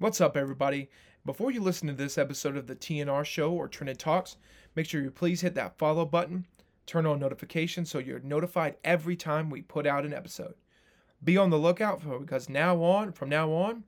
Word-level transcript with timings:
What's 0.00 0.20
up, 0.20 0.36
everybody? 0.36 0.90
Before 1.26 1.50
you 1.50 1.60
listen 1.60 1.88
to 1.88 1.92
this 1.92 2.18
episode 2.18 2.56
of 2.56 2.68
the 2.68 2.76
TNR 2.76 3.24
Show 3.24 3.50
or 3.50 3.66
Trinity 3.66 3.96
Talks, 3.96 4.36
make 4.76 4.86
sure 4.86 5.02
you 5.02 5.10
please 5.10 5.40
hit 5.40 5.56
that 5.56 5.76
follow 5.76 6.04
button, 6.04 6.46
turn 6.86 7.04
on 7.04 7.18
notifications 7.18 7.90
so 7.90 7.98
you're 7.98 8.20
notified 8.20 8.76
every 8.84 9.16
time 9.16 9.50
we 9.50 9.60
put 9.60 9.88
out 9.88 10.04
an 10.04 10.14
episode. 10.14 10.54
Be 11.24 11.36
on 11.36 11.50
the 11.50 11.58
lookout 11.58 12.00
for 12.00 12.20
because 12.20 12.48
now 12.48 12.80
on, 12.80 13.10
from 13.10 13.28
now 13.28 13.50
on, 13.50 13.82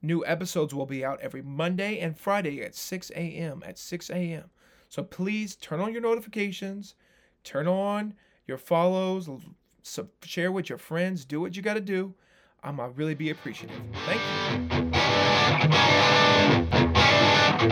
new 0.00 0.24
episodes 0.24 0.72
will 0.72 0.86
be 0.86 1.04
out 1.04 1.20
every 1.20 1.42
Monday 1.42 1.98
and 1.98 2.16
Friday 2.16 2.62
at 2.62 2.76
6 2.76 3.10
a.m. 3.16 3.64
At 3.66 3.76
6 3.76 4.08
a.m. 4.08 4.50
So 4.88 5.02
please 5.02 5.56
turn 5.56 5.80
on 5.80 5.92
your 5.92 6.02
notifications, 6.02 6.94
turn 7.42 7.66
on 7.66 8.14
your 8.46 8.58
follows, 8.58 9.28
share 10.22 10.52
with 10.52 10.68
your 10.68 10.78
friends, 10.78 11.24
do 11.24 11.40
what 11.40 11.56
you 11.56 11.62
got 11.62 11.74
to 11.74 11.80
do. 11.80 12.14
I'm 12.62 12.76
gonna 12.76 12.92
really 12.92 13.14
be 13.16 13.30
appreciative. 13.30 13.74
Thank 14.06 14.69
you. 14.69 14.69
What's 17.60 17.68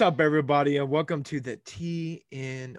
up, 0.00 0.22
everybody, 0.22 0.78
and 0.78 0.88
welcome 0.88 1.22
to 1.24 1.38
the 1.38 1.58
TNR, 1.58 2.76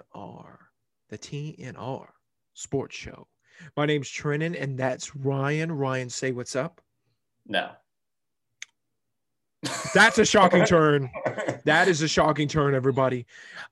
the 1.08 1.18
TNR 1.18 2.06
Sports 2.54 2.96
Show. 2.96 3.28
My 3.76 3.86
name's 3.86 4.10
Trenton, 4.10 4.56
and 4.56 4.76
that's 4.76 5.14
Ryan. 5.14 5.70
Ryan, 5.70 6.10
say 6.10 6.32
what's 6.32 6.56
up. 6.56 6.80
No. 7.46 7.70
That's 9.94 10.18
a 10.18 10.24
shocking 10.24 10.64
turn. 10.64 11.10
That 11.64 11.88
is 11.88 12.02
a 12.02 12.08
shocking 12.08 12.46
turn, 12.46 12.74
everybody. 12.74 13.24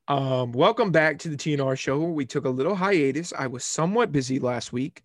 Um, 0.09 0.52
welcome 0.52 0.91
back 0.91 1.18
to 1.18 1.28
the 1.28 1.37
TNR 1.37 1.79
show. 1.79 1.98
We 2.01 2.24
took 2.24 2.46
a 2.46 2.48
little 2.48 2.74
hiatus. 2.74 3.35
I 3.38 3.48
was 3.48 3.66
somewhat 3.66 4.13
busy 4.13 4.38
last 4.38 4.73
week, 4.73 5.02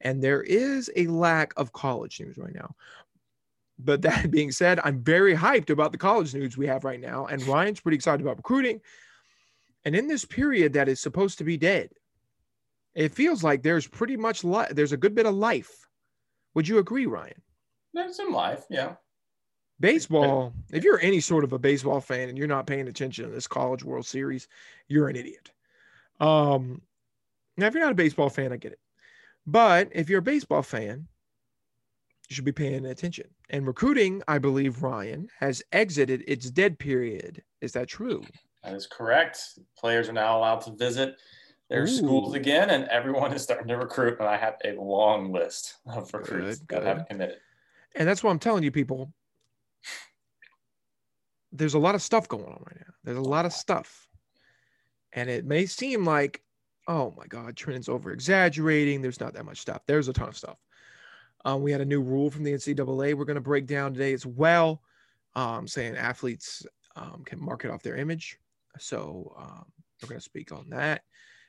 and 0.00 0.22
there 0.24 0.42
is 0.42 0.90
a 0.96 1.08
lack 1.08 1.52
of 1.58 1.74
college 1.74 2.18
news 2.20 2.38
right 2.38 2.54
now. 2.54 2.74
But 3.78 4.00
that 4.00 4.30
being 4.30 4.50
said, 4.50 4.80
I'm 4.82 5.02
very 5.02 5.36
hyped 5.36 5.68
about 5.68 5.92
the 5.92 5.98
college 5.98 6.32
news 6.32 6.56
we 6.56 6.66
have 6.68 6.84
right 6.84 7.00
now, 7.00 7.26
and 7.26 7.46
Ryan's 7.46 7.80
pretty 7.80 7.96
excited 7.96 8.22
about 8.22 8.38
recruiting. 8.38 8.80
And 9.84 9.94
in 9.94 10.08
this 10.08 10.24
period 10.24 10.72
that 10.72 10.88
is 10.88 11.00
supposed 11.00 11.36
to 11.36 11.44
be 11.44 11.58
dead, 11.58 11.90
it 12.94 13.14
feels 13.14 13.44
like 13.44 13.62
there's 13.62 13.86
pretty 13.86 14.16
much 14.16 14.42
li- 14.42 14.68
there's 14.70 14.92
a 14.92 14.96
good 14.96 15.14
bit 15.14 15.26
of 15.26 15.34
life. 15.34 15.86
Would 16.54 16.66
you 16.66 16.78
agree, 16.78 17.04
Ryan? 17.04 17.42
There's 17.92 18.16
some 18.16 18.32
life, 18.32 18.64
yeah. 18.70 18.94
Baseball, 19.82 20.54
if 20.70 20.84
you're 20.84 21.00
any 21.00 21.18
sort 21.18 21.42
of 21.42 21.52
a 21.52 21.58
baseball 21.58 22.00
fan 22.00 22.28
and 22.28 22.38
you're 22.38 22.46
not 22.46 22.68
paying 22.68 22.86
attention 22.86 23.24
to 23.24 23.30
this 23.32 23.48
college 23.48 23.82
world 23.82 24.06
series, 24.06 24.46
you're 24.86 25.08
an 25.08 25.16
idiot. 25.16 25.50
Um, 26.20 26.80
now, 27.56 27.66
if 27.66 27.74
you're 27.74 27.82
not 27.82 27.90
a 27.90 27.96
baseball 27.96 28.30
fan, 28.30 28.52
I 28.52 28.58
get 28.58 28.70
it. 28.70 28.78
But 29.44 29.88
if 29.90 30.08
you're 30.08 30.20
a 30.20 30.22
baseball 30.22 30.62
fan, 30.62 31.08
you 32.28 32.34
should 32.34 32.44
be 32.44 32.52
paying 32.52 32.86
attention. 32.86 33.26
And 33.50 33.66
recruiting, 33.66 34.22
I 34.28 34.38
believe, 34.38 34.84
Ryan, 34.84 35.28
has 35.40 35.64
exited 35.72 36.22
its 36.28 36.48
dead 36.48 36.78
period. 36.78 37.42
Is 37.60 37.72
that 37.72 37.88
true? 37.88 38.22
That 38.62 38.74
is 38.74 38.86
correct. 38.86 39.58
Players 39.76 40.08
are 40.08 40.12
now 40.12 40.38
allowed 40.38 40.60
to 40.60 40.70
visit 40.76 41.16
their 41.68 41.82
Ooh. 41.82 41.88
schools 41.88 42.34
again, 42.34 42.70
and 42.70 42.84
everyone 42.84 43.32
is 43.32 43.42
starting 43.42 43.66
to 43.66 43.76
recruit. 43.76 44.20
And 44.20 44.28
I 44.28 44.36
have 44.36 44.58
a 44.64 44.80
long 44.80 45.32
list 45.32 45.78
of 45.86 46.14
recruits 46.14 46.60
Good, 46.60 46.82
that 46.82 46.86
have 46.86 47.08
committed. 47.08 47.38
And 47.96 48.06
that's 48.08 48.22
what 48.22 48.30
I'm 48.30 48.38
telling 48.38 48.62
you, 48.62 48.70
people. 48.70 49.12
There's 51.52 51.74
a 51.74 51.78
lot 51.78 51.94
of 51.94 52.02
stuff 52.02 52.28
going 52.28 52.44
on 52.44 52.62
right 52.66 52.80
now. 52.80 52.94
There's 53.04 53.18
a 53.18 53.22
lot 53.22 53.46
of 53.46 53.52
stuff. 53.52 54.08
And 55.12 55.28
it 55.28 55.44
may 55.44 55.66
seem 55.66 56.04
like, 56.04 56.42
oh 56.88 57.14
my 57.16 57.26
God, 57.26 57.56
Trent's 57.56 57.88
over 57.88 58.12
exaggerating. 58.12 59.02
There's 59.02 59.20
not 59.20 59.34
that 59.34 59.44
much 59.44 59.60
stuff. 59.60 59.82
There's 59.86 60.08
a 60.08 60.12
ton 60.12 60.28
of 60.28 60.36
stuff. 60.36 60.58
Um, 61.44 61.62
we 61.62 61.72
had 61.72 61.80
a 61.80 61.86
new 61.86 62.00
rule 62.00 62.30
from 62.30 62.44
the 62.44 62.52
NCAA 62.52 63.14
we're 63.14 63.24
going 63.24 63.34
to 63.34 63.40
break 63.40 63.66
down 63.66 63.92
today 63.92 64.12
as 64.12 64.24
well, 64.24 64.80
um, 65.34 65.66
saying 65.66 65.96
athletes 65.96 66.64
um, 66.96 67.22
can 67.24 67.42
market 67.42 67.70
off 67.70 67.82
their 67.82 67.96
image. 67.96 68.38
So 68.78 69.34
um, 69.38 69.64
we're 70.00 70.08
going 70.08 70.20
to 70.20 70.24
speak 70.24 70.52
on 70.52 70.70
that. 70.70 71.02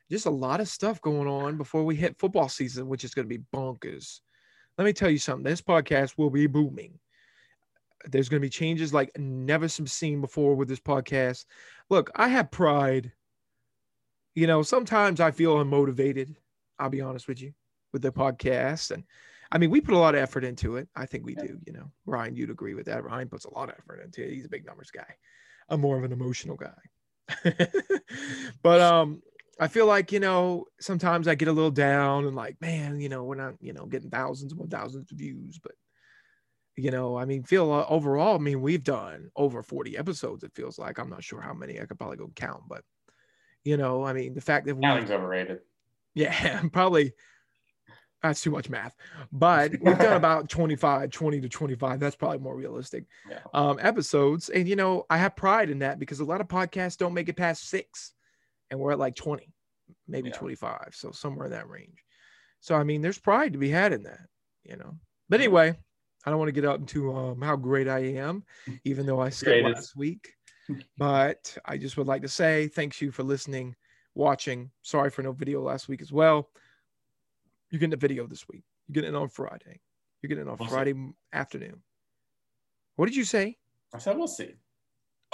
Just 0.09 0.25
a 0.25 0.31
lot 0.31 0.59
of 0.59 0.67
stuff 0.67 1.01
going 1.01 1.27
on 1.27 1.57
before 1.57 1.83
we 1.83 1.95
hit 1.95 2.19
football 2.19 2.49
season, 2.49 2.87
which 2.87 3.03
is 3.03 3.13
going 3.13 3.27
to 3.27 3.37
be 3.37 3.43
bonkers. 3.53 4.19
Let 4.77 4.85
me 4.85 4.93
tell 4.93 5.09
you 5.09 5.17
something. 5.17 5.43
This 5.43 5.61
podcast 5.61 6.17
will 6.17 6.29
be 6.29 6.47
booming. 6.47 6.99
There's 8.05 8.29
going 8.29 8.41
to 8.41 8.45
be 8.45 8.49
changes 8.49 8.93
like 8.93 9.17
never 9.17 9.67
seen 9.67 10.21
before 10.21 10.55
with 10.55 10.67
this 10.67 10.79
podcast. 10.79 11.45
Look, 11.89 12.11
I 12.15 12.27
have 12.27 12.51
pride. 12.51 13.11
You 14.35 14.47
know, 14.47 14.63
sometimes 14.63 15.19
I 15.19 15.31
feel 15.31 15.55
unmotivated. 15.57 16.35
I'll 16.79 16.89
be 16.89 17.01
honest 17.01 17.27
with 17.27 17.41
you 17.41 17.53
with 17.91 18.01
the 18.01 18.11
podcast. 18.11 18.91
And 18.91 19.03
I 19.51 19.57
mean, 19.59 19.69
we 19.69 19.79
put 19.79 19.93
a 19.93 19.99
lot 19.99 20.15
of 20.15 20.21
effort 20.21 20.43
into 20.43 20.77
it. 20.77 20.89
I 20.95 21.05
think 21.05 21.25
we 21.25 21.35
do, 21.35 21.59
you 21.65 21.73
know. 21.73 21.91
Ryan, 22.05 22.35
you'd 22.35 22.49
agree 22.49 22.73
with 22.73 22.87
that. 22.87 23.03
Ryan 23.03 23.29
puts 23.29 23.45
a 23.45 23.53
lot 23.53 23.69
of 23.69 23.75
effort 23.77 24.01
into 24.03 24.23
it. 24.23 24.33
He's 24.33 24.45
a 24.45 24.49
big 24.49 24.65
numbers 24.65 24.91
guy. 24.91 25.15
I'm 25.69 25.81
more 25.81 25.97
of 25.97 26.03
an 26.03 26.11
emotional 26.11 26.57
guy. 26.57 27.45
but 28.63 28.81
um 28.81 29.21
I 29.59 29.67
feel 29.67 29.85
like, 29.85 30.11
you 30.11 30.19
know, 30.19 30.65
sometimes 30.79 31.27
I 31.27 31.35
get 31.35 31.47
a 31.47 31.53
little 31.53 31.71
down 31.71 32.25
and 32.25 32.35
like, 32.35 32.59
man, 32.59 32.99
you 32.99 33.07
know, 33.07 33.23
we're 33.23 33.35
not, 33.35 33.53
you 33.61 33.71
know, 33.71 33.85
getting 33.85 34.09
thousands 34.09 34.51
and 34.51 34.71
thousands 34.71 35.11
of 35.11 35.17
views, 35.17 35.59
but 35.61 35.73
you 36.75 36.91
know, 36.91 37.17
I 37.17 37.25
mean, 37.25 37.43
feel 37.43 37.71
uh, 37.71 37.85
overall, 37.87 38.35
I 38.35 38.39
mean, 38.39 38.61
we've 38.61 38.83
done 38.83 39.29
over 39.35 39.61
40 39.61 39.97
episodes. 39.97 40.43
It 40.43 40.55
feels 40.55 40.79
like 40.79 40.97
I'm 40.97 41.09
not 41.09 41.23
sure 41.23 41.41
how 41.41 41.53
many 41.53 41.79
I 41.79 41.85
could 41.85 41.99
probably 41.99 42.17
go 42.17 42.31
count, 42.35 42.63
but 42.67 42.83
you 43.63 43.77
know, 43.77 44.03
I 44.03 44.13
mean, 44.13 44.33
the 44.33 44.41
fact 44.41 44.65
that 44.65 44.75
we, 44.75 44.83
Counting's 44.83 45.11
overrated. 45.11 45.59
yeah, 46.15 46.61
probably 46.73 47.13
that's 48.21 48.41
too 48.41 48.51
much 48.51 48.69
math, 48.69 48.95
but 49.31 49.71
we've 49.81 49.99
done 49.99 50.15
about 50.15 50.49
25, 50.49 51.11
20 51.11 51.41
to 51.41 51.49
25. 51.49 51.99
That's 51.99 52.15
probably 52.15 52.39
more 52.39 52.55
realistic 52.55 53.05
Yeah. 53.29 53.39
um, 53.53 53.77
episodes. 53.81 54.49
And, 54.49 54.67
you 54.67 54.75
know, 54.75 55.05
I 55.09 55.17
have 55.17 55.35
pride 55.35 55.69
in 55.69 55.79
that 55.79 55.99
because 55.99 56.21
a 56.21 56.25
lot 56.25 56.41
of 56.41 56.47
podcasts 56.47 56.97
don't 56.97 57.13
make 57.13 57.29
it 57.29 57.37
past 57.37 57.69
six 57.69 58.13
and 58.71 58.79
we're 58.79 58.93
at 58.93 58.99
like 58.99 59.15
20, 59.15 59.53
maybe 60.07 60.29
Yeah. 60.29 60.37
25. 60.37 60.89
So 60.93 61.11
somewhere 61.11 61.45
in 61.45 61.51
that 61.51 61.69
range. 61.69 62.03
So, 62.61 62.75
I 62.75 62.83
mean, 62.83 63.01
there's 63.01 63.19
pride 63.19 63.53
to 63.53 63.59
be 63.59 63.69
had 63.69 63.91
in 63.91 64.03
that, 64.03 64.21
you 64.63 64.77
know, 64.77 64.95
but 65.27 65.41
anyway, 65.41 65.75
I 66.25 66.29
don't 66.29 66.39
want 66.39 66.49
to 66.49 66.53
get 66.53 66.65
out 66.65 66.79
into 66.79 67.13
um, 67.13 67.41
how 67.41 67.55
great 67.55 67.87
I 67.87 67.99
am, 67.99 68.43
even 68.85 69.05
though 69.05 69.19
I 69.19 69.29
skipped 69.29 69.65
last 69.65 69.95
week. 69.95 70.33
But 70.97 71.57
I 71.65 71.77
just 71.77 71.97
would 71.97 72.07
like 72.07 72.21
to 72.21 72.29
say 72.29 72.69
thanks 72.69 73.01
you 73.01 73.11
for 73.11 73.21
listening, 73.21 73.75
watching. 74.15 74.71
Sorry 74.81 75.09
for 75.09 75.21
no 75.21 75.33
video 75.33 75.61
last 75.61 75.89
week 75.89 76.01
as 76.01 76.09
well. 76.09 76.49
You're 77.69 77.79
getting 77.79 77.93
a 77.93 77.97
video 77.97 78.25
this 78.27 78.47
week. 78.47 78.63
You're 78.87 78.93
getting 78.93 79.13
it 79.13 79.17
on 79.17 79.27
Friday. 79.27 79.81
You're 80.21 80.29
getting 80.29 80.47
it 80.47 80.49
on 80.49 80.55
We'll. 80.57 80.69
Friday 80.69 80.91
m- 80.91 81.15
afternoon. 81.33 81.81
What 82.95 83.07
did 83.07 83.15
you 83.17 83.25
say? 83.25 83.57
I 83.93 83.97
said 83.97 84.15
we'll 84.17 84.27
see. 84.27 84.53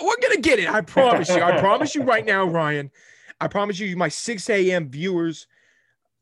We're 0.01 0.17
gonna 0.19 0.41
get 0.41 0.57
it. 0.57 0.67
I 0.67 0.81
promise 0.81 1.29
you. 1.29 1.41
I 1.43 1.59
promise 1.61 1.93
you 1.93 2.01
right 2.01 2.25
now, 2.25 2.45
Ryan. 2.45 2.89
I 3.39 3.47
promise 3.47 3.77
you, 3.79 3.95
my 3.95 4.09
6 4.09 4.49
a.m. 4.49 4.89
viewers, 4.89 5.45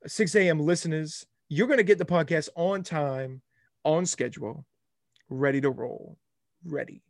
6 0.06 0.36
a.m. 0.36 0.60
listeners, 0.60 1.26
you're 1.48 1.68
gonna 1.68 1.82
get 1.84 1.98
the 1.98 2.06
podcast 2.06 2.50
on 2.58 2.84
time, 2.84 3.42
on 3.88 4.06
schedule, 4.06 4.66
ready 5.30 5.62
to 5.62 5.70
roll. 5.70 6.18
Ready. 6.66 7.02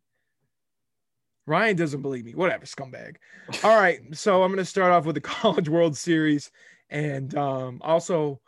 Ryan 1.45 1.75
doesn't 1.77 2.01
believe 2.01 2.25
me. 2.25 2.35
Whatever, 2.35 2.65
scumbag. 2.65 3.15
All 3.63 3.79
right. 3.79 3.99
So 4.13 4.43
I'm 4.43 4.51
gonna 4.51 4.65
start 4.65 4.91
off 4.91 5.05
with 5.05 5.15
the 5.15 5.21
College 5.41 5.69
World 5.69 5.97
Series 5.97 6.51
and 6.89 7.35
um, 7.35 7.81
also 7.81 8.39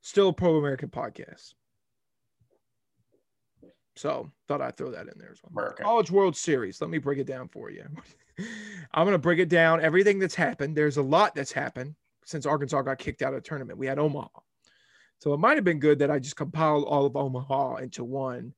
still 0.00 0.28
a 0.28 0.32
pro 0.32 0.56
American 0.56 0.88
podcast. 0.88 1.54
So 3.96 4.30
thought 4.48 4.62
I'd 4.62 4.76
throw 4.76 4.90
that 4.92 5.08
in 5.08 5.18
there 5.18 5.30
as 5.30 5.40
well. 5.42 5.52
America. 5.52 5.82
College 5.82 6.10
World 6.10 6.36
Series. 6.36 6.80
Let 6.80 6.88
me 6.88 6.98
break 6.98 7.18
it 7.18 7.26
down 7.26 7.48
for 7.48 7.70
you. 7.70 7.84
I'm 8.94 9.04
going 9.04 9.12
to 9.12 9.18
break 9.18 9.38
it 9.38 9.50
down. 9.50 9.82
Everything 9.82 10.18
that's 10.18 10.34
happened. 10.34 10.74
There's 10.74 10.96
a 10.96 11.02
lot 11.02 11.34
that's 11.34 11.52
happened 11.52 11.94
since 12.24 12.46
Arkansas 12.46 12.80
got 12.80 12.98
kicked 12.98 13.20
out 13.20 13.34
of 13.34 13.42
the 13.42 13.46
tournament. 13.46 13.78
We 13.78 13.86
had 13.86 13.98
Omaha. 13.98 14.28
So 15.20 15.34
it 15.34 15.38
might 15.38 15.56
have 15.56 15.64
been 15.64 15.78
good 15.78 15.98
that 15.98 16.10
I 16.10 16.18
just 16.18 16.36
compiled 16.36 16.84
all 16.84 17.04
of 17.04 17.14
Omaha 17.14 17.76
into 17.76 18.04
one 18.04 18.54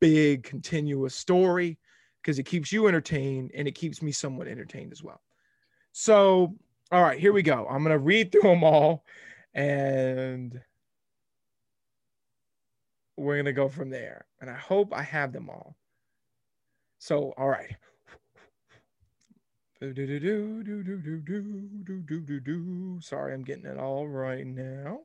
big 0.00 0.44
continuous 0.44 1.14
story 1.14 1.78
because 2.22 2.38
it 2.38 2.44
keeps 2.44 2.72
you 2.72 2.88
entertained 2.88 3.50
and 3.54 3.68
it 3.68 3.74
keeps 3.74 4.00
me 4.00 4.12
somewhat 4.12 4.48
entertained 4.48 4.92
as 4.92 5.02
well. 5.02 5.20
So, 5.92 6.56
all 6.90 7.02
right, 7.02 7.20
here 7.20 7.34
we 7.34 7.42
go. 7.42 7.66
I'm 7.68 7.82
going 7.82 7.92
to 7.92 7.98
read 7.98 8.32
through 8.32 8.42
them 8.42 8.64
all 8.64 9.04
and 9.52 10.58
we're 13.18 13.36
going 13.36 13.44
to 13.44 13.52
go 13.52 13.68
from 13.68 13.90
there. 13.90 14.24
And 14.40 14.48
I 14.48 14.56
hope 14.56 14.94
I 14.94 15.02
have 15.02 15.34
them 15.34 15.50
all. 15.50 15.76
So, 16.98 17.34
all 17.36 17.48
right. 17.48 17.76
Sorry, 23.02 23.34
I'm 23.34 23.44
getting 23.44 23.66
it 23.66 23.78
all 23.78 24.08
right 24.08 24.46
now. 24.46 25.00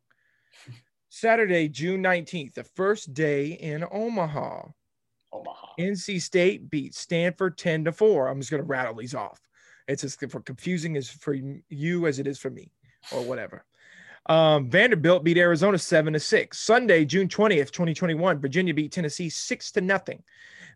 Saturday, 1.14 1.68
June 1.68 2.02
19th, 2.02 2.54
the 2.54 2.64
first 2.64 3.14
day 3.14 3.48
in 3.48 3.84
Omaha. 3.92 4.64
Omaha. 5.34 5.68
NC 5.78 6.22
State 6.22 6.70
beat 6.70 6.96
Stanford 6.96 7.58
10 7.58 7.84
to 7.84 7.92
4. 7.92 8.30
I'm 8.30 8.40
just 8.40 8.50
going 8.50 8.64
to 8.64 8.68
rattle 8.68 8.96
these 8.96 9.14
off. 9.14 9.42
It's 9.90 10.06
as 10.06 10.16
for 10.16 10.40
confusing 10.40 10.96
as 10.96 11.10
for 11.10 11.36
you 11.68 12.08
as 12.08 12.20
it 12.20 12.28
is 12.28 12.40
for 12.40 12.50
me 12.50 12.72
or 13.12 13.24
whatever. 13.24 13.66
Um, 14.28 14.70
Vanderbilt 14.70 15.26
beat 15.26 15.38
Arizona 15.38 15.78
7 15.78 16.14
to 16.14 16.20
6. 16.20 16.58
Sunday, 16.58 17.04
June 17.04 17.28
20th, 17.28 17.72
2021, 17.72 18.40
Virginia 18.40 18.74
beat 18.74 18.94
Tennessee 18.94 19.30
6 19.30 19.72
to 19.74 19.82
nothing. 19.82 20.24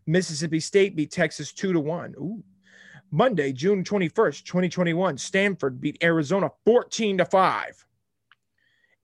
Mississippi 0.06 0.60
State 0.60 0.96
beat 0.96 1.10
Texas 1.10 1.50
2 1.54 1.72
to 1.72 1.80
1. 1.80 2.14
Ooh. 2.18 2.44
Monday, 3.10 3.54
June 3.54 3.82
21st, 3.82 4.44
2021, 4.44 5.16
Stanford 5.16 5.80
beat 5.80 5.96
Arizona 6.02 6.50
14 6.66 7.16
to 7.18 7.24
5. 7.24 7.86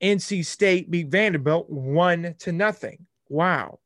NC 0.02 0.44
State 0.44 0.90
beat 0.90 1.08
Vanderbilt 1.08 1.70
1 1.70 2.34
to 2.40 2.52
nothing. 2.52 3.06
Wow. 3.28 3.78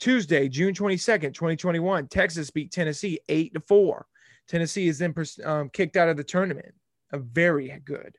Tuesday, 0.00 0.48
June 0.48 0.74
22nd, 0.74 1.34
2021, 1.34 2.06
Texas 2.08 2.50
beat 2.50 2.70
Tennessee 2.70 3.18
8 3.28 3.54
to 3.54 3.60
4. 3.60 4.06
Tennessee 4.46 4.88
is 4.88 4.98
then 4.98 5.14
um, 5.44 5.68
kicked 5.70 5.96
out 5.96 6.08
of 6.08 6.16
the 6.16 6.24
tournament. 6.24 6.74
A 7.12 7.18
very 7.18 7.76
good. 7.84 8.16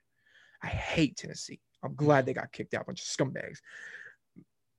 I 0.62 0.68
hate 0.68 1.18
Tennessee. 1.18 1.60
I'm 1.84 1.96
glad 1.96 2.26
they 2.26 2.34
got 2.34 2.52
kicked 2.52 2.74
out. 2.74 2.86
Bunch 2.86 3.02
of 3.02 3.08
scumbags. 3.08 3.60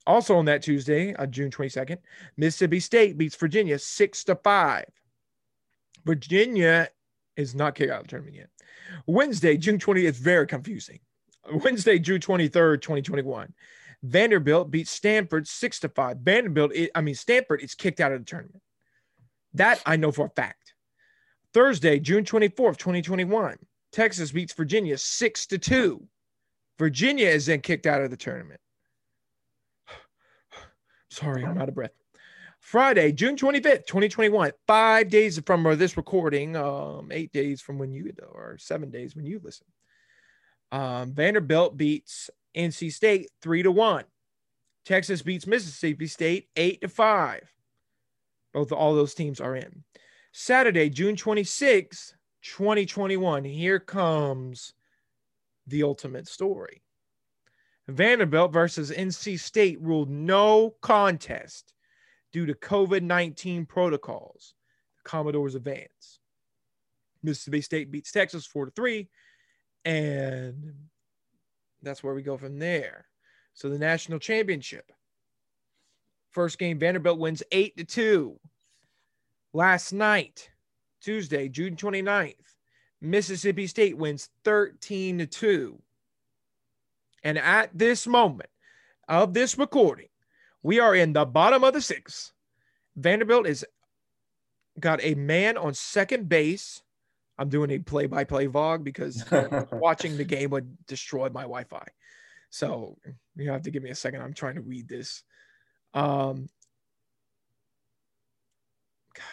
Also 0.06 0.37
on 0.37 0.44
that 0.46 0.62
Tuesday, 0.62 1.14
on 1.14 1.31
June 1.31 1.50
22nd, 1.50 1.99
Mississippi 2.37 2.81
State 2.81 3.19
beats 3.19 3.37
Virginia 3.37 3.78
6 3.78 4.25
to 4.25 4.34
5. 4.37 4.84
Virginia 6.05 6.88
is 7.37 7.55
not 7.55 7.75
kicked 7.75 7.90
out 7.90 8.00
of 8.00 8.06
the 8.06 8.11
tournament 8.11 8.37
yet. 8.37 8.49
Wednesday, 9.06 9.56
June 9.56 9.78
20th, 9.78 10.08
it's 10.08 10.19
very 10.19 10.46
confusing. 10.46 11.00
Wednesday, 11.49 11.99
June 11.99 12.21
23rd, 12.21 12.81
2021. 12.83 13.53
Vanderbilt 14.03 14.71
beats 14.71 14.91
Stanford 14.91 15.47
6 15.47 15.81
to 15.81 15.89
5. 15.89 16.19
Vanderbilt, 16.19 16.73
I 16.95 17.01
mean, 17.01 17.15
Stanford 17.15 17.63
is 17.63 17.75
kicked 17.75 18.01
out 18.01 18.13
of 18.13 18.21
the 18.21 18.25
tournament. 18.25 18.63
That 19.55 19.83
I 19.85 19.97
know 19.97 20.13
for 20.13 20.27
a 20.27 20.31
fact. 20.31 20.75
Thursday, 21.53 21.99
June 21.99 22.25
24th, 22.25 22.77
2021. 22.77 23.59
Texas 23.93 24.31
beats 24.31 24.53
Virginia 24.53 24.97
6 24.97 25.47
to 25.47 25.59
2. 25.59 26.07
Virginia 26.79 27.29
is 27.29 27.47
then 27.47 27.61
kicked 27.61 27.87
out 27.87 28.01
of 28.01 28.11
the 28.11 28.17
tournament. 28.17 28.61
Sorry, 31.11 31.45
I'm 31.45 31.59
out 31.59 31.69
of 31.69 31.75
breath. 31.75 31.91
Friday, 32.61 33.11
June 33.11 33.37
25th, 33.37 33.87
2021, 33.87 34.53
five 34.67 35.09
days 35.09 35.41
from 35.45 35.65
this 35.77 35.97
recording, 35.97 36.57
um, 36.57 37.09
eight 37.11 37.33
days 37.33 37.61
from 37.61 37.79
when 37.79 37.91
you, 37.91 38.13
or 38.33 38.57
seven 38.59 38.91
days 38.91 39.17
when 39.17 39.27
you 39.27 39.41
listen. 39.43 39.67
Um, 40.72 41.12
Vanderbilt 41.12 41.76
beats 41.76 42.31
NC 42.56 42.93
State 42.93 43.31
three 43.43 43.62
to 43.62 43.70
one. 43.70 44.05
Texas 44.84 45.22
beats 45.22 45.46
Mississippi 45.46 46.06
State 46.06 46.49
eight 46.56 46.81
to 46.81 46.88
five. 46.88 47.52
Both 48.52 48.72
all 48.72 48.94
those 48.94 49.14
teams 49.14 49.40
are 49.40 49.56
in. 49.56 49.84
Saturday, 50.32 50.90
June 50.90 51.17
26th, 51.17 52.14
2021. 52.43 53.44
Here 53.44 53.81
comes 53.81 54.75
the 55.67 55.82
ultimate 55.82 56.28
story. 56.28 56.82
Vanderbilt 57.88 58.52
versus 58.52 58.90
NC 58.90 59.38
State 59.38 59.81
ruled 59.81 60.11
no 60.11 60.75
contest 60.81 61.75
due 62.32 62.46
to 62.46 62.55
COVID 62.55 63.02
19 63.02 63.67
protocols. 63.67 64.55
The 64.96 65.08
Commodores 65.08 65.55
advance. 65.55 66.20
Mississippi 67.22 67.61
State 67.61 67.90
beats 67.90 68.12
Texas 68.12 68.46
4 68.46 68.67
to 68.67 68.72
3. 68.72 69.08
And 69.85 70.75
that's 71.82 72.03
where 72.03 72.15
we 72.15 72.23
go 72.23 72.37
from 72.37 72.59
there. 72.59 73.06
So 73.55 73.69
the 73.69 73.79
national 73.79 74.19
championship. 74.19 74.93
First 76.31 76.59
game, 76.59 76.79
Vanderbilt 76.79 77.19
wins 77.19 77.43
8 77.50 77.77
to 77.79 77.85
2. 77.85 78.41
Last 79.53 79.93
night, 79.93 80.50
Tuesday, 81.00 81.49
June 81.49 81.75
29th, 81.75 82.35
Mississippi 83.00 83.67
State 83.67 83.97
wins 83.97 84.29
13 84.44 85.19
to 85.19 85.27
2. 85.27 85.82
And 87.25 87.38
at 87.38 87.71
this 87.77 88.06
moment 88.06 88.50
of 89.09 89.35
this 89.35 89.59
recording, 89.59 90.09
we 90.62 90.79
are 90.79 90.94
in 90.94 91.12
the 91.12 91.25
bottom 91.25 91.65
of 91.65 91.73
the 91.73 91.81
sixth. 91.81 92.32
Vanderbilt 92.97 93.47
is 93.47 93.65
got 94.79 95.03
a 95.03 95.15
man 95.15 95.56
on 95.56 95.75
second 95.75 96.29
base. 96.29 96.82
I'm 97.41 97.49
doing 97.49 97.71
a 97.71 97.79
play-by-play 97.79 98.49
vlog 98.49 98.85
because 98.85 99.25
watching 99.73 100.19
the 100.19 100.25
game 100.25 100.51
would 100.51 100.77
destroy 100.87 101.31
my 101.31 101.43
Wi-Fi. 101.43 101.87
So 102.51 102.99
you 103.35 103.51
have 103.51 103.63
to 103.63 103.71
give 103.71 103.83
me 103.83 103.89
a 103.89 103.95
second. 103.95 104.21
I'm 104.21 104.35
trying 104.35 104.57
to 104.57 104.61
read 104.61 104.89
this. 104.89 105.23
Um, 105.95 106.51
God, 109.15 109.25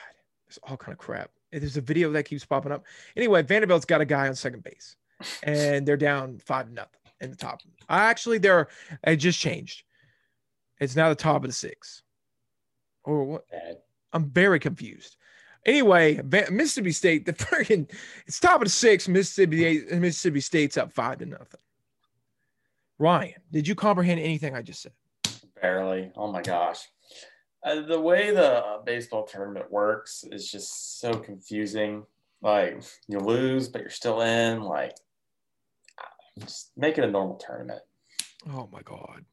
it's 0.48 0.57
all 0.63 0.77
kind 0.77 0.94
of 0.94 1.00
crap. 1.00 1.31
There's 1.51 1.75
a 1.75 1.81
video 1.81 2.09
that 2.13 2.24
keeps 2.24 2.45
popping 2.45 2.71
up. 2.71 2.86
Anyway, 3.18 3.44
Vanderbilt's 3.44 3.86
got 3.86 4.00
a 4.00 4.06
guy 4.06 4.30
on 4.30 4.36
second 4.36 4.63
base, 4.63 4.95
and 5.44 5.86
they're 5.86 5.98
down 5.98 6.39
five 6.39 6.71
nothing 6.71 7.01
in 7.19 7.30
the 7.30 7.36
top. 7.36 7.62
Actually, 7.89 8.38
they're 8.38 8.69
it 9.06 9.18
just 9.18 9.39
changed. 9.39 9.83
It's 10.80 10.95
now 10.95 11.09
the 11.09 11.15
top 11.15 11.44
of 11.44 11.50
the 11.50 11.54
six. 11.54 12.04
Or 13.04 13.24
what? 13.25 13.45
I'm 14.13 14.30
very 14.30 14.59
confused. 14.59 15.18
Anyway, 15.65 16.21
Mississippi 16.51 16.92
State, 16.92 17.25
the 17.25 17.33
freaking 17.33 17.89
it's 18.25 18.39
top 18.39 18.62
of 18.62 18.65
the 18.65 18.69
six. 18.69 19.07
Mississippi 19.07 19.83
Mississippi 19.95 20.42
State's 20.42 20.77
up 20.77 20.92
five 20.92 21.19
to 21.19 21.25
nothing. 21.25 21.59
Ryan, 23.00 23.36
did 23.51 23.68
you 23.68 23.75
comprehend 23.75 24.19
anything 24.19 24.56
I 24.56 24.62
just 24.62 24.81
said? 24.81 24.94
Barely. 25.62 26.12
Oh 26.15 26.31
my 26.31 26.42
gosh. 26.42 26.80
Uh, 27.63 27.81
the 27.81 28.00
way 28.00 28.31
the 28.31 28.81
baseball 28.86 29.25
tournament 29.25 29.71
works 29.71 30.24
is 30.31 30.50
just 30.50 31.00
so 31.00 31.13
confusing. 31.13 32.06
Like 32.42 32.83
you 33.07 33.19
lose, 33.19 33.68
but 33.68 33.81
you're 33.81 33.89
still 33.89 34.21
in. 34.21 34.62
Like, 34.62 34.94
just 36.39 36.71
make 36.77 36.98
it 36.98 37.04
a 37.04 37.12
normal 37.12 37.36
tournament. 37.36 37.81
Oh 38.50 38.69
my 38.71 38.81
god 38.83 39.25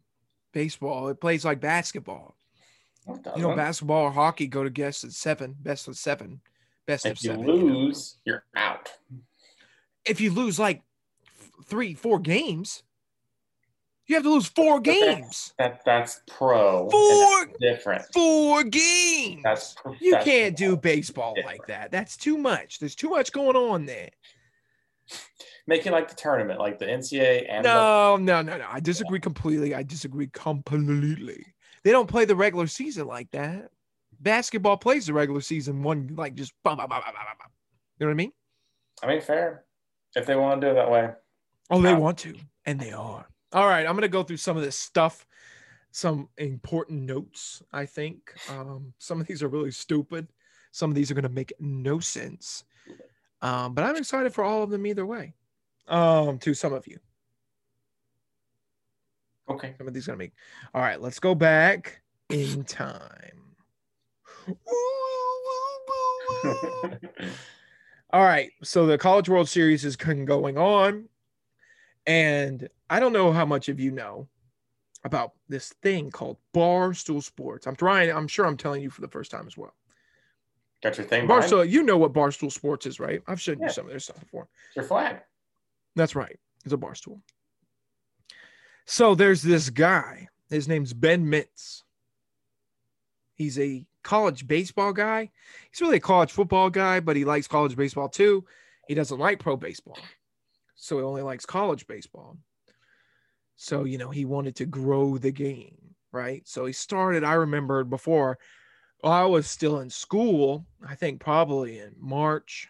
baseball. 0.55 1.09
It 1.09 1.21
plays 1.21 1.45
like 1.45 1.61
basketball. 1.61 2.37
You 3.07 3.43
know, 3.43 3.57
basketball 3.57 4.05
or 4.05 4.11
hockey 4.11 4.47
go 4.47 4.65
to 4.65 4.71
guess 4.71 5.05
at 5.05 5.13
seven, 5.13 5.55
best 5.61 5.89
of 5.89 5.97
seven, 5.97 6.41
best 6.87 7.05
if 7.05 7.13
of 7.13 7.19
seven. 7.19 7.41
If 7.41 7.47
you 7.47 7.53
lose, 7.53 8.17
you 8.25 8.33
know? 8.33 8.39
you're 8.39 8.45
out. 8.57 8.91
If 10.05 10.21
you 10.21 10.31
lose 10.31 10.59
like 10.59 10.83
three, 11.67 11.95
four 11.95 12.19
games, 12.19 12.83
you 14.07 14.17
have 14.17 14.25
to 14.25 14.31
lose 14.31 14.47
four 14.47 14.81
games. 14.81 15.55
That, 15.59 15.83
that's 15.85 16.21
pro. 16.27 16.89
Four 16.91 17.47
that's 17.47 17.59
different. 17.61 18.05
Four 18.13 18.65
games. 18.65 19.43
That's 19.45 19.75
you 20.01 20.17
can't 20.23 20.57
do 20.57 20.77
baseball 20.77 21.35
different. 21.35 21.59
like 21.59 21.67
that. 21.69 21.91
That's 21.91 22.17
too 22.17 22.39
much. 22.39 22.79
There's 22.79 22.95
too 22.95 23.11
much 23.11 23.33
going 23.33 23.57
on 23.57 23.87
there 23.87 24.11
make 25.67 25.87
it 25.87 25.93
like 25.93 26.09
the 26.09 26.15
tournament, 26.15 26.59
like 26.59 26.79
the 26.79 26.87
NCAA. 26.87 27.47
And 27.49 27.65
no, 27.65 28.17
the- 28.17 28.23
no, 28.23 28.43
no, 28.43 28.59
no. 28.59 28.67
I 28.71 28.81
disagree 28.81 29.19
yeah. 29.19 29.23
completely. 29.23 29.75
I 29.75 29.83
disagree 29.83 30.29
completely. 30.29 31.47
They 31.83 31.91
don't 31.91 32.09
play 32.09 32.25
the 32.25 32.37
regular 32.37 32.67
season 32.67 33.07
like 33.07 33.31
that. 33.33 33.71
Basketball 34.21 34.77
plays 34.77 35.07
the 35.07 35.13
regular 35.13 35.41
season 35.41 35.83
one 35.83 36.15
like 36.17 36.35
just 36.35 36.53
bum, 36.63 36.79
bum, 36.79 36.89
bum, 36.89 37.03
bum, 37.05 37.15
bum. 37.15 37.51
You 37.99 38.07
know 38.07 38.11
what 38.11 38.13
I 38.13 38.15
mean? 38.15 38.33
I 39.03 39.07
mean, 39.07 39.21
fair. 39.21 39.65
If 40.17 40.27
they 40.27 40.37
want 40.37 40.61
to 40.61 40.67
do 40.67 40.71
it 40.71 40.75
that 40.75 40.91
way. 40.91 41.11
Oh, 41.71 41.83
they 41.83 41.93
um, 41.93 42.01
want 42.01 42.19
to, 42.19 42.35
and 42.67 42.79
they 42.79 42.93
are. 42.93 43.29
All 43.53 43.67
right, 43.67 43.87
I'm 43.87 43.95
gonna 43.95 44.09
go 44.09 44.23
through 44.23 44.37
some 44.37 44.57
of 44.57 44.63
this 44.63 44.77
stuff, 44.77 45.27
some 45.91 46.29
important 46.39 47.03
notes. 47.03 47.63
I 47.73 47.87
think 47.87 48.33
um, 48.51 48.93
some 48.99 49.21
of 49.21 49.27
these 49.27 49.43
are 49.43 49.49
really 49.49 49.71
stupid. 49.71 50.29
Some 50.73 50.91
of 50.91 50.95
these 50.95 51.11
are 51.11 51.15
gonna 51.15 51.29
make 51.29 51.53
no 51.59 51.99
sense. 51.99 52.65
Um, 53.43 53.75
but 53.75 53.85
I'm 53.85 53.97
excited 53.97 54.33
for 54.33 54.45
all 54.45 54.63
of 54.63 54.71
them 54.71 54.87
either 54.87 55.05
way 55.05 55.35
um, 55.89 56.39
to 56.39 56.55
some 56.55 56.73
of 56.73 56.87
you. 56.87 56.99
Okay. 59.49 59.75
Some 59.77 59.89
of 59.89 59.95
these 59.95 60.07
gonna 60.07 60.19
make. 60.19 60.33
All 60.75 60.81
right, 60.81 61.01
let's 61.01 61.19
go 61.19 61.35
back 61.35 62.01
in 62.31 62.65
time. 62.65 63.57
All 68.11 68.23
right, 68.23 68.51
so 68.63 68.87
the 68.87 68.97
College 68.97 69.29
World 69.29 69.49
Series 69.49 69.85
is 69.85 69.97
going 69.97 70.57
on, 70.57 71.09
and 72.07 72.69
I 72.89 73.01
don't 73.01 73.13
know 73.13 73.33
how 73.33 73.45
much 73.45 73.69
of 73.69 73.81
you 73.81 73.91
know 73.91 74.29
about 75.05 75.33
this 75.49 75.71
thing 75.83 76.11
called 76.11 76.39
Barstool 76.55 77.23
Sports. 77.23 77.67
I'm 77.67 77.77
trying. 77.77 78.11
I'm 78.11 78.29
sure 78.29 78.47
I'm 78.47 78.57
telling 78.57 78.83
you 78.83 78.91
for 78.91 79.01
the 79.01 79.09
first 79.09 79.31
time 79.31 79.47
as 79.47 79.57
well. 79.57 79.75
Got 80.83 80.99
your 80.99 81.07
thing. 81.07 81.27
Barstool, 81.27 81.69
you 81.69 81.83
know 81.83 81.97
what 81.97 82.13
Barstool 82.13 82.53
Sports 82.53 82.87
is, 82.87 83.01
right? 83.01 83.23
I've 83.27 83.41
shown 83.41 83.59
yeah. 83.59 83.67
you 83.67 83.73
some 83.73 83.87
of 83.87 83.91
their 83.91 84.01
stuff 84.01 84.21
before. 84.21 84.49
It's 84.69 84.77
your 84.77 84.85
flag. 84.85 85.21
That's 85.95 86.17
right. 86.17 86.39
It's 86.65 86.75
a 86.75 86.77
bar 86.77 86.95
stool. 86.95 87.21
So 88.87 89.15
there's 89.15 89.43
this 89.43 89.71
guy. 89.71 90.29
His 90.51 90.69
name's 90.69 90.93
Ben 90.93 91.25
Mintz. 91.27 91.83
He's 93.35 93.59
a 93.59 93.85
college 94.03 94.47
baseball 94.47 94.93
guy. 94.93 95.31
He's 95.71 95.81
really 95.81 95.97
a 95.97 96.01
college 96.01 96.31
football 96.31 96.71
guy, 96.71 97.01
but 97.01 97.17
he 97.17 97.25
likes 97.25 97.49
college 97.49 97.77
baseball 97.77 98.09
too. 98.09 98.45
He 98.87 98.95
doesn't 98.95 99.19
like 99.19 99.41
pro 99.41 99.57
baseball. 99.57 99.99
So 100.77 100.99
he 100.99 101.03
only 101.03 101.23
likes 101.23 101.47
college 101.47 101.87
baseball. 101.87 102.37
So, 103.57 103.85
you 103.85 103.99
know, 103.99 104.11
he 104.11 104.25
wanted 104.25 104.57
to 104.57 104.67
grow 104.67 105.17
the 105.17 105.31
game, 105.31 105.95
right? 106.13 106.43
So 106.47 106.67
he 106.67 106.73
started, 106.73 107.25
I 107.25 107.35
remember 107.35 107.85
before 107.85 108.39
I 109.03 109.25
was 109.25 109.47
still 109.47 109.81
in 109.81 109.91
school. 109.91 110.67
I 110.87 110.95
think 110.95 111.21
probably 111.21 111.79
in 111.79 111.95
March, 111.99 112.69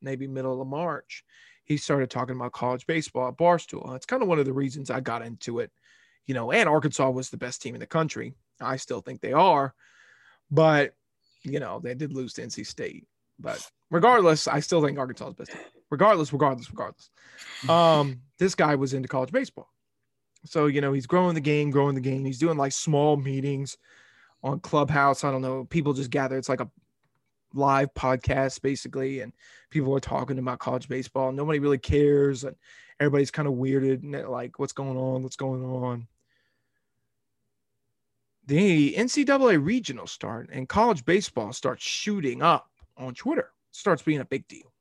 maybe 0.00 0.26
middle 0.26 0.60
of 0.60 0.68
March. 0.68 1.24
He 1.66 1.76
started 1.76 2.08
talking 2.08 2.36
about 2.36 2.52
college 2.52 2.86
baseball 2.86 3.28
at 3.28 3.36
Barstool. 3.36 3.92
That's 3.92 4.06
kind 4.06 4.22
of 4.22 4.28
one 4.28 4.38
of 4.38 4.46
the 4.46 4.52
reasons 4.52 4.90
I 4.90 5.00
got 5.00 5.22
into 5.22 5.58
it. 5.58 5.70
You 6.26 6.34
know, 6.34 6.50
and 6.50 6.68
Arkansas 6.68 7.10
was 7.10 7.28
the 7.28 7.36
best 7.36 7.60
team 7.60 7.74
in 7.74 7.80
the 7.80 7.86
country. 7.86 8.34
I 8.60 8.76
still 8.76 9.00
think 9.00 9.20
they 9.20 9.32
are, 9.32 9.74
but 10.50 10.94
you 11.42 11.60
know 11.60 11.78
they 11.78 11.94
did 11.94 12.12
lose 12.12 12.32
to 12.34 12.42
NC 12.42 12.66
State. 12.66 13.06
But 13.38 13.68
regardless, 13.90 14.48
I 14.48 14.60
still 14.60 14.82
think 14.82 14.98
Arkansas 14.98 15.28
is 15.28 15.34
best. 15.34 15.52
Team. 15.52 15.60
Regardless, 15.90 16.32
regardless, 16.32 16.70
regardless. 16.70 17.10
Um, 17.68 18.22
this 18.38 18.54
guy 18.54 18.74
was 18.74 18.94
into 18.94 19.08
college 19.08 19.30
baseball. 19.30 19.68
So, 20.44 20.66
you 20.66 20.80
know, 20.80 20.92
he's 20.92 21.06
growing 21.06 21.34
the 21.34 21.40
game, 21.40 21.70
growing 21.70 21.94
the 21.94 22.00
game. 22.00 22.24
He's 22.24 22.38
doing 22.38 22.56
like 22.56 22.72
small 22.72 23.16
meetings 23.16 23.76
on 24.42 24.60
Clubhouse. 24.60 25.24
I 25.24 25.30
don't 25.30 25.42
know. 25.42 25.64
People 25.64 25.92
just 25.92 26.10
gather. 26.10 26.36
It's 26.36 26.48
like 26.48 26.60
a 26.60 26.70
live 27.56 27.92
podcasts 27.94 28.60
basically. 28.60 29.20
And 29.20 29.32
people 29.70 29.94
are 29.94 30.00
talking 30.00 30.38
about 30.38 30.58
college 30.58 30.88
baseball. 30.88 31.32
Nobody 31.32 31.58
really 31.58 31.78
cares. 31.78 32.44
And 32.44 32.56
everybody's 33.00 33.30
kind 33.30 33.48
of 33.48 33.54
weirded 33.54 34.02
and 34.02 34.28
like, 34.28 34.58
what's 34.58 34.72
going 34.72 34.96
on? 34.96 35.22
What's 35.22 35.36
going 35.36 35.64
on? 35.64 36.06
The 38.46 38.94
NCAA 38.94 39.64
regional 39.64 40.06
start 40.06 40.50
and 40.52 40.68
college 40.68 41.04
baseball 41.04 41.52
starts 41.52 41.82
shooting 41.82 42.42
up 42.42 42.70
on 42.96 43.14
Twitter. 43.14 43.50
It 43.70 43.76
starts 43.76 44.02
being 44.02 44.20
a 44.20 44.24
big 44.24 44.46
deal. 44.46 44.72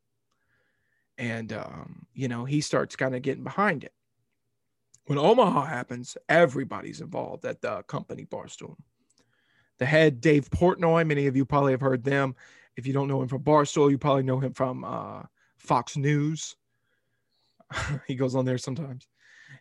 And, 1.17 1.51
um, 1.53 2.05
you 2.13 2.27
know, 2.27 2.45
he 2.45 2.61
starts 2.61 2.95
kind 2.95 3.15
of 3.15 3.21
getting 3.21 3.43
behind 3.43 3.83
it 3.83 3.93
when 5.05 5.19
Omaha 5.19 5.65
happens, 5.65 6.17
everybody's 6.29 7.01
involved 7.01 7.45
at 7.45 7.61
the 7.61 7.83
company 7.83 8.25
Barstool. 8.25 8.75
The 9.77 9.85
head, 9.85 10.21
Dave 10.21 10.49
Portnoy, 10.49 11.05
many 11.05 11.27
of 11.27 11.35
you 11.35 11.45
probably 11.45 11.73
have 11.73 11.81
heard 11.81 12.03
them. 12.03 12.35
If 12.77 12.85
you 12.85 12.93
don't 12.93 13.07
know 13.07 13.21
him 13.21 13.27
from 13.27 13.43
Barstool, 13.43 13.89
you 13.89 13.97
probably 13.97 14.23
know 14.23 14.39
him 14.39 14.53
from 14.53 14.83
uh, 14.83 15.23
Fox 15.57 15.97
News. 15.97 16.55
he 18.07 18.15
goes 18.15 18.35
on 18.35 18.45
there 18.45 18.57
sometimes. 18.57 19.07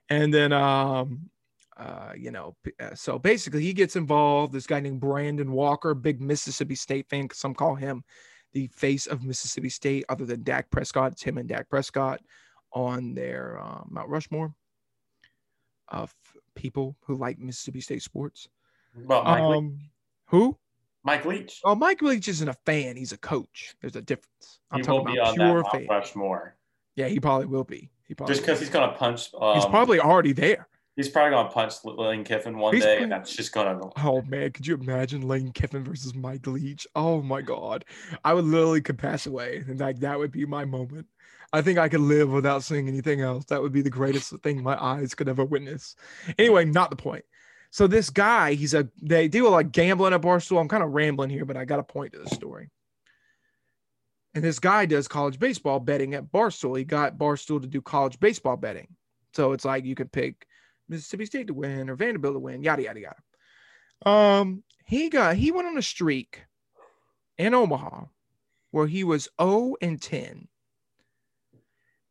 And 0.08 0.32
then, 0.32 0.52
um, 0.52 1.30
uh, 1.76 2.12
you 2.16 2.30
know, 2.30 2.56
uh, 2.80 2.94
so 2.94 3.18
basically 3.18 3.62
he 3.62 3.72
gets 3.72 3.96
involved. 3.96 4.52
This 4.52 4.66
guy 4.66 4.80
named 4.80 5.00
Brandon 5.00 5.52
Walker, 5.52 5.94
big 5.94 6.20
Mississippi 6.20 6.74
State 6.74 7.08
fan, 7.08 7.28
some 7.32 7.54
call 7.54 7.74
him 7.74 8.04
the 8.52 8.68
face 8.68 9.06
of 9.06 9.24
Mississippi 9.24 9.68
State, 9.68 10.04
other 10.08 10.24
than 10.24 10.42
Dak 10.42 10.70
Prescott. 10.70 11.12
It's 11.12 11.22
him 11.22 11.38
and 11.38 11.48
Dak 11.48 11.68
Prescott 11.68 12.20
on 12.72 13.14
their 13.14 13.60
uh, 13.60 13.82
Mount 13.88 14.08
Rushmore 14.08 14.54
of 15.88 16.14
people 16.54 16.96
who 17.00 17.16
like 17.16 17.38
Mississippi 17.38 17.80
State 17.80 18.02
sports. 18.02 18.48
Well, 18.96 19.26
um, 19.26 19.78
who? 20.26 20.56
Mike 21.04 21.24
Leach. 21.26 21.60
Oh, 21.64 21.74
Mike 21.74 22.02
Leach 22.02 22.28
isn't 22.28 22.48
a 22.48 22.56
fan. 22.66 22.96
He's 22.96 23.12
a 23.12 23.18
coach. 23.18 23.76
There's 23.80 23.96
a 23.96 24.02
difference. 24.02 24.60
I'm 24.70 24.80
he 24.80 24.84
talking 24.84 25.18
about 25.18 25.34
pure 25.34 25.64
fan. 25.64 25.86
Rushmore. 25.88 26.56
Yeah, 26.96 27.08
he 27.08 27.20
probably 27.20 27.46
will 27.46 27.64
be. 27.64 27.90
He 28.06 28.14
probably 28.14 28.34
just 28.34 28.44
because 28.44 28.60
he's 28.60 28.70
gonna 28.70 28.92
punch. 28.92 29.30
Um, 29.38 29.56
he's 29.56 29.66
probably 29.66 30.00
already 30.00 30.32
there. 30.32 30.68
He's 30.96 31.08
probably 31.08 31.32
gonna 31.32 31.50
punch 31.50 31.74
Lane 31.84 32.24
Kiffin 32.24 32.56
one 32.56 32.74
he's 32.74 32.84
day, 32.84 33.02
and 33.02 33.10
that's 33.10 33.34
just 33.34 33.52
gonna. 33.52 33.80
Oh 33.96 34.22
man, 34.22 34.52
could 34.52 34.66
you 34.66 34.74
imagine 34.74 35.26
Lane 35.26 35.52
Kiffin 35.52 35.84
versus 35.84 36.14
Mike 36.14 36.46
Leach? 36.46 36.86
Oh 36.94 37.20
my 37.20 37.42
god, 37.42 37.84
I 38.24 38.32
would 38.32 38.44
literally 38.44 38.80
could 38.80 38.98
pass 38.98 39.26
away, 39.26 39.64
and 39.66 39.80
like 39.80 40.00
that 40.00 40.18
would 40.18 40.30
be 40.30 40.46
my 40.46 40.64
moment. 40.64 41.06
I 41.52 41.62
think 41.62 41.78
I 41.78 41.88
could 41.88 42.00
live 42.00 42.30
without 42.30 42.64
seeing 42.64 42.88
anything 42.88 43.20
else. 43.20 43.44
That 43.46 43.62
would 43.62 43.72
be 43.72 43.82
the 43.82 43.90
greatest 43.90 44.36
thing 44.42 44.62
my 44.62 44.82
eyes 44.82 45.14
could 45.14 45.28
ever 45.28 45.44
witness. 45.44 45.94
Anyway, 46.38 46.64
not 46.64 46.90
the 46.90 46.96
point. 46.96 47.24
So 47.74 47.88
this 47.88 48.08
guy, 48.08 48.54
he's 48.54 48.72
a 48.72 48.88
they 49.02 49.26
deal 49.26 49.42
with 49.42 49.52
like 49.52 49.72
gambling 49.72 50.14
at 50.14 50.20
Barstool. 50.20 50.60
I'm 50.60 50.68
kind 50.68 50.84
of 50.84 50.92
rambling 50.92 51.28
here, 51.28 51.44
but 51.44 51.56
I 51.56 51.64
got 51.64 51.80
a 51.80 51.82
point 51.82 52.12
to 52.12 52.20
the 52.20 52.30
story. 52.30 52.70
And 54.32 54.44
this 54.44 54.60
guy 54.60 54.86
does 54.86 55.08
college 55.08 55.40
baseball 55.40 55.80
betting 55.80 56.14
at 56.14 56.30
Barstool. 56.30 56.78
He 56.78 56.84
got 56.84 57.18
Barstool 57.18 57.60
to 57.60 57.66
do 57.66 57.82
college 57.82 58.20
baseball 58.20 58.56
betting. 58.56 58.86
So 59.32 59.50
it's 59.50 59.64
like 59.64 59.84
you 59.84 59.96
could 59.96 60.12
pick 60.12 60.46
Mississippi 60.88 61.26
State 61.26 61.48
to 61.48 61.54
win 61.54 61.90
or 61.90 61.96
Vanderbilt 61.96 62.36
to 62.36 62.38
win, 62.38 62.62
yada 62.62 62.84
yada 62.84 63.00
yada. 63.00 64.08
Um, 64.08 64.62
he 64.86 65.08
got 65.08 65.34
he 65.34 65.50
went 65.50 65.66
on 65.66 65.76
a 65.76 65.82
streak 65.82 66.44
in 67.38 67.54
Omaha 67.54 68.04
where 68.70 68.86
he 68.86 69.02
was 69.02 69.28
0 69.42 69.74
and 69.82 70.00
10 70.00 70.46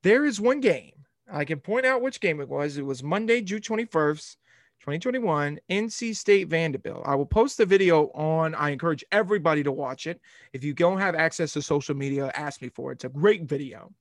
there 0.02 0.26
is 0.26 0.42
one 0.42 0.60
game. 0.60 1.06
I 1.32 1.46
can 1.46 1.62
point 1.62 1.86
out 1.86 2.02
which 2.02 2.20
game 2.20 2.42
it 2.42 2.50
was. 2.50 2.76
It 2.76 2.86
was 2.86 3.02
Monday, 3.02 3.40
June 3.40 3.62
21st, 3.62 4.36
2021, 4.84 5.60
NC 5.70 6.16
State 6.16 6.48
Vanderbilt. 6.50 7.04
I 7.06 7.16
will 7.16 7.26
post 7.26 7.58
the 7.58 7.66
video 7.66 8.08
on. 8.14 8.54
I 8.54 8.70
encourage 8.70 9.04
everybody 9.12 9.64
to 9.64 9.72
watch 9.72 10.08
it. 10.08 10.20
If 10.52 10.64
you 10.64 10.74
don't 10.74 11.00
have 11.00 11.16
access 11.16 11.54
to 11.54 11.62
social 11.62 11.96
media, 11.96 12.32
ask 12.36 12.62
me 12.62 12.70
for 12.70 12.92
it. 12.92 12.96
It's 12.96 13.06
a 13.06 13.10
great 13.10 13.44
video. 13.44 13.92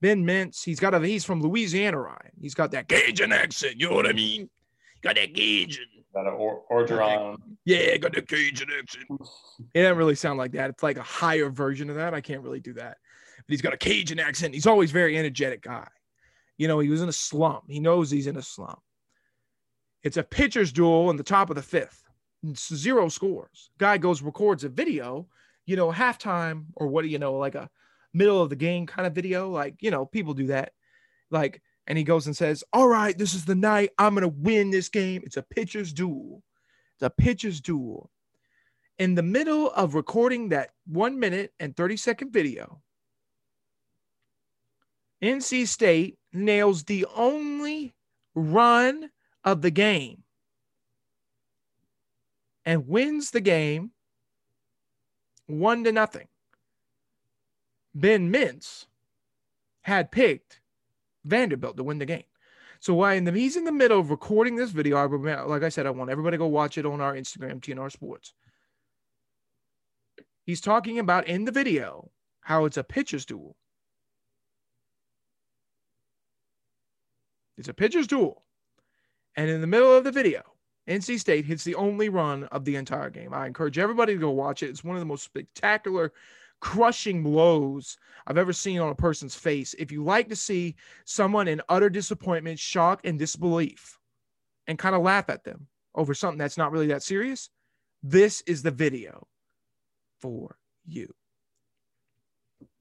Ben 0.00 0.24
Mintz, 0.24 0.64
he's 0.64 0.80
got 0.80 0.94
a 0.94 1.00
he's 1.00 1.24
from 1.24 1.40
Louisiana, 1.40 1.98
Ryan. 1.98 2.32
He's 2.40 2.54
got 2.54 2.72
that 2.72 2.88
Cajun 2.88 3.32
accent, 3.32 3.80
you 3.80 3.88
know 3.88 3.96
what 3.96 4.06
I 4.06 4.12
mean? 4.12 4.50
Got 5.02 5.14
that 5.14 5.32
Cajun. 5.32 5.86
Got 6.12 6.26
an 6.26 6.34
or- 6.34 6.62
Orgeron. 6.70 7.36
Yeah, 7.64 7.96
got 7.96 8.14
the 8.14 8.22
Cajun 8.22 8.68
accent. 8.78 9.06
It 9.72 9.82
doesn't 9.82 9.96
really 9.96 10.14
sound 10.14 10.38
like 10.38 10.52
that. 10.52 10.70
It's 10.70 10.82
like 10.82 10.98
a 10.98 11.02
higher 11.02 11.50
version 11.50 11.88
of 11.88 11.96
that. 11.96 12.14
I 12.14 12.20
can't 12.20 12.42
really 12.42 12.60
do 12.60 12.74
that 12.74 12.98
but 13.46 13.52
he's 13.52 13.62
got 13.62 13.74
a 13.74 13.78
Cajun 13.78 14.18
accent. 14.18 14.54
He's 14.54 14.66
always 14.66 14.90
very 14.90 15.18
energetic 15.18 15.62
guy. 15.62 15.86
You 16.56 16.68
know, 16.68 16.78
he 16.78 16.88
was 16.88 17.02
in 17.02 17.08
a 17.08 17.12
slump. 17.12 17.64
He 17.68 17.80
knows 17.80 18.10
he's 18.10 18.26
in 18.26 18.36
a 18.36 18.42
slump. 18.42 18.78
It's 20.04 20.18
a 20.18 20.22
pitcher's 20.22 20.70
duel 20.70 21.10
in 21.10 21.16
the 21.16 21.22
top 21.22 21.48
of 21.48 21.56
the 21.56 21.62
fifth. 21.62 22.04
It's 22.46 22.72
zero 22.72 23.08
scores. 23.08 23.70
Guy 23.78 23.96
goes 23.96 24.20
records 24.20 24.62
a 24.62 24.68
video, 24.68 25.26
you 25.64 25.76
know, 25.76 25.90
halftime 25.90 26.66
or 26.76 26.88
what 26.88 27.02
do 27.02 27.08
you 27.08 27.18
know, 27.18 27.34
like 27.34 27.54
a 27.54 27.70
middle 28.12 28.40
of 28.40 28.50
the 28.50 28.56
game 28.56 28.86
kind 28.86 29.06
of 29.06 29.14
video. 29.14 29.48
Like, 29.48 29.76
you 29.80 29.90
know, 29.90 30.04
people 30.04 30.34
do 30.34 30.48
that. 30.48 30.72
Like, 31.30 31.62
and 31.86 31.96
he 31.96 32.04
goes 32.04 32.26
and 32.26 32.36
says, 32.36 32.62
All 32.72 32.86
right, 32.86 33.16
this 33.16 33.32
is 33.32 33.46
the 33.46 33.54
night 33.54 33.90
I'm 33.98 34.14
gonna 34.14 34.28
win 34.28 34.70
this 34.70 34.90
game. 34.90 35.22
It's 35.24 35.38
a 35.38 35.42
pitcher's 35.42 35.92
duel. 35.92 36.42
It's 36.96 37.02
a 37.02 37.10
pitcher's 37.10 37.62
duel. 37.62 38.10
In 38.98 39.14
the 39.14 39.22
middle 39.22 39.70
of 39.70 39.94
recording 39.94 40.50
that 40.50 40.70
one 40.86 41.18
minute 41.18 41.52
and 41.58 41.74
30 41.74 41.96
second 41.96 42.32
video, 42.32 42.82
NC 45.22 45.66
State 45.66 46.18
nails 46.32 46.84
the 46.84 47.06
only 47.16 47.94
run 48.34 49.10
of 49.44 49.62
the 49.62 49.70
game 49.70 50.22
and 52.64 52.88
wins 52.88 53.30
the 53.30 53.40
game 53.40 53.90
one 55.46 55.84
to 55.84 55.92
nothing. 55.92 56.26
Ben 57.94 58.32
Mintz 58.32 58.86
had 59.82 60.10
picked 60.10 60.60
Vanderbilt 61.24 61.76
to 61.76 61.84
win 61.84 61.98
the 61.98 62.06
game. 62.06 62.24
So 62.80 62.94
while 62.94 63.20
the, 63.22 63.32
he's 63.32 63.56
in 63.56 63.64
the 63.64 63.72
middle 63.72 64.00
of 64.00 64.10
recording 64.10 64.56
this 64.56 64.70
video, 64.70 64.96
I 64.96 65.04
like 65.44 65.62
I 65.62 65.68
said, 65.68 65.86
I 65.86 65.90
want 65.90 66.10
everybody 66.10 66.34
to 66.34 66.38
go 66.38 66.46
watch 66.46 66.76
it 66.76 66.84
on 66.84 67.00
our 67.00 67.14
Instagram, 67.14 67.60
TNR 67.60 67.90
Sports. 67.90 68.34
He's 70.44 70.60
talking 70.60 70.98
about 70.98 71.26
in 71.26 71.44
the 71.44 71.52
video 71.52 72.10
how 72.40 72.66
it's 72.66 72.76
a 72.76 72.84
pitcher's 72.84 73.24
duel. 73.24 73.56
It's 77.56 77.68
a 77.68 77.74
pitcher's 77.74 78.06
duel. 78.06 78.42
And 79.36 79.50
in 79.50 79.60
the 79.60 79.66
middle 79.66 79.96
of 79.96 80.04
the 80.04 80.12
video, 80.12 80.42
NC 80.88 81.18
State 81.18 81.44
hits 81.44 81.64
the 81.64 81.74
only 81.74 82.08
run 82.08 82.44
of 82.44 82.64
the 82.64 82.76
entire 82.76 83.10
game. 83.10 83.32
I 83.32 83.46
encourage 83.46 83.78
everybody 83.78 84.14
to 84.14 84.20
go 84.20 84.30
watch 84.30 84.62
it. 84.62 84.68
It's 84.68 84.84
one 84.84 84.96
of 84.96 85.00
the 85.00 85.06
most 85.06 85.24
spectacular, 85.24 86.12
crushing 86.60 87.22
blows 87.22 87.96
I've 88.26 88.38
ever 88.38 88.52
seen 88.52 88.80
on 88.80 88.90
a 88.90 88.94
person's 88.94 89.34
face. 89.34 89.74
If 89.78 89.90
you 89.90 90.04
like 90.04 90.28
to 90.28 90.36
see 90.36 90.76
someone 91.04 91.48
in 91.48 91.62
utter 91.68 91.90
disappointment, 91.90 92.58
shock, 92.58 93.00
and 93.04 93.18
disbelief, 93.18 93.98
and 94.66 94.78
kind 94.78 94.94
of 94.94 95.02
laugh 95.02 95.28
at 95.28 95.44
them 95.44 95.66
over 95.94 96.14
something 96.14 96.38
that's 96.38 96.58
not 96.58 96.72
really 96.72 96.88
that 96.88 97.02
serious, 97.02 97.50
this 98.02 98.42
is 98.42 98.62
the 98.62 98.70
video 98.70 99.26
for 100.20 100.56
you. 100.86 101.12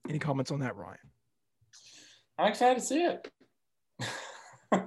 Any 0.09 0.19
comments 0.19 0.51
on 0.51 0.59
that, 0.59 0.75
Ryan? 0.75 0.97
I'm 2.37 2.47
excited 2.47 2.79
to 2.79 2.85
see 2.85 3.03
it. 3.03 3.31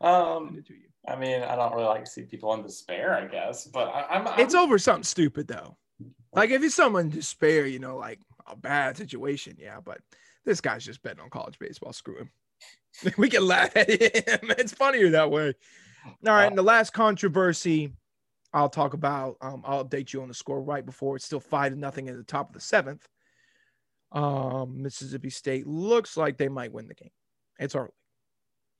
um, 0.00 0.62
I 1.06 1.16
mean, 1.16 1.42
I 1.42 1.56
don't 1.56 1.72
really 1.72 1.86
like 1.86 2.04
to 2.04 2.10
see 2.10 2.22
people 2.22 2.52
in 2.54 2.62
despair, 2.62 3.14
I 3.14 3.26
guess, 3.26 3.66
but 3.66 3.88
I, 3.88 4.18
am 4.18 4.40
It's 4.40 4.54
over 4.54 4.78
something 4.78 5.04
stupid 5.04 5.48
though. 5.48 5.76
Like 6.32 6.50
if 6.50 6.62
it's 6.62 6.74
someone 6.74 7.06
in 7.06 7.10
despair, 7.10 7.66
you 7.66 7.78
know, 7.78 7.96
like 7.96 8.20
a 8.46 8.56
bad 8.56 8.96
situation, 8.96 9.56
yeah. 9.58 9.78
But 9.84 9.98
this 10.44 10.60
guy's 10.60 10.84
just 10.84 11.02
betting 11.02 11.20
on 11.20 11.30
college 11.30 11.58
baseball. 11.58 11.92
Screw 11.92 12.18
him. 12.18 12.30
we 13.18 13.28
can 13.28 13.46
laugh 13.46 13.76
at 13.76 13.88
him. 13.88 14.50
It's 14.58 14.72
funnier 14.72 15.10
that 15.10 15.30
way. 15.30 15.54
All 16.06 16.32
right, 16.32 16.46
and 16.46 16.56
the 16.56 16.62
last 16.62 16.92
controversy 16.92 17.92
I'll 18.52 18.68
talk 18.68 18.94
about. 18.94 19.36
Um, 19.40 19.62
I'll 19.66 19.84
update 19.84 20.12
you 20.12 20.22
on 20.22 20.28
the 20.28 20.34
score 20.34 20.62
right 20.62 20.84
before 20.84 21.16
it's 21.16 21.24
still 21.24 21.40
five 21.40 21.72
to 21.72 21.78
nothing 21.78 22.08
at 22.08 22.16
the 22.16 22.22
top 22.22 22.48
of 22.48 22.54
the 22.54 22.60
seventh. 22.60 23.06
Um, 24.12 24.82
Mississippi 24.82 25.30
State 25.30 25.66
looks 25.66 26.16
like 26.16 26.38
they 26.38 26.48
might 26.48 26.72
win 26.72 26.88
the 26.88 26.94
game. 26.94 27.10
It's 27.58 27.74
early. 27.74 27.90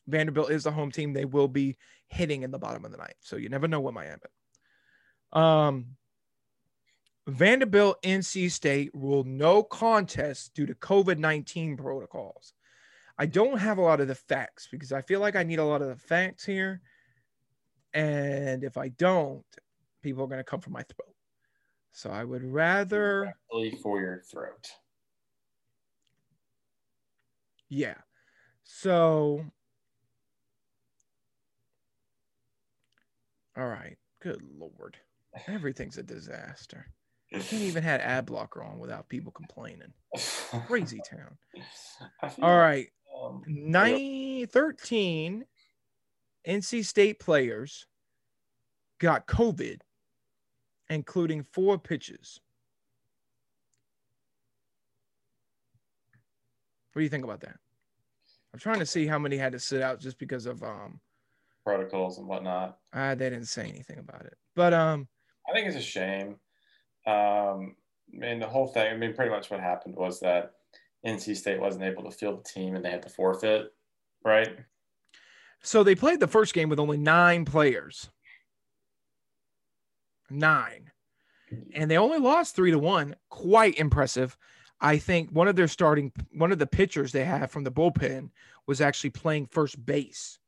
Vanderbilt 0.07 0.51
is 0.51 0.65
the 0.65 0.73
home 0.73 0.91
team. 0.91 1.13
They 1.13 1.27
will 1.27 1.49
be 1.49 1.77
hitting 2.09 2.43
in 2.43 2.50
the 2.50 2.59
bottom 2.59 2.85
of 2.85 2.91
the 2.91 2.99
ninth. 2.99 3.15
So 3.21 3.37
you 3.37 3.49
never 3.49 3.69
know 3.69 3.81
what 3.81 3.95
might 3.95 4.09
happen. 4.09 4.31
Um, 5.33 5.97
Vanderbilt 7.27 8.03
NC 8.03 8.50
State 8.50 8.91
ruled 8.95 9.27
no 9.27 9.62
contest 9.62 10.55
due 10.55 10.67
to 10.67 10.75
COVID 10.75 11.19
19 11.19 11.77
protocols. 11.77 12.55
I 13.19 13.27
don't 13.27 13.59
have 13.59 13.79
a 13.79 13.83
lot 13.83 14.00
of 14.00 14.09
the 14.09 14.15
facts 14.15 14.69
because 14.71 14.93
I 14.93 15.03
feel 15.03 15.21
like 15.21 15.37
I 15.37 15.43
need 15.43 15.59
a 15.59 15.65
lot 15.65 15.83
of 15.83 15.88
the 15.88 15.97
facts 15.97 16.45
here. 16.45 16.81
And 17.93 18.65
if 18.65 18.77
I 18.77 18.88
don't, 18.88 19.45
people 20.03 20.25
are 20.25 20.29
going 20.29 20.38
to 20.38 20.45
come 20.45 20.61
for 20.61 20.71
my 20.71 20.83
throat. 20.83 21.15
So 21.93 22.11
I 22.11 22.23
would 22.23 22.45
rather. 22.45 23.35
for 23.83 24.00
your 24.00 24.23
throat. 24.23 24.71
Yeah. 27.69 27.97
So. 28.65 29.45
All 33.59 33.67
right. 33.67 33.97
Good 34.23 34.41
Lord. 34.57 34.97
Everything's 35.49 35.99
a 35.99 36.03
disaster. 36.03 36.87
You 37.31 37.41
can't 37.41 37.62
even 37.62 37.83
have 37.83 38.00
ad 38.00 38.27
blocker 38.27 38.62
on 38.62 38.79
without 38.79 39.09
people 39.09 39.33
complaining. 39.33 39.93
Crazy 40.67 41.00
town. 41.11 41.37
All 42.41 42.57
right. 42.57 42.87
Um, 43.21 43.43
9, 43.47 44.47
13 44.47 45.45
NC 46.47 46.85
State 46.85 47.19
players 47.19 47.87
got 49.00 49.27
COVID, 49.27 49.81
including 50.88 51.43
four 51.53 51.79
pitches. 51.79 52.41
What 56.93 57.00
do 57.00 57.05
you 57.05 57.11
think 57.11 57.25
about 57.25 57.41
that? 57.41 57.57
I'm 58.53 58.61
trying 58.61 58.79
to 58.79 58.87
see 58.87 59.07
how 59.07 59.19
many 59.19 59.37
had 59.37 59.53
to 59.53 59.59
sit 59.59 59.83
out 59.83 60.00
just 60.00 60.19
because 60.19 60.47
of 60.47 60.62
um 60.62 61.00
protocols 61.69 62.17
and 62.17 62.27
whatnot. 62.27 62.79
Uh, 62.95 63.15
they 63.15 63.29
didn't 63.29 63.47
say 63.49 63.69
anything 63.69 63.99
about 63.99 64.25
it, 64.25 64.39
but 64.57 64.73
um, 64.73 65.07
I 65.47 65.53
think 65.53 65.67
it's 65.67 65.77
a 65.77 65.83
shame. 65.83 66.37
Um, 67.07 67.77
I 68.11 68.17
mean, 68.17 68.39
the 68.39 68.47
whole 68.47 68.69
thing. 68.69 68.91
I 68.91 68.97
mean, 68.97 69.13
pretty 69.13 69.31
much 69.31 69.51
what 69.51 69.61
happened 69.61 69.95
was 69.95 70.19
that 70.21 70.53
NC 71.07 71.37
State 71.37 71.61
wasn't 71.61 71.85
able 71.85 72.05
to 72.05 72.11
field 72.11 72.43
the 72.43 72.49
team, 72.49 72.75
and 72.75 72.83
they 72.83 72.91
had 72.91 73.03
to 73.03 73.11
forfeit, 73.11 73.75
right? 74.25 74.57
So 75.63 75.83
they 75.83 75.95
played 75.95 76.21
the 76.21 76.27
first 76.27 76.55
game 76.55 76.71
with 76.71 76.81
only 76.81 76.97
nine 76.97 77.45
players. 77.45 78.09
Nine. 80.31 80.91
And 81.75 81.91
they 81.91 81.99
only 81.99 82.19
lost 82.19 82.57
three 82.57 82.71
to 82.71 82.79
one. 82.79 83.15
Quite 83.29 83.79
impressive. 83.79 84.39
I 84.81 84.97
think 84.97 85.31
one 85.31 85.49
of 85.49 85.57
their 85.57 85.69
starting, 85.69 86.13
one 86.33 86.53
of 86.53 86.59
the 86.59 86.67
pitchers 86.67 87.13
they 87.13 87.25
have 87.25 87.51
from 87.51 87.65
the 87.65 87.73
bullpen 87.73 88.31
was 88.67 88.81
actually 88.81 89.11
playing 89.11 89.47
first 89.47 89.85
base, 89.85 90.39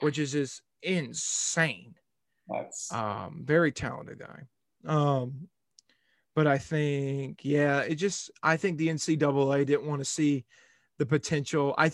which 0.00 0.18
is 0.18 0.32
just 0.32 0.62
insane. 0.82 1.94
That's 2.48 2.92
um, 2.92 3.42
very 3.44 3.72
talented 3.72 4.18
guy. 4.18 4.42
Um, 4.86 5.48
but 6.34 6.46
I 6.46 6.58
think, 6.58 7.44
yeah, 7.44 7.80
it 7.80 7.94
just, 7.94 8.30
I 8.42 8.56
think 8.56 8.76
the 8.76 8.88
NCAA 8.88 9.64
didn't 9.66 9.86
want 9.86 10.00
to 10.00 10.04
see 10.04 10.44
the 10.98 11.06
potential. 11.06 11.74
I, 11.78 11.92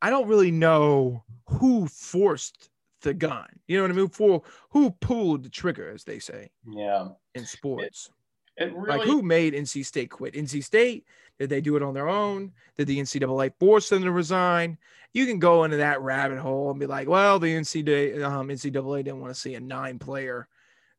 I 0.00 0.10
don't 0.10 0.28
really 0.28 0.50
know 0.50 1.24
who 1.46 1.86
forced 1.88 2.70
the 3.02 3.14
gun. 3.14 3.46
You 3.66 3.76
know 3.76 3.82
what 3.82 3.90
I 3.90 3.94
mean? 3.94 4.08
For 4.08 4.42
who 4.70 4.90
pulled 4.92 5.42
the 5.42 5.48
trigger, 5.48 5.90
as 5.90 6.04
they 6.04 6.18
say. 6.18 6.50
Yeah. 6.66 7.08
In 7.34 7.44
sports. 7.44 8.10
It, 8.56 8.68
it 8.68 8.76
really 8.76 8.98
like 8.98 9.06
who 9.06 9.22
made 9.22 9.54
NC 9.54 9.84
State 9.84 10.10
quit? 10.10 10.34
NC 10.34 10.62
State? 10.62 11.04
Did 11.40 11.48
they 11.48 11.62
do 11.62 11.74
it 11.74 11.82
on 11.82 11.94
their 11.94 12.08
own? 12.08 12.52
Did 12.76 12.86
the 12.86 12.98
NCAA 12.98 13.54
force 13.58 13.88
them 13.88 14.02
to 14.02 14.12
resign? 14.12 14.76
You 15.14 15.24
can 15.24 15.38
go 15.38 15.64
into 15.64 15.78
that 15.78 16.02
rabbit 16.02 16.38
hole 16.38 16.70
and 16.70 16.78
be 16.78 16.84
like, 16.84 17.08
well, 17.08 17.38
the 17.38 17.56
NCAA, 17.56 18.22
um, 18.22 18.48
NCAA 18.48 19.04
didn't 19.04 19.22
want 19.22 19.34
to 19.34 19.40
see 19.40 19.54
a 19.54 19.60
nine-player 19.60 20.46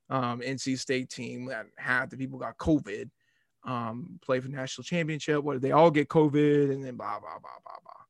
um, 0.10 0.42
NC 0.42 0.80
State 0.80 1.12
team 1.12 1.46
that 1.46 1.68
half 1.78 2.10
the 2.10 2.18
people 2.18 2.40
got 2.40 2.58
COVID, 2.58 3.12
um, 3.66 4.20
play 4.24 4.40
for 4.40 4.50
national 4.50 4.84
championship. 4.84 5.44
What 5.44 5.54
did 5.54 5.62
they 5.62 5.74
all 5.74 5.92
get 5.92 6.10
COVID? 6.10 6.72
And 6.72 6.84
then 6.84 6.96
blah 6.96 7.20
blah 7.20 7.40
blah 7.40 7.60
blah 7.64 7.78
blah. 7.84 8.04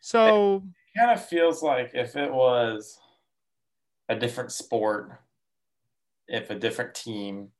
So 0.00 0.64
it 0.94 0.98
kind 0.98 1.12
of 1.12 1.24
feels 1.24 1.62
like 1.62 1.92
if 1.94 2.16
it 2.16 2.30
was 2.30 2.98
a 4.08 4.16
different 4.16 4.50
sport, 4.50 5.12
if 6.26 6.50
a 6.50 6.56
different 6.56 6.94
team, 6.94 7.50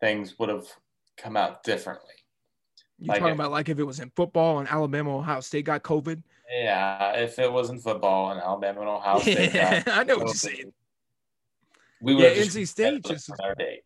things 0.00 0.38
would 0.38 0.50
have 0.50 0.66
come 1.16 1.36
out 1.36 1.64
differently. 1.64 2.12
You 3.02 3.08
like 3.08 3.18
talking 3.18 3.34
about 3.34 3.50
like 3.50 3.68
if 3.68 3.80
it 3.80 3.84
was 3.84 3.98
in 3.98 4.10
football 4.10 4.60
and 4.60 4.68
Alabama, 4.68 5.18
Ohio 5.18 5.40
State 5.40 5.64
got 5.64 5.82
COVID? 5.82 6.22
Yeah, 6.48 7.14
if 7.16 7.36
it 7.40 7.50
was 7.50 7.68
in 7.68 7.80
football 7.80 8.30
and 8.30 8.40
Alabama 8.40 8.80
and 8.82 8.88
Ohio 8.88 9.18
State, 9.20 9.52
yeah, 9.52 9.82
I 9.88 10.04
know 10.04 10.18
what 10.18 10.26
you're 10.26 10.34
saying. 10.34 10.72
We 12.00 12.14
yeah, 12.14 12.30
NC 12.30 12.68
State 12.68 13.04
just 13.04 13.28
our 13.42 13.56
day. 13.56 13.82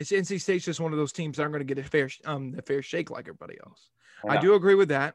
it's 0.00 0.10
NC 0.10 0.40
State's 0.40 0.64
just 0.64 0.80
one 0.80 0.92
of 0.92 0.98
those 0.98 1.12
teams 1.12 1.36
that 1.36 1.44
aren't 1.44 1.52
going 1.52 1.64
to 1.64 1.74
get 1.74 1.84
a 1.84 1.88
fair 1.88 2.10
um 2.24 2.56
a 2.58 2.62
fair 2.62 2.82
shake 2.82 3.08
like 3.08 3.28
everybody 3.28 3.56
else. 3.64 3.90
Yeah. 4.24 4.32
I 4.32 4.40
do 4.40 4.54
agree 4.54 4.74
with 4.74 4.88
that. 4.88 5.14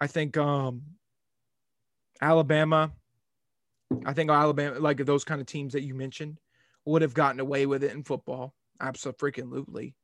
I 0.00 0.06
think 0.06 0.38
um 0.38 0.84
Alabama, 2.22 2.92
I 4.06 4.14
think 4.14 4.30
Alabama, 4.30 4.78
like 4.78 5.04
those 5.04 5.24
kind 5.24 5.42
of 5.42 5.46
teams 5.46 5.74
that 5.74 5.82
you 5.82 5.94
mentioned, 5.94 6.38
would 6.86 7.02
have 7.02 7.12
gotten 7.12 7.40
away 7.40 7.66
with 7.66 7.84
it 7.84 7.92
in 7.92 8.04
football. 8.04 8.54
Absolutely. 8.80 9.94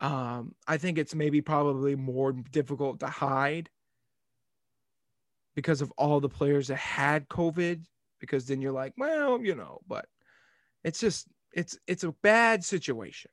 Um, 0.00 0.54
I 0.66 0.76
think 0.76 0.98
it's 0.98 1.14
maybe 1.14 1.40
probably 1.40 1.96
more 1.96 2.32
difficult 2.32 3.00
to 3.00 3.06
hide 3.06 3.70
because 5.54 5.80
of 5.80 5.90
all 5.96 6.20
the 6.20 6.28
players 6.28 6.68
that 6.68 6.76
had 6.76 7.28
COVID, 7.28 7.82
because 8.20 8.46
then 8.46 8.60
you're 8.60 8.72
like, 8.72 8.92
well, 8.98 9.40
you 9.40 9.54
know, 9.54 9.80
but 9.88 10.06
it's 10.84 11.00
just 11.00 11.26
it's 11.52 11.78
it's 11.86 12.04
a 12.04 12.12
bad 12.22 12.64
situation. 12.64 13.30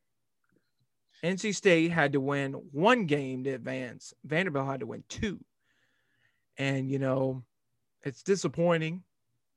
NC 1.24 1.56
State 1.56 1.92
had 1.92 2.14
to 2.14 2.20
win 2.20 2.54
one 2.72 3.06
game 3.06 3.44
to 3.44 3.52
advance. 3.52 4.14
Vanderbilt 4.26 4.68
had 4.68 4.80
to 4.82 4.86
win 4.86 5.04
two. 5.08 5.40
And 6.58 6.90
you 6.90 7.00
know, 7.00 7.44
it's 8.04 8.24
disappointing, 8.24 9.04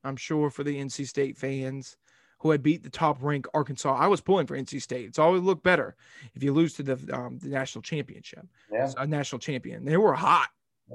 I'm 0.04 0.16
sure, 0.16 0.50
for 0.50 0.64
the 0.64 0.76
NC 0.76 1.06
State 1.06 1.36
fans 1.36 1.96
who 2.46 2.52
had 2.52 2.62
beat 2.62 2.82
the 2.82 2.90
top 2.90 3.18
ranked 3.20 3.48
Arkansas. 3.54 3.94
I 3.94 4.06
was 4.06 4.20
pulling 4.20 4.46
for 4.46 4.56
NC 4.56 4.80
State. 4.80 5.06
It's 5.06 5.18
always 5.18 5.42
looked 5.42 5.62
better 5.62 5.96
if 6.34 6.42
you 6.42 6.52
lose 6.52 6.74
to 6.74 6.82
the 6.82 7.14
um, 7.14 7.38
the 7.38 7.48
national 7.48 7.82
championship. 7.82 8.46
Yeah. 8.72 8.90
A 8.96 9.06
national 9.06 9.40
champion. 9.40 9.84
They 9.84 9.96
were 9.96 10.14
hot. 10.14 10.48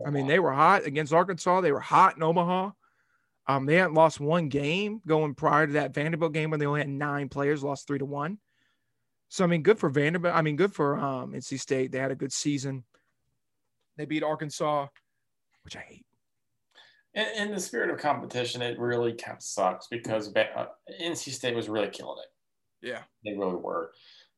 I 0.05 0.09
mean, 0.09 0.27
they 0.27 0.39
were 0.39 0.53
hot 0.53 0.85
against 0.85 1.11
Arkansas. 1.11 1.59
They 1.59 1.73
were 1.73 1.81
hot 1.81 2.15
in 2.15 2.23
Omaha. 2.23 2.71
Um, 3.47 3.65
they 3.65 3.75
hadn't 3.75 3.93
lost 3.93 4.21
one 4.21 4.47
game 4.47 5.01
going 5.05 5.35
prior 5.35 5.67
to 5.67 5.73
that 5.73 5.93
Vanderbilt 5.93 6.31
game 6.31 6.49
when 6.49 6.61
they 6.61 6.65
only 6.65 6.79
had 6.79 6.89
nine 6.89 7.27
players, 7.27 7.63
lost 7.63 7.87
three 7.87 7.99
to 7.99 8.05
one. 8.05 8.37
So 9.27 9.43
I 9.43 9.47
mean, 9.47 9.63
good 9.63 9.79
for 9.79 9.89
Vanderbilt. 9.89 10.33
I 10.33 10.41
mean, 10.41 10.55
good 10.55 10.73
for 10.73 10.97
um, 10.97 11.33
NC 11.33 11.59
State. 11.59 11.91
They 11.91 11.99
had 11.99 12.11
a 12.11 12.15
good 12.15 12.31
season. 12.31 12.85
They 13.97 14.05
beat 14.05 14.23
Arkansas, 14.23 14.87
which 15.63 15.75
I 15.75 15.81
hate 15.81 16.05
in, 17.13 17.26
in, 17.38 17.52
the 17.52 17.60
spirit 17.60 17.89
of 17.89 17.97
competition, 17.97 18.62
it 18.62 18.80
really 18.80 19.13
kind 19.13 19.38
of 19.38 19.43
sucks 19.43 19.88
because 19.88 20.34
uh, 20.36 20.65
NC 21.02 21.32
State 21.32 21.56
was 21.56 21.69
really 21.69 21.89
killing 21.89 22.17
it. 22.21 22.88
Yeah, 22.88 23.02
they 23.24 23.38
really 23.38 23.56
were, 23.56 23.91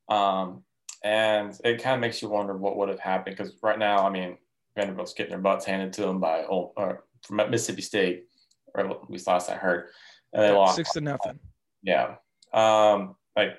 um, 0.09 0.63
and 1.03 1.57
it 1.63 1.81
kind 1.81 1.95
of 1.95 2.01
makes 2.01 2.21
you 2.21 2.29
wonder 2.29 2.57
what 2.57 2.77
would 2.77 2.89
have 2.89 2.99
happened 2.99 3.37
because 3.37 3.55
right 3.61 3.79
now, 3.79 4.05
I 4.05 4.09
mean, 4.09 4.37
Vanderbilt's 4.75 5.13
getting 5.13 5.31
their 5.31 5.39
butts 5.39 5.65
handed 5.65 5.93
to 5.93 6.01
them 6.01 6.19
by 6.19 6.43
old, 6.43 6.73
uh, 6.77 6.93
from 7.21 7.37
Mississippi 7.49 7.81
State, 7.81 8.25
or 8.73 8.85
at 8.85 9.09
least 9.09 9.27
last 9.27 9.49
I 9.49 9.55
heard, 9.55 9.89
and 10.33 10.43
they 10.43 10.49
yeah, 10.49 10.57
lost 10.57 10.75
six 10.75 10.91
to 10.93 11.01
nothing. 11.01 11.39
Yeah, 11.83 12.15
um, 12.53 13.15
like 13.35 13.55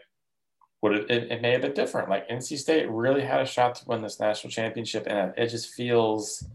would 0.83 0.97
it, 0.97 1.11
it, 1.11 1.33
it, 1.33 1.43
may 1.43 1.53
have 1.53 1.63
been 1.63 1.73
different. 1.73 2.11
Like 2.11 2.29
NC 2.29 2.59
State 2.59 2.91
really 2.91 3.23
had 3.23 3.41
a 3.41 3.47
shot 3.47 3.75
to 3.77 3.85
win 3.87 4.03
this 4.03 4.21
national 4.21 4.51
championship, 4.51 5.05
and 5.07 5.33
it 5.37 5.49
just 5.49 5.73
feels 5.73 6.47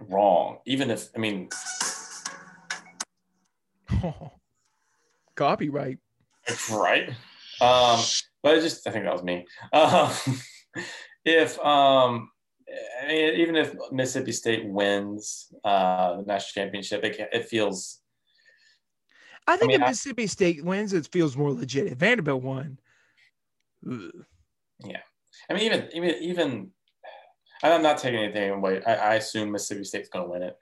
wrong. 0.00 0.58
Even 0.66 0.90
if 0.90 1.08
I 1.14 1.18
mean, 1.18 1.48
oh, 4.02 4.32
copyright, 5.36 5.98
right? 6.70 7.08
Um, 7.60 8.00
but 8.42 8.56
I 8.56 8.60
just 8.60 8.86
I 8.86 8.90
think 8.90 9.04
that 9.04 9.12
was 9.12 9.22
me. 9.22 9.46
Um, 9.72 10.12
if 11.24 11.58
um, 11.60 12.30
I 13.02 13.08
mean, 13.08 13.34
even 13.40 13.56
if 13.56 13.74
Mississippi 13.92 14.32
State 14.32 14.66
wins 14.66 15.52
uh, 15.64 16.16
the 16.16 16.22
national 16.24 16.64
championship, 16.64 17.04
it, 17.04 17.28
it 17.32 17.46
feels. 17.46 18.00
I 19.46 19.56
think 19.56 19.72
I 19.72 19.76
mean, 19.76 19.82
if 19.82 19.88
Mississippi 19.88 20.26
State 20.26 20.64
wins, 20.64 20.92
it 20.92 21.08
feels 21.12 21.36
more 21.36 21.52
legit. 21.52 21.86
If 21.86 21.98
Vanderbilt 21.98 22.42
won, 22.42 22.78
ugh. 23.90 24.10
yeah. 24.84 25.00
I 25.50 25.54
mean, 25.54 25.64
even 25.64 25.88
even 25.92 26.14
even 26.22 26.70
I'm 27.72 27.82
not 27.82 27.98
taking 27.98 28.20
anything 28.20 28.50
away. 28.50 28.82
I, 28.86 28.94
I 28.94 29.14
assume 29.14 29.52
Mississippi 29.52 29.84
State's 29.84 30.08
going 30.08 30.26
to 30.26 30.30
win 30.30 30.42
it. 30.42 30.58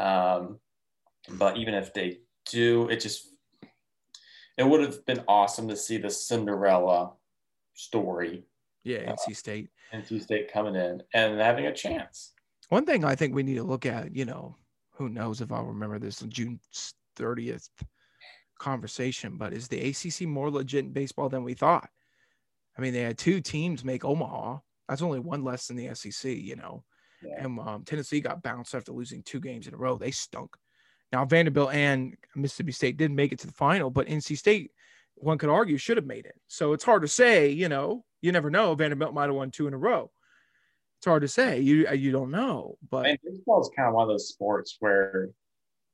Um, 0.00 0.58
but 1.30 1.56
even 1.56 1.74
if 1.74 1.92
they 1.92 2.20
do, 2.50 2.88
it 2.88 3.00
just 3.00 3.28
it 4.56 4.66
would 4.66 4.80
have 4.80 5.04
been 5.06 5.22
awesome 5.28 5.68
to 5.68 5.76
see 5.76 5.98
the 5.98 6.10
Cinderella 6.10 7.12
story. 7.74 8.44
Yeah, 8.82 9.12
NC 9.12 9.36
State. 9.36 9.68
Uh, 9.92 9.98
NC 9.98 10.22
State 10.22 10.52
coming 10.52 10.74
in 10.74 11.02
and 11.14 11.38
having 11.38 11.66
a 11.66 11.74
chance. 11.74 12.32
One 12.68 12.84
thing 12.84 13.04
I 13.04 13.14
think 13.14 13.34
we 13.34 13.42
need 13.42 13.56
to 13.56 13.62
look 13.62 13.86
at, 13.86 14.14
you 14.14 14.24
know, 14.24 14.56
who 14.90 15.08
knows 15.08 15.40
if 15.40 15.52
I'll 15.52 15.64
remember 15.64 15.98
this 15.98 16.20
June 16.28 16.60
30th. 17.16 17.68
conversation, 18.58 19.36
but 19.36 19.52
is 19.52 19.68
the 19.68 19.90
ACC 19.90 20.26
more 20.26 20.50
legit 20.50 20.84
in 20.84 20.92
baseball 20.92 21.28
than 21.28 21.44
we 21.44 21.54
thought? 21.54 21.88
I 22.76 22.80
mean, 22.80 22.92
they 22.92 23.02
had 23.02 23.16
two 23.16 23.40
teams 23.40 23.84
make 23.84 24.04
Omaha. 24.04 24.58
That's 24.88 25.02
only 25.02 25.20
one 25.20 25.44
less 25.44 25.66
than 25.66 25.76
the 25.76 25.94
SEC, 25.94 26.30
you 26.32 26.56
know. 26.56 26.84
Yeah. 27.22 27.44
And 27.44 27.58
um, 27.58 27.84
Tennessee 27.84 28.20
got 28.20 28.42
bounced 28.42 28.74
after 28.74 28.92
losing 28.92 29.22
two 29.22 29.40
games 29.40 29.66
in 29.66 29.74
a 29.74 29.76
row. 29.76 29.98
They 29.98 30.10
stunk. 30.10 30.56
Now 31.12 31.24
Vanderbilt 31.24 31.72
and 31.72 32.16
Mississippi 32.36 32.72
State 32.72 32.96
didn't 32.96 33.16
make 33.16 33.32
it 33.32 33.38
to 33.40 33.46
the 33.46 33.52
final, 33.52 33.90
but 33.90 34.06
NC 34.06 34.36
State, 34.36 34.70
one 35.16 35.38
could 35.38 35.48
argue, 35.48 35.76
should 35.78 35.96
have 35.96 36.06
made 36.06 36.26
it. 36.26 36.36
So 36.46 36.72
it's 36.72 36.84
hard 36.84 37.02
to 37.02 37.08
say. 37.08 37.50
You 37.50 37.68
know, 37.68 38.04
you 38.20 38.32
never 38.32 38.50
know. 38.50 38.74
Vanderbilt 38.74 39.14
might 39.14 39.26
have 39.26 39.34
won 39.34 39.50
two 39.50 39.66
in 39.66 39.74
a 39.74 39.78
row. 39.78 40.10
It's 40.98 41.06
hard 41.06 41.22
to 41.22 41.28
say. 41.28 41.60
You 41.60 41.88
you 41.90 42.12
don't 42.12 42.30
know, 42.30 42.76
but 42.90 43.06
I 43.06 43.08
mean, 43.10 43.18
baseball 43.24 43.60
is 43.60 43.70
kind 43.76 43.88
of 43.88 43.94
one 43.94 44.02
of 44.02 44.08
those 44.08 44.28
sports 44.28 44.76
where 44.80 45.30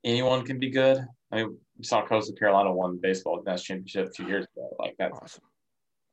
anyone 0.03 0.45
can 0.45 0.59
be 0.59 0.71
good. 0.71 1.05
I 1.31 1.37
mean, 1.37 1.59
we 1.79 1.85
saw 1.85 2.07
Coastal 2.07 2.35
Carolina 2.37 2.73
won 2.73 2.95
the 2.95 3.01
baseball 3.01 3.43
national 3.45 3.79
championship 3.79 4.09
a 4.09 4.13
few 4.13 4.27
years 4.27 4.47
ago. 4.57 4.75
Like 4.79 4.95
that's 4.99 5.19
awesome. 5.19 5.43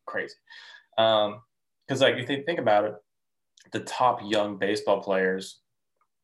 crazy. 0.06 0.36
Um, 0.98 1.42
because 1.92 2.02
like 2.02 2.16
if 2.16 2.30
you 2.30 2.42
think 2.44 2.58
about 2.58 2.86
it, 2.86 2.96
the 3.74 3.82
top 3.82 4.22
young 4.24 4.58
baseball 4.58 5.02
players 5.02 5.60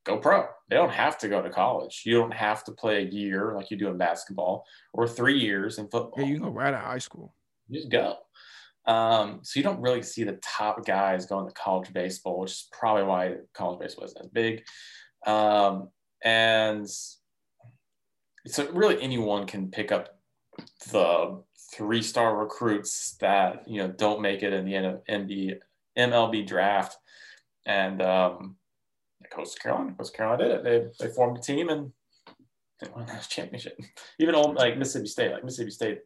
go 0.06 0.18
pro. 0.18 0.46
They 0.70 0.78
don't 0.78 0.94
have 0.94 1.18
to 1.18 1.28
go 1.28 1.42
to 1.42 1.50
college. 1.50 2.04
You 2.06 2.14
don't 2.14 2.34
have 2.34 2.64
to 2.66 2.72
play 2.72 3.04
a 3.04 3.10
year 3.10 3.54
like 3.54 3.70
you 3.70 3.76
do 3.76 3.90
in 3.90 3.98
basketball 3.98 4.64
or 4.94 5.10
three 5.10 5.38
years 5.38 5.78
in 5.78 5.90
football. 5.90 6.14
Yeah, 6.20 6.28
you 6.28 6.40
go 6.40 6.48
right 6.48 6.74
out 6.74 6.76
of 6.76 6.80
high 6.86 7.00
school. 7.00 7.36
You 7.68 7.82
just 7.82 7.92
go. 7.92 8.16
Um, 8.86 9.42
so 9.44 9.60
you 9.60 9.64
don't 9.66 9.82
really 9.82 10.04
see 10.04 10.24
the 10.24 10.40
top 10.42 10.86
guys 10.86 11.26
going 11.26 11.46
to 11.46 11.54
college 11.54 11.92
baseball, 11.92 12.40
which 12.40 12.52
is 12.52 12.70
probably 12.72 13.04
why 13.04 13.36
college 13.54 13.80
baseball 13.80 14.06
isn't 14.06 14.22
as 14.22 14.30
big. 14.30 14.64
Um, 15.26 15.90
and 16.24 16.88
so 18.46 18.72
really 18.72 19.02
anyone 19.02 19.46
can 19.46 19.70
pick 19.70 19.92
up 19.92 20.18
the 20.94 21.44
three 21.74 22.02
star 22.02 22.38
recruits 22.38 23.18
that 23.20 23.68
you 23.68 23.82
know 23.82 23.88
don't 23.90 24.22
make 24.22 24.44
it 24.44 24.54
in 24.54 24.66
the 24.66 24.74
MLB, 24.74 25.60
MLB 25.98 26.48
draft. 26.48 26.98
And 27.66 28.02
um, 28.02 28.56
Coastal 29.30 29.60
Carolina, 29.62 29.94
Coastal 29.98 30.16
Carolina 30.16 30.44
did 30.44 30.52
it. 30.52 30.64
They, 31.00 31.06
they 31.08 31.14
formed 31.14 31.38
a 31.38 31.42
team 31.42 31.70
and 31.70 31.92
they 32.80 32.90
won 32.96 33.10
a 33.10 33.20
championship. 33.28 33.78
Even 34.20 34.36
old 34.36 34.56
like 34.56 34.78
Mississippi 34.78 35.08
State, 35.08 35.32
like 35.32 35.44
Mississippi 35.44 35.72
State 35.72 36.00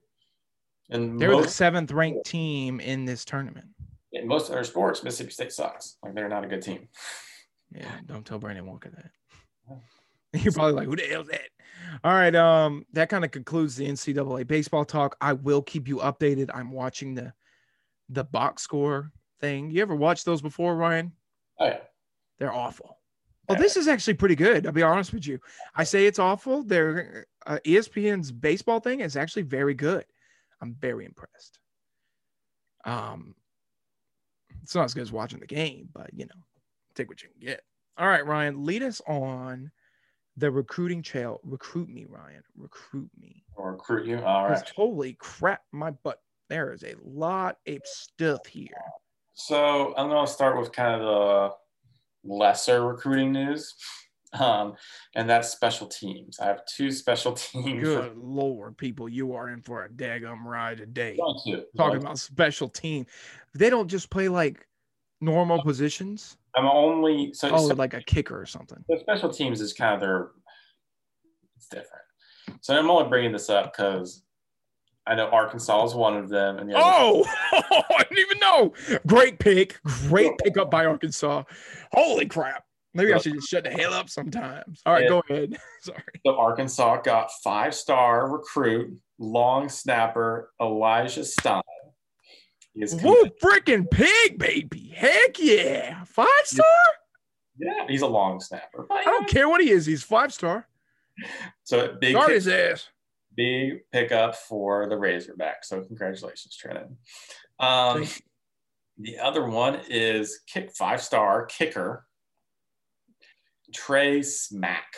and 0.91 1.19
They 1.19 1.28
were 1.28 1.41
the 1.41 1.47
seventh 1.47 1.91
ranked 1.91 2.26
team 2.26 2.80
in 2.80 3.06
this 3.06 3.26
tournament. 3.26 3.67
in 4.12 4.28
most 4.28 4.52
other 4.52 4.63
sports, 4.63 5.04
Mississippi 5.04 5.32
State 5.32 5.52
sucks. 5.54 5.97
Like 6.04 6.13
they're 6.13 6.30
not 6.30 6.43
a 6.43 6.47
good 6.47 6.62
team. 6.62 6.88
Yeah, 7.71 7.91
don't 8.06 8.26
tell 8.26 8.39
Brandon 8.39 8.65
Walker 8.65 8.89
that. 8.89 9.80
You're 10.43 10.52
probably 10.52 10.74
like, 10.74 10.88
who 10.88 10.95
the 10.95 11.04
hell's 11.04 11.28
that? 11.28 11.50
All 12.04 12.14
right. 12.14 12.36
Um, 12.36 12.86
that 12.94 13.10
kind 13.10 13.26
of 13.26 13.32
concludes 13.32 13.76
the 13.76 13.88
NCAA 13.88 14.48
baseball 14.48 14.86
talk. 14.86 15.16
I 15.22 15.34
will 15.34 15.62
keep 15.62 15.88
you 15.88 15.98
updated. 15.98 16.50
I'm 16.54 16.72
watching 16.72 17.14
the 17.14 17.34
the 18.10 18.24
box 18.24 18.64
score 18.64 19.12
thing. 19.40 19.72
You 19.72 19.82
ever 19.82 19.96
watch 19.96 20.24
those 20.24 20.42
before, 20.42 20.76
Ryan? 20.76 21.12
Oh 21.60 21.66
yeah. 21.66 21.80
They're 22.40 22.54
awful. 22.54 22.98
Oh, 23.50 23.56
this 23.56 23.76
is 23.76 23.88
actually 23.88 24.14
pretty 24.14 24.36
good. 24.36 24.66
I'll 24.66 24.72
be 24.72 24.84
honest 24.84 25.14
with 25.14 25.28
you. 25.28 25.40
I 25.76 25.84
say 25.84 26.06
it's 26.06 26.20
awful. 26.20 26.64
They're 26.64 27.26
uh, 27.46 27.60
ESPN's 27.66 28.32
baseball 28.32 28.80
thing 28.80 29.02
is 29.02 29.18
actually 29.18 29.44
very 29.44 29.74
good. 29.74 30.06
I'm 30.62 30.76
very 30.80 31.06
impressed. 31.06 31.60
Um, 32.86 33.36
it's 34.64 34.76
not 34.76 34.86
as 34.86 34.94
good 34.94 35.02
as 35.02 35.12
watching 35.12 35.40
the 35.40 35.48
game, 35.48 35.90
but 35.94 36.12
you 36.14 36.26
know, 36.26 36.42
take 36.96 37.10
what 37.10 37.22
you 37.22 37.30
can 37.30 37.48
get. 37.48 37.62
All 37.98 38.08
right, 38.08 38.26
Ryan, 38.26 38.64
lead 38.64 38.84
us 38.84 39.02
on 39.08 39.72
the 40.42 40.52
recruiting 40.52 41.02
trail. 41.02 41.40
Recruit 41.44 41.88
me, 41.88 42.06
Ryan. 42.10 42.44
Recruit 42.58 43.10
me. 43.18 43.46
Or 43.56 43.74
recruit 43.74 44.08
you. 44.08 44.20
All 44.20 44.50
right. 44.50 44.70
Holy 44.76 45.14
crap, 45.14 45.62
my 45.72 45.92
butt. 45.92 46.20
There 46.50 46.74
is 46.74 46.84
a 46.84 46.96
lot 47.02 47.60
of 47.66 47.80
stuff 47.86 48.46
here. 48.48 48.68
So 49.34 49.94
I'm 49.96 50.10
gonna 50.10 50.28
start 50.28 50.60
with 50.60 50.74
kind 50.74 51.00
of 51.00 51.02
the 51.02 52.30
lesser 52.34 52.86
recruiting 52.86 53.32
news. 53.32 53.74
Um, 54.40 54.76
and 55.14 55.30
that's 55.30 55.50
special 55.50 55.88
teams. 55.88 56.40
I 56.40 56.46
have 56.46 56.66
two 56.66 56.90
special 56.94 57.34
teams. 57.34 57.84
Good 57.84 58.16
lord, 58.16 58.78
people, 58.78 59.10
you 59.10 59.34
are 59.34 59.50
in 59.50 59.62
for 59.62 59.84
a 59.84 59.90
daggum 59.90 60.46
ride 60.46 60.78
today. 60.78 61.18
Going 61.18 61.38
to. 61.48 61.66
Talking 61.76 62.02
about 62.02 62.18
special 62.18 62.70
team. 62.70 63.06
They 63.54 63.70
don't 63.70 63.90
just 63.90 64.10
play 64.10 64.30
like 64.30 64.66
normal 65.20 65.62
positions. 65.62 66.38
I'm 66.56 66.66
only 66.66 67.34
so, 67.34 67.50
Oh, 67.52 67.68
so 67.70 67.76
like 67.76 67.94
a 67.94 68.02
kicker 68.02 68.40
or 68.40 68.46
something. 68.46 68.84
the 68.90 69.00
special 69.00 69.30
teams 69.30 69.62
is 69.62 69.74
kind 69.74 69.94
of 69.96 70.02
their 70.02 70.30
it's 71.56 71.68
different. 71.68 72.04
So 72.62 72.76
I'm 72.78 72.90
only 72.90 73.08
bringing 73.10 73.32
this 73.32 73.50
up 73.50 73.72
because 73.72 74.24
I 75.08 75.16
know 75.16 75.28
Arkansas 75.28 75.86
is 75.86 75.94
one 75.96 76.16
of 76.18 76.30
them, 76.30 76.58
and 76.58 76.70
the 76.70 76.74
Oh, 76.78 77.24
I 77.52 78.06
didn't 78.10 78.20
even 78.20 78.40
know. 78.40 78.74
Great 79.08 79.40
pick. 79.40 79.80
Great 80.10 80.32
pickup 80.44 80.70
by 80.70 80.86
Arkansas. 80.86 81.44
Holy 81.94 82.26
crap. 82.26 82.66
Maybe 82.94 83.14
I 83.14 83.20
should 83.20 83.34
just 83.34 83.48
shut 83.48 83.64
the 83.64 83.70
hell 83.70 83.94
up 83.94 84.10
sometimes. 84.10 84.82
All 84.86 84.94
right, 84.94 85.04
Yeah. 85.04 85.10
go 85.10 85.24
ahead. 85.30 85.58
Sorry. 85.82 86.04
So 86.26 86.36
Arkansas 86.38 87.02
got 87.04 87.32
five-star 87.42 88.30
recruit, 88.30 89.00
long 89.18 89.70
snapper 89.70 90.52
Elijah 90.62 91.24
Stein. 91.24 91.62
Is 92.76 92.96
Woo, 92.96 93.26
freaking 93.44 93.90
pig, 93.90 94.38
baby. 94.40 94.94
Heck 94.96 95.38
yeah. 95.40 96.04
Five 96.06 96.28
star? 96.46 96.66
yeah, 97.58 97.86
he's 97.88 98.02
a 98.02 98.08
long 98.08 98.40
snapper. 98.40 98.88
I 98.90 99.04
don't 99.04 99.28
care 99.28 99.50
what 99.50 99.62
he 99.62 99.70
is. 99.72 99.86
He's 99.86 100.04
five 100.04 100.34
star. 100.34 100.68
So 101.64 101.96
big, 102.00 102.14
Guard 102.14 102.28
pick- 102.28 102.36
his 102.36 102.48
ass. 102.48 102.88
big 103.36 103.80
pickup 103.92 104.36
for 104.36 104.88
the 104.88 104.98
Razorback. 104.98 105.64
So 105.66 105.82
congratulations, 105.84 106.56
Trenton. 106.56 106.98
Um, 107.60 108.08
the 108.98 109.20
other 109.20 109.46
one 109.46 109.82
is 109.90 110.40
kick 110.48 110.72
five-star 110.72 111.46
kicker 111.48 112.06
Trey 113.74 114.22
Smack. 114.22 114.94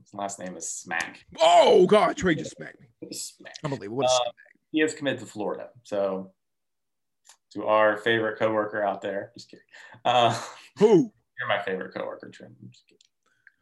His 0.00 0.12
last 0.14 0.38
name 0.38 0.56
is 0.56 0.68
Smack. 0.68 1.24
Oh, 1.40 1.86
God. 1.86 2.16
Trey 2.16 2.34
just 2.34 2.52
smacked 2.56 2.78
me. 2.80 2.86
Smack. 3.12 3.54
Unbelievable. 3.64 3.98
What 3.98 4.06
a 4.06 4.28
Uh, 4.28 4.32
he 4.72 4.80
has 4.80 4.94
committed 4.94 5.20
to 5.20 5.26
Florida. 5.26 5.68
So 5.82 6.32
to 7.56 7.66
our 7.66 7.96
favorite 7.96 8.38
coworker 8.38 8.82
out 8.82 9.00
there, 9.00 9.32
just 9.34 9.50
kidding. 9.50 9.64
Uh, 10.04 10.38
Who? 10.78 11.12
you're 11.38 11.48
my 11.48 11.62
favorite 11.62 11.94
coworker, 11.94 12.30
Trent. 12.30 12.54
I'm 12.62 12.70
just 12.70 12.86
kidding. 12.86 13.00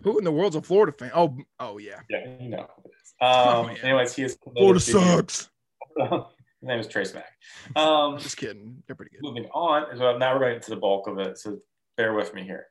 Who 0.03 0.19
in 0.19 0.25
the 0.25 0.33
world's 0.33 0.57
a 0.57 0.63
Florida 0.63 0.93
fan? 0.93 1.11
Oh, 1.15 1.37
oh 1.61 1.79
yeah. 1.79 2.01
Yeah, 2.11 2.37
you 2.41 2.51
know 2.51 2.67
is. 2.87 3.15
Um, 3.21 3.71
yeah. 3.71 3.83
Anyways, 3.83 4.15
he 4.15 4.23
is 4.25 4.37
Florida 4.55 4.81
sucks. 4.81 5.49
His 5.99 6.69
name 6.69 6.81
is 6.81 6.89
Trace 6.89 7.15
Mack. 7.15 7.33
Um, 7.77 8.19
Just 8.19 8.37
kidding. 8.37 8.83
They're 8.87 8.97
pretty 8.97 9.13
good. 9.13 9.23
moving 9.23 9.47
on 9.55 9.93
is 9.93 10.01
well, 10.01 10.19
now 10.19 10.35
we're 10.35 10.41
going 10.41 10.61
to 10.61 10.71
the 10.71 10.77
bulk 10.77 11.07
of 11.07 11.19
it, 11.19 11.39
so 11.39 11.59
bear 11.97 12.15
with 12.15 12.35
me 12.35 12.43
here. 12.43 12.67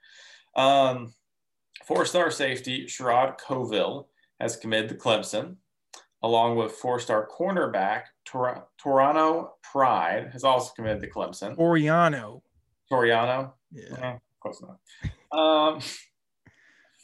Um, 0.56 1.14
four-star 1.86 2.32
safety 2.32 2.86
Sherrod 2.86 3.38
Covil 3.38 4.10
has 4.40 4.58
committed 4.58 4.90
to 4.90 4.96
Clemson, 4.96 5.58
along 6.24 6.56
with 6.56 6.72
four-star 6.72 7.28
cornerback 7.28 8.04
Tor- 8.26 8.66
Toronto 8.82 9.56
Pride 9.62 10.30
has 10.32 10.44
also 10.44 10.72
committed 10.76 11.02
to 11.02 11.10
Clemson. 11.10 11.56
Oriano. 11.58 12.42
Toriano, 12.92 13.52
Yeah. 13.72 13.98
Eh, 14.02 14.18
close 14.42 14.62
enough. 14.62 14.80
Um, 15.32 15.80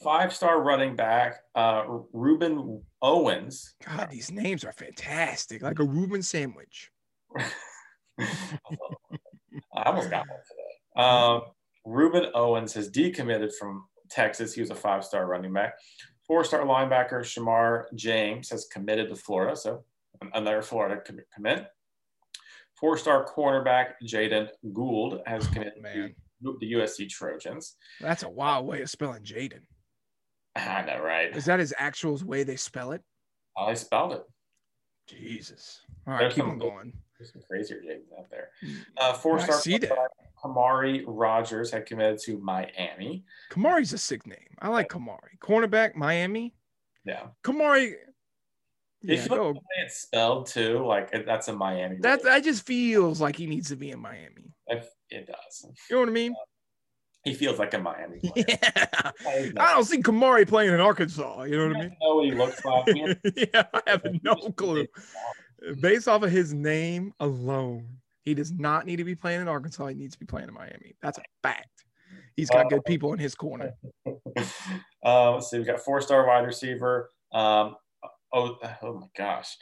five-star 0.02 0.62
running 0.62 0.96
back 0.96 1.36
uh, 1.54 1.84
Rueben 2.14 2.82
Owens. 3.02 3.74
God, 3.86 4.08
these 4.10 4.30
names 4.30 4.64
are 4.64 4.72
fantastic. 4.72 5.62
Like 5.62 5.78
a 5.78 5.84
Reuben 5.84 6.22
sandwich. 6.22 6.90
I 8.18 9.82
almost 9.86 10.10
got 10.10 10.26
one 10.28 10.38
today. 10.48 11.02
Um, 11.08 11.42
Rueben 11.86 12.30
Owens 12.34 12.74
has 12.74 12.90
decommitted 12.90 13.52
from 13.58 13.84
Texas. 14.10 14.52
He 14.54 14.60
was 14.60 14.70
a 14.70 14.74
five 14.74 15.04
star 15.04 15.26
running 15.26 15.52
back. 15.52 15.74
Four 16.30 16.44
star 16.44 16.60
linebacker 16.60 17.22
Shemar 17.24 17.86
James 17.96 18.50
has 18.50 18.66
committed 18.66 19.08
to 19.08 19.16
Florida. 19.16 19.56
So 19.56 19.82
another 20.32 20.62
Florida 20.62 21.00
commit. 21.04 21.26
commit. 21.34 21.66
Four 22.78 22.96
star 22.98 23.26
cornerback 23.26 23.94
Jaden 24.06 24.46
Gould 24.72 25.22
has 25.26 25.48
committed 25.48 25.82
Man, 25.82 26.14
to 26.44 26.56
the 26.60 26.72
USC 26.74 27.08
Trojans. 27.08 27.74
that's 28.00 28.22
a 28.22 28.28
wild 28.28 28.64
way 28.64 28.80
of 28.80 28.88
spelling 28.88 29.24
Jaden. 29.24 29.62
I 30.56 30.82
know, 30.82 31.02
right? 31.02 31.36
Is 31.36 31.46
that 31.46 31.58
his 31.58 31.74
actual 31.76 32.16
way 32.24 32.44
they 32.44 32.54
spell 32.54 32.92
it? 32.92 33.02
I 33.58 33.74
spelled 33.74 34.12
it. 34.12 34.22
Jesus. 35.08 35.80
All 36.06 36.12
right, 36.12 36.20
There's 36.20 36.34
keep 36.34 36.42
some- 36.44 36.50
on 36.50 36.58
going. 36.60 36.92
There's 37.18 37.32
some 37.32 37.42
crazier 37.50 37.82
Jadens 37.84 38.16
out 38.16 38.30
there. 38.30 38.50
Uh, 38.96 39.14
four 39.14 39.40
I 39.40 39.42
star 39.42 39.58
see 39.60 39.78
that. 39.78 39.90
Khamauri 40.42 41.04
Rogers 41.06 41.70
had 41.70 41.86
committed 41.86 42.18
to 42.20 42.38
Miami. 42.38 43.24
Khamauri's 43.50 43.92
a 43.92 43.98
sick 43.98 44.26
name. 44.26 44.56
I 44.60 44.68
like 44.68 44.88
Khamauri. 44.88 45.38
Cornerback, 45.40 45.94
Miami. 45.94 46.54
Yeah. 47.04 47.28
Khamauri. 47.44 47.94
Yeah, 49.02 49.14
if 49.14 49.24
you 49.24 49.30
look 49.30 49.54
the 49.54 49.60
way 49.60 49.84
it's 49.84 49.96
spelled 49.96 50.46
too, 50.46 50.84
like 50.84 51.08
uh, 51.14 51.20
that's 51.24 51.48
a 51.48 51.54
Miami. 51.54 51.96
That 52.00 52.22
that 52.24 52.44
just 52.44 52.66
feels 52.66 53.20
like 53.20 53.34
he 53.34 53.46
needs 53.46 53.68
to 53.70 53.76
be 53.76 53.90
in 53.90 54.00
Miami. 54.00 54.52
If 54.66 54.88
it 55.08 55.26
does. 55.26 55.66
You 55.88 55.96
know 55.96 56.00
what 56.00 56.08
I 56.10 56.12
mean? 56.12 56.32
Uh, 56.32 56.44
he 57.24 57.34
feels 57.34 57.58
like 57.58 57.72
a 57.74 57.78
Miami 57.78 58.18
player. 58.24 58.44
Yeah. 58.46 59.10
I 59.26 59.52
I 59.58 59.74
don't 59.74 59.84
see 59.84 60.02
Khamauri 60.02 60.46
playing 60.46 60.72
in 60.72 60.80
Arkansas. 60.80 61.44
You 61.44 61.56
know 61.56 61.68
what 61.68 61.76
I 61.76 61.80
mean? 61.80 61.96
know 62.00 62.16
what 62.16 62.24
he 62.26 62.32
looks 62.32 62.64
like. 62.64 62.86
Yeah, 63.36 63.64
I 63.72 63.82
have 63.86 64.06
no 64.22 64.34
clue. 64.34 64.86
Based 65.80 66.08
off 66.08 66.22
of 66.22 66.30
his 66.30 66.54
name 66.54 67.12
alone, 67.20 67.99
he 68.24 68.34
does 68.34 68.52
not 68.52 68.86
need 68.86 68.96
to 68.96 69.04
be 69.04 69.14
playing 69.14 69.40
in 69.40 69.48
Arkansas. 69.48 69.86
He 69.88 69.94
needs 69.94 70.14
to 70.14 70.18
be 70.18 70.26
playing 70.26 70.48
in 70.48 70.54
Miami. 70.54 70.94
That's 71.02 71.18
a 71.18 71.22
fact. 71.42 71.84
He's 72.36 72.50
got 72.50 72.70
good 72.70 72.84
people 72.84 73.12
in 73.12 73.18
his 73.18 73.34
corner. 73.34 73.72
um, 74.06 74.14
let's 75.04 75.50
see, 75.50 75.58
We've 75.58 75.66
got 75.66 75.80
four 75.80 76.00
star 76.00 76.26
wide 76.26 76.46
receiver. 76.46 77.10
Um, 77.32 77.76
oh, 78.32 78.56
oh 78.82 78.94
my 78.98 79.06
gosh, 79.16 79.56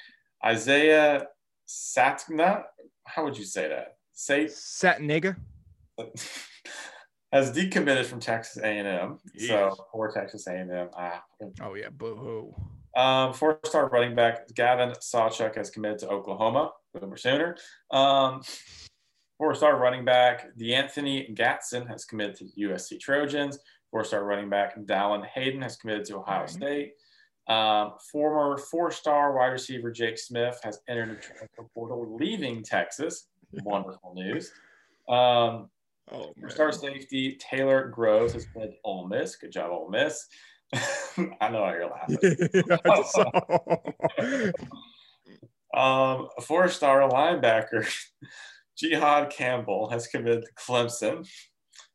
Isaiah 0.44 1.27
Satna. 1.68 2.64
How 3.05 3.25
would 3.25 3.37
you 3.37 3.44
say 3.44 3.68
that? 3.68 3.97
Say 4.12 4.49
Sat 4.49 5.01
nigga. 5.01 5.37
has 7.33 7.53
decommitted 7.53 8.07
from 8.07 8.21
Texas 8.21 8.62
A&M. 8.62 9.18
Yes. 9.35 9.49
So 9.49 9.87
for 9.92 10.11
Texas 10.11 10.47
A&M, 10.47 10.88
ah. 10.97 11.23
Oh 11.62 11.75
yeah, 11.75 11.90
boo 11.90 12.16
hoo. 12.16 13.01
Um, 13.01 13.33
four-star 13.33 13.88
running 13.90 14.14
back 14.14 14.53
Gavin 14.55 14.90
Sawchuk 14.90 15.55
has 15.57 15.71
committed 15.71 15.99
to 16.01 16.09
Oklahoma. 16.09 16.71
Boomer 17.01 17.17
Sooner. 17.17 17.57
Um, 17.91 18.43
four-star 19.39 19.77
running 19.79 20.05
back 20.05 20.57
DeAnthony 20.59 21.35
Gatson 21.37 21.87
has 21.89 22.05
committed 22.05 22.37
to 22.37 22.45
USC 22.59 22.99
Trojans. 23.01 23.59
Four-star 23.91 24.25
running 24.25 24.49
back 24.51 24.77
Dallan 24.81 25.25
Hayden 25.27 25.63
has 25.63 25.77
committed 25.77 26.05
to 26.07 26.17
Ohio 26.17 26.43
Okay. 26.45 26.53
State. 26.53 26.93
Um, 27.49 27.93
former 28.13 28.59
four-star 28.59 29.35
wide 29.35 29.47
receiver 29.53 29.91
Jake 29.91 30.19
Smith 30.19 30.61
has 30.63 30.81
entered 30.89 31.11
the 31.11 31.23
transfer 31.23 31.65
portal, 31.73 32.17
leaving 32.19 32.63
Texas. 32.63 33.29
Wonderful 33.65 34.13
news. 34.15 34.53
Um, 35.09 35.71
Oh. 36.11 36.33
Star 36.49 36.73
safety 36.73 37.37
Taylor 37.39 37.89
Groves 37.89 38.33
has 38.33 38.47
played 38.47 38.71
Ole 38.83 39.07
Miss. 39.09 39.37
Good 39.37 39.53
job, 39.53 39.71
Ole 39.73 39.91
Miss. 39.91 40.27
I 40.75 41.51
know 41.51 41.71
you're 41.71 41.91
laughing. 41.91 42.17
Saw- 43.05 43.77
Um, 45.79 46.29
a 46.37 46.41
four-star 46.43 47.09
linebacker 47.09 47.88
Jihaad 48.83 49.31
Campbell 49.31 49.88
has 49.91 50.07
committed 50.09 50.45
to 50.45 50.53
Clemson, 50.55 51.29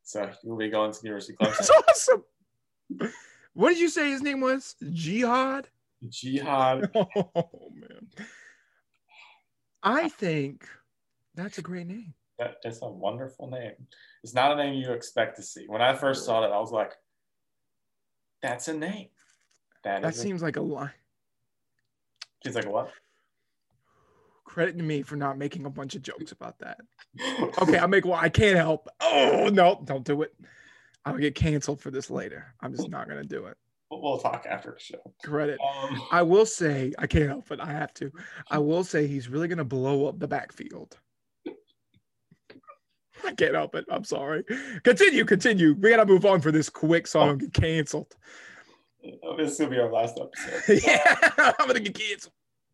so 0.03 0.29
he 0.41 0.49
will 0.49 0.57
be 0.57 0.69
going 0.69 0.91
to 0.93 1.01
the 1.01 1.07
University 1.07 1.35
of 1.41 1.47
That's 1.47 1.69
Clemson. 1.69 1.81
awesome. 1.89 2.23
What 3.53 3.69
did 3.69 3.79
you 3.79 3.89
say 3.89 4.09
his 4.11 4.21
name 4.21 4.39
was? 4.41 4.75
Jihad? 4.91 5.67
Jihad, 6.09 6.89
Oh 6.95 7.71
man. 7.75 8.07
I 9.83 10.07
think 10.09 10.65
that's 11.35 11.57
a 11.57 11.61
great 11.61 11.87
name. 11.87 12.13
That, 12.39 12.55
that 12.63 12.69
is 12.69 12.79
a 12.81 12.87
wonderful 12.89 13.49
name. 13.49 13.73
It's 14.23 14.33
not 14.33 14.51
a 14.53 14.55
name 14.55 14.75
you 14.75 14.91
expect 14.93 15.35
to 15.37 15.43
see. 15.43 15.65
When 15.67 15.81
I 15.81 15.93
first 15.93 16.25
saw 16.25 16.41
that, 16.41 16.51
I 16.51 16.59
was 16.59 16.71
like, 16.71 16.93
"That's 18.41 18.67
a 18.69 18.73
name." 18.73 19.09
That, 19.83 20.01
That 20.03 20.11
is 20.13 20.19
a- 20.19 20.21
seems 20.21 20.41
like 20.41 20.55
a 20.55 20.61
lie. 20.61 20.91
She's 22.45 22.55
like, 22.55 22.67
"What?" 22.69 22.91
Credit 24.45 24.77
to 24.77 24.83
me 24.83 25.01
for 25.01 25.15
not 25.15 25.37
making 25.37 25.65
a 25.65 25.69
bunch 25.69 25.95
of 25.95 26.01
jokes 26.01 26.31
about 26.31 26.59
that. 26.59 26.79
Okay, 27.61 27.77
I'll 27.79 27.87
make 27.87 28.05
one. 28.05 28.23
I 28.23 28.29
can't 28.29 28.57
help. 28.57 28.89
Oh 29.01 29.49
no, 29.51 29.81
don't 29.85 30.03
do 30.03 30.21
it. 30.21 30.33
I'll 31.05 31.17
get 31.17 31.35
canceled 31.35 31.81
for 31.81 31.91
this 31.91 32.09
later. 32.09 32.53
I'm 32.61 32.75
just 32.75 32.89
not 32.89 33.07
gonna 33.07 33.23
do 33.23 33.45
it. 33.45 33.57
we'll 33.89 34.19
talk 34.19 34.45
after 34.49 34.71
the 34.71 34.79
show. 34.79 35.13
Credit. 35.23 35.59
Um, 35.59 36.01
I 36.11 36.21
will 36.23 36.45
say, 36.45 36.93
I 36.99 37.07
can't 37.07 37.29
help 37.29 37.51
it. 37.51 37.59
I 37.59 37.71
have 37.71 37.93
to. 37.95 38.11
I 38.51 38.57
will 38.59 38.83
say 38.83 39.07
he's 39.07 39.29
really 39.29 39.47
gonna 39.47 39.63
blow 39.63 40.07
up 40.07 40.19
the 40.19 40.27
backfield. 40.27 40.97
I 43.25 43.33
can't 43.33 43.55
help 43.55 43.75
it. 43.75 43.85
I'm 43.89 44.03
sorry. 44.03 44.43
Continue, 44.83 45.23
continue. 45.23 45.73
We 45.79 45.89
gotta 45.91 46.05
move 46.05 46.25
on 46.25 46.41
for 46.41 46.51
this 46.51 46.69
quick 46.69 47.07
so 47.07 47.21
I 47.21 47.25
don't 47.27 47.37
get 47.37 47.53
canceled. 47.53 48.13
this 49.37 49.57
will 49.59 49.67
be 49.67 49.79
our 49.79 49.91
last 49.91 50.19
episode. 50.19 50.81
yeah, 50.85 51.15
I'm 51.59 51.67
gonna 51.67 51.79
get 51.79 51.97
canceled. 51.97 52.33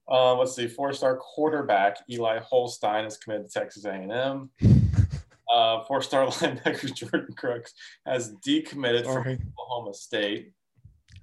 Um, 0.10 0.40
let's 0.40 0.56
see, 0.56 0.68
four-star 0.68 1.18
quarterback 1.18 1.98
Eli 2.10 2.40
Holstein 2.40 3.06
is 3.06 3.18
committed 3.18 3.48
to 3.48 3.60
Texas 3.60 3.86
A&M. 3.86 4.50
Uh, 5.52 5.84
four-star 5.86 6.28
linebacker 6.28 6.94
Jordan 6.94 7.34
Crooks 7.36 7.74
has 8.06 8.34
decommitted 8.46 9.08
All 9.08 9.16
from 9.16 9.24
right. 9.24 9.40
Oklahoma 9.60 9.96
State. 9.96 10.52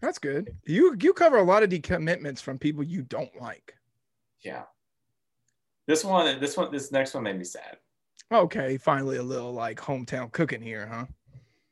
That's 0.01 0.19
good. 0.19 0.53
You 0.67 0.97
you 1.01 1.13
cover 1.13 1.39
a 1.39 1.45
lot 1.45 1.63
of 1.63 1.71
decommitments 1.71 2.41
from 2.41 2.59
people 2.59 2.83
you 2.83 3.03
don't 3.03 3.31
like. 3.41 3.75
Yeah. 4.43 4.65
This 5.87 6.05
one, 6.05 6.41
this 6.41 6.57
one, 6.57 6.73
this 6.73 6.91
next 6.91 7.15
one 7.15 7.23
made 7.23 7.39
me 7.39 7.45
sad. 7.45 7.77
Okay, 8.33 8.77
finally 8.79 9.19
a 9.19 9.23
little 9.23 9.53
like 9.53 9.79
hometown 9.79 10.33
cooking 10.33 10.61
here, 10.61 10.89
huh? 10.93 11.07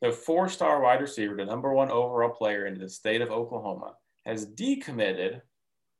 The 0.00 0.12
four-star 0.12 0.80
wide 0.80 1.00
receiver, 1.00 1.34
the 1.34 1.44
number 1.44 1.72
one 1.72 1.90
overall 1.90 2.30
player 2.30 2.66
in 2.66 2.78
the 2.78 2.88
state 2.88 3.20
of 3.20 3.32
Oklahoma, 3.32 3.96
has 4.26 4.46
decommitted 4.46 5.40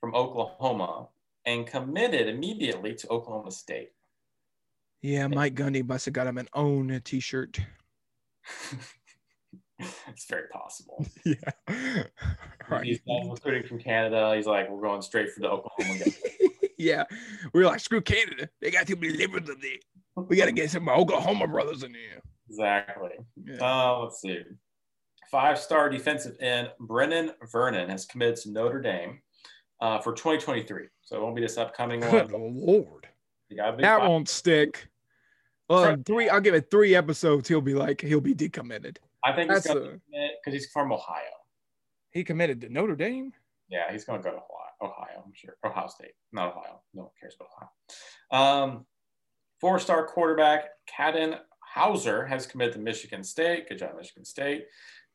from 0.05 0.15
Oklahoma 0.15 1.09
and 1.47 1.67
committed 1.67 2.29
immediately 2.29 2.95
to 2.95 3.09
Oklahoma 3.09 3.51
State. 3.51 3.93
Yeah, 5.01 5.29
Mike 5.29 5.55
Gundy 5.55 5.87
must 5.87 6.05
have 6.05 6.13
got 6.13 6.27
him 6.27 6.37
an 6.37 6.47
own 6.53 7.01
t-shirt. 7.05 7.59
it's 9.79 10.27
very 10.29 10.49
possible. 10.53 11.07
Yeah. 11.25 12.05
right. 12.69 12.85
He's 12.85 13.01
recruiting 13.31 13.67
from 13.67 13.79
Canada. 13.79 14.35
He's 14.37 14.47
like, 14.47 14.69
we're 14.69 14.83
going 14.83 15.01
straight 15.01 15.31
for 15.31 15.41
the 15.41 15.49
Oklahoma 15.49 15.99
guy. 15.99 16.13
yeah. 16.79 17.05
we're 17.55 17.65
like, 17.65 17.81
screw 17.81 18.03
Canada. 18.03 18.51
They 18.61 18.71
got 18.71 18.87
too 18.87 18.97
many 18.97 19.15
liberals 19.15 19.49
up 19.49 19.57
there. 19.63 20.27
We 20.29 20.37
got 20.37 20.47
to 20.47 20.53
get 20.53 20.71
some 20.71 20.87
Oklahoma 20.87 21.49
brothers 21.49 21.83
in 21.83 21.93
there. 21.93 22.21
Exactly. 22.51 23.13
Yeah. 23.43 23.57
Uh, 23.57 24.01
let's 24.01 24.21
see. 24.21 24.43
Five 25.31 25.59
star 25.59 25.89
defensive 25.89 26.37
end 26.41 26.69
Brenan 26.79 27.33
Vernon 27.51 27.89
has 27.89 28.05
committed 28.05 28.37
to 28.43 28.51
Notre 28.51 28.83
Dame 28.83 29.21
uh, 29.85 29.99
for 29.99 30.13
2023. 30.15 30.87
So 31.03 31.17
it 31.17 31.23
won't 31.23 31.37
be 31.37 31.43
this 31.43 31.59
upcoming 31.59 32.01
Good 32.01 32.33
one. 32.33 32.55
lord. 32.57 33.07
A 33.53 33.73
big 33.73 33.83
That 33.83 34.01
five. 34.01 34.09
won't 34.09 34.29
stick. 34.29 34.89
Well, 35.69 35.85
in 35.85 36.05
three, 36.05 36.29
I'll 36.29 36.41
give 36.41 36.55
it 36.55 36.71
three 36.71 36.95
episodes. 36.95 37.49
He'll 37.49 37.61
be 37.61 37.75
like, 37.75 38.01
he'll 38.01 38.21
be 38.21 38.35
decommitted. 38.35 38.97
I 39.23 39.33
think 39.33 39.51
he's 39.51 39.63
That's 39.63 39.75
going 39.75 40.01
to 40.01 40.01
because 40.45 40.53
he's 40.59 40.71
from 40.71 40.91
Ohio. 40.91 41.21
He 42.11 42.25
committed 42.25 42.61
to 42.63 42.69
Notre 42.71 42.97
Dame. 42.97 43.33
Yeah, 43.69 43.93
he's 43.93 44.05
going 44.05 44.21
to 44.23 44.25
go 44.25 44.31
to 44.31 44.37
Ohio, 44.37 44.93
Ohio, 44.93 45.23
I'm 45.25 45.33
sure. 45.35 45.57
Ohio 45.65 45.87
State, 45.89 46.13
not 46.33 46.49
Ohio. 46.57 46.81
No 46.95 47.03
one 47.03 47.11
cares 47.21 47.37
about 47.37 47.49
Ohio. 48.33 48.65
Um, 48.67 48.87
four 49.61 49.79
star 49.79 50.07
quarterback 50.07 50.65
Katin 50.87 51.37
Houser 51.61 52.27
has 52.27 52.47
committed 52.47 52.75
to 52.75 52.81
Michigan 52.81 53.23
State. 53.25 53.69
Good 53.69 53.79
job, 53.79 53.97
Michigan 53.97 54.25
State. 54.25 54.67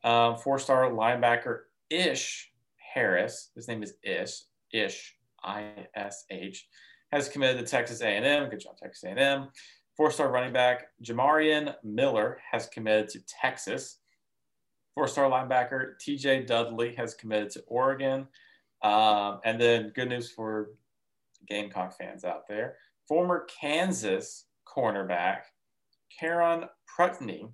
Um, 0.04 0.38
four 0.38 0.60
star 0.60 0.90
linebacker 0.92 1.62
Ish 1.90 2.52
Harris. 2.94 3.50
His 3.56 3.68
name 3.68 3.84
is 3.84 3.94
Ish. 4.04 4.42
Ish. 4.74 5.16
I 5.44 5.88
S 5.96 6.26
H 6.30 6.68
has 7.12 7.30
committed 7.30 7.66
to 7.66 7.70
Texas 7.70 8.02
A&M. 8.02 8.50
Good 8.50 8.60
job, 8.60 8.78
Texas 8.78 9.04
A&M. 9.04 9.48
Four-star 9.96 10.32
running 10.32 10.54
back 10.54 10.88
Jamarion 11.04 11.74
Miller 11.84 12.40
has 12.52 12.68
committed 12.68 13.10
to 13.10 13.20
Texas. 13.26 14.00
Four-star 14.96 15.30
linebacker 15.30 15.94
TJ 16.06 16.46
Dudley 16.46 16.94
has 16.96 17.14
committed 17.14 17.50
to 17.52 17.64
Oregon. 17.68 18.28
Um, 18.82 19.40
and 19.44 19.60
then 19.60 19.92
good 19.96 20.10
news 20.10 20.32
for 20.32 20.72
Gamecock 21.48 21.98
fans 21.98 22.24
out 22.24 22.48
there. 22.48 22.76
Former 23.08 23.46
Kansas 23.60 24.46
cornerback 24.68 25.42
Karon 26.20 26.66
Prutney. 26.88 27.50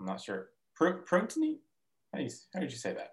I'm 0.00 0.06
not 0.06 0.20
sure. 0.20 0.48
Pr- 0.74 1.02
Prutney? 1.08 1.58
How 2.14 2.20
how 2.54 2.60
did 2.60 2.72
you 2.72 2.78
say 2.78 2.94
that? 2.94 3.10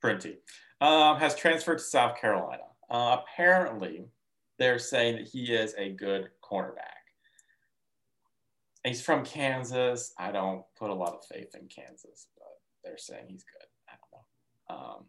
Prunty. 0.00 0.36
Um, 0.80 1.18
has 1.18 1.34
transferred 1.34 1.78
to 1.78 1.84
South 1.84 2.20
Carolina. 2.20 2.62
Uh, 2.88 3.18
apparently, 3.20 4.04
they're 4.58 4.78
saying 4.78 5.16
that 5.16 5.28
he 5.28 5.52
is 5.52 5.74
a 5.76 5.90
good 5.90 6.28
cornerback. 6.42 6.82
He's 8.84 9.02
from 9.02 9.24
Kansas. 9.24 10.14
I 10.18 10.30
don't 10.30 10.62
put 10.78 10.90
a 10.90 10.94
lot 10.94 11.14
of 11.14 11.24
faith 11.26 11.54
in 11.60 11.66
Kansas, 11.68 12.28
but 12.36 12.46
they're 12.84 12.96
saying 12.96 13.24
he's 13.28 13.44
good. 13.44 13.66
I 13.88 13.94
don't 14.00 14.78
know. 14.78 14.86
Um, 14.96 15.04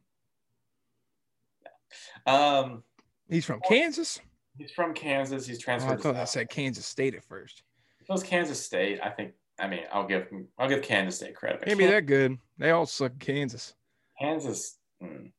yeah. 2.26 2.60
um, 2.60 2.84
He's 3.30 3.46
from 3.46 3.60
Kansas. 3.62 4.20
he's 4.58 4.72
from 4.72 4.94
Kansas. 4.96 5.46
He's 5.46 5.58
Oh, 5.60 5.62
I 5.62 5.64
transferred. 5.78 5.98
to 5.98 6.04
thought 6.04 6.16
I 6.16 6.26
said 6.26 6.50
Kansas 6.50 6.86
State 6.88 7.14
at 7.14 7.24
first. 7.24 7.62
If 8.02 8.10
it 8.10 8.12
was 8.12 8.24
Kansas 8.24 8.64
State, 8.64 9.00
I 9.04 9.10
think. 9.10 9.34
I 9.60 9.68
mean, 9.68 9.82
I'll 9.92 10.08
give 10.08 10.28
I'll 10.58 10.70
give 10.70 10.82
Kansas 10.82 11.18
State 11.18 11.36
credit. 11.36 11.64
Maybe 11.66 11.86
that 11.86 12.06
good. 12.08 12.38
They 12.58 12.72
all 12.72 12.86
suck 12.88 13.20
Kansas. 13.20 13.76
Kansas. 14.20 14.78
mm. 15.04 15.32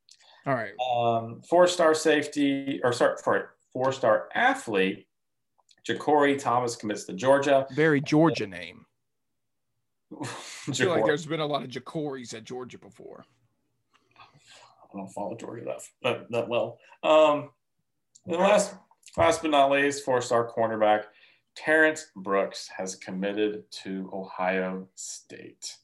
All 0.45 0.55
right. 0.55 0.73
Um, 0.79 1.41
four-star 1.41 1.93
safety, 1.93 2.79
or 2.83 2.93
sorry, 2.93 3.15
for 3.23 3.53
four-star 3.73 4.29
athlete, 4.33 5.07
Ja'Cory 5.87 6.39
Thomas 6.39 6.75
commits 6.75 7.05
to 7.05 7.13
Georgia. 7.13 7.67
Very 7.71 8.01
Georgia 8.01 8.47
name. 8.47 8.85
I 10.21 10.25
feel 10.73 10.89
like 10.89 11.05
there's 11.05 11.25
been 11.25 11.39
a 11.39 11.45
lot 11.45 11.63
of 11.63 11.69
Jacories 11.69 12.33
at 12.33 12.43
Georgia 12.43 12.77
before. 12.77 13.25
I 14.17 14.97
don't 14.97 15.07
follow 15.09 15.35
Georgia 15.35 15.63
that, 15.65 15.81
that, 16.03 16.31
that 16.31 16.49
well. 16.49 16.79
Um, 17.03 17.49
and 18.25 18.37
last, 18.37 18.75
last 19.17 19.41
but 19.41 19.51
not 19.51 19.71
least, 19.71 20.03
four-star 20.03 20.51
cornerback 20.51 21.05
Terrence 21.55 22.07
Brooks 22.15 22.69
has 22.75 22.95
committed 22.95 23.63
to 23.83 24.09
Ohio 24.13 24.87
State. 24.95 25.77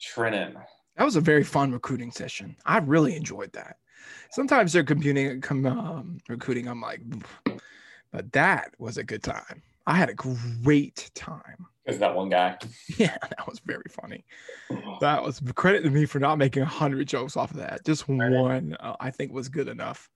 Trenton. 0.00 0.56
That 0.96 1.04
was 1.04 1.16
a 1.16 1.20
very 1.20 1.44
fun 1.44 1.72
recruiting 1.72 2.10
session. 2.10 2.56
I 2.64 2.78
really 2.78 3.16
enjoyed 3.16 3.52
that. 3.52 3.78
Sometimes 4.30 4.72
they're 4.72 4.84
computing, 4.84 5.40
com, 5.40 5.66
um, 5.66 6.18
recruiting. 6.28 6.68
I'm 6.68 6.80
like, 6.80 7.00
but 8.12 8.32
that 8.32 8.74
was 8.78 8.98
a 8.98 9.04
good 9.04 9.22
time. 9.22 9.62
I 9.86 9.94
had 9.94 10.10
a 10.10 10.14
great 10.14 11.10
time. 11.14 11.66
Is 11.86 11.98
that 12.00 12.14
one 12.14 12.28
guy? 12.28 12.58
Yeah, 12.98 13.16
that 13.20 13.46
was 13.48 13.60
very 13.60 13.84
funny. 13.88 14.24
That 15.00 15.22
was 15.22 15.40
credit 15.54 15.82
to 15.84 15.90
me 15.90 16.04
for 16.04 16.18
not 16.18 16.36
making 16.36 16.62
a 16.62 16.66
hundred 16.66 17.08
jokes 17.08 17.36
off 17.36 17.50
of 17.52 17.56
that. 17.56 17.84
Just 17.86 18.06
one, 18.08 18.74
uh, 18.80 18.96
I 19.00 19.10
think, 19.10 19.32
was 19.32 19.48
good 19.48 19.68
enough, 19.68 20.10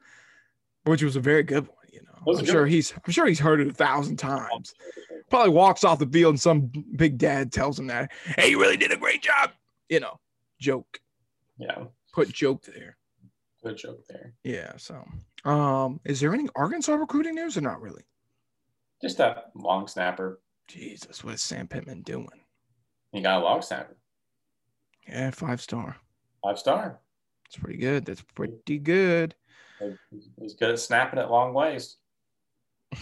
which 0.85 1.03
was 1.03 1.17
a 1.17 1.21
very 1.21 1.43
good 1.43 1.67
one. 1.67 1.77
You 1.91 2.01
know, 2.03 2.33
I'm 2.39 2.45
sure 2.45 2.67
he's, 2.67 2.93
I'm 2.93 3.13
sure 3.13 3.27
he's 3.27 3.39
heard 3.41 3.61
it 3.61 3.69
a 3.69 3.73
thousand 3.73 4.17
times. 4.17 4.75
Probably 5.31 5.51
walks 5.51 5.85
off 5.85 5.99
the 5.99 6.07
field 6.07 6.33
and 6.33 6.41
some 6.41 6.71
big 6.97 7.17
dad 7.17 7.53
tells 7.53 7.79
him 7.79 7.87
that, 7.87 8.11
"Hey, 8.37 8.51
you 8.51 8.61
really 8.61 8.77
did 8.77 8.93
a 8.93 8.97
great 8.97 9.23
job." 9.23 9.53
You 9.89 10.01
know, 10.01 10.19
joke. 10.59 11.01
Yeah. 11.59 11.85
Put 12.13 12.29
joke 12.31 12.65
there. 12.65 12.97
Good 13.63 13.77
joke 13.77 14.05
there. 14.09 14.35
Yeah. 14.45 14.73
So, 14.77 15.05
um, 15.45 16.01
is 16.05 16.21
there 16.21 16.35
any 16.35 16.49
Arkansas 16.57 16.95
recruiting 16.95 17.35
news 17.35 17.57
or 17.57 17.61
not 17.61 17.81
really? 17.81 18.03
Just 19.01 19.19
that 19.19 19.51
long 19.55 19.87
snapper. 19.87 20.41
Jesus, 20.69 21.23
what 21.25 21.35
is 21.35 21.43
Sam 21.43 21.69
Pittman 21.69 22.03
doing? 22.03 22.29
He 23.13 23.21
got 23.21 23.41
a 23.41 23.45
long 23.45 23.63
snapper. 23.63 23.97
Yeah, 25.07 25.31
five 25.31 25.61
star. 25.61 25.97
Five 26.43 26.59
star. 26.59 27.01
That's 27.45 27.63
pretty 27.63 27.79
good. 27.79 28.05
That's 28.05 28.23
pretty 28.23 28.79
good. 28.79 29.35
He's 30.41 30.55
good 30.55 30.71
at 30.71 30.79
snapping 30.79 31.19
it 31.19 31.29
long 31.29 31.53
ways. 31.55 31.97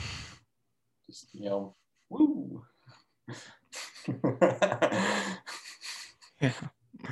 Just, 1.07 1.29
you 1.33 1.45
know, 1.45 1.77
woo. 2.09 2.65
yeah. 6.41 6.53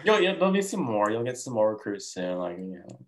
You'll, 0.04 0.20
you'll, 0.20 0.34
there'll 0.34 0.52
be 0.52 0.62
some 0.62 0.80
more. 0.80 1.10
You'll 1.10 1.24
get 1.24 1.38
some 1.38 1.54
more 1.54 1.72
recruits 1.72 2.12
soon. 2.12 2.38
Like, 2.38 2.58
you 2.58 2.82
know, 2.88 3.06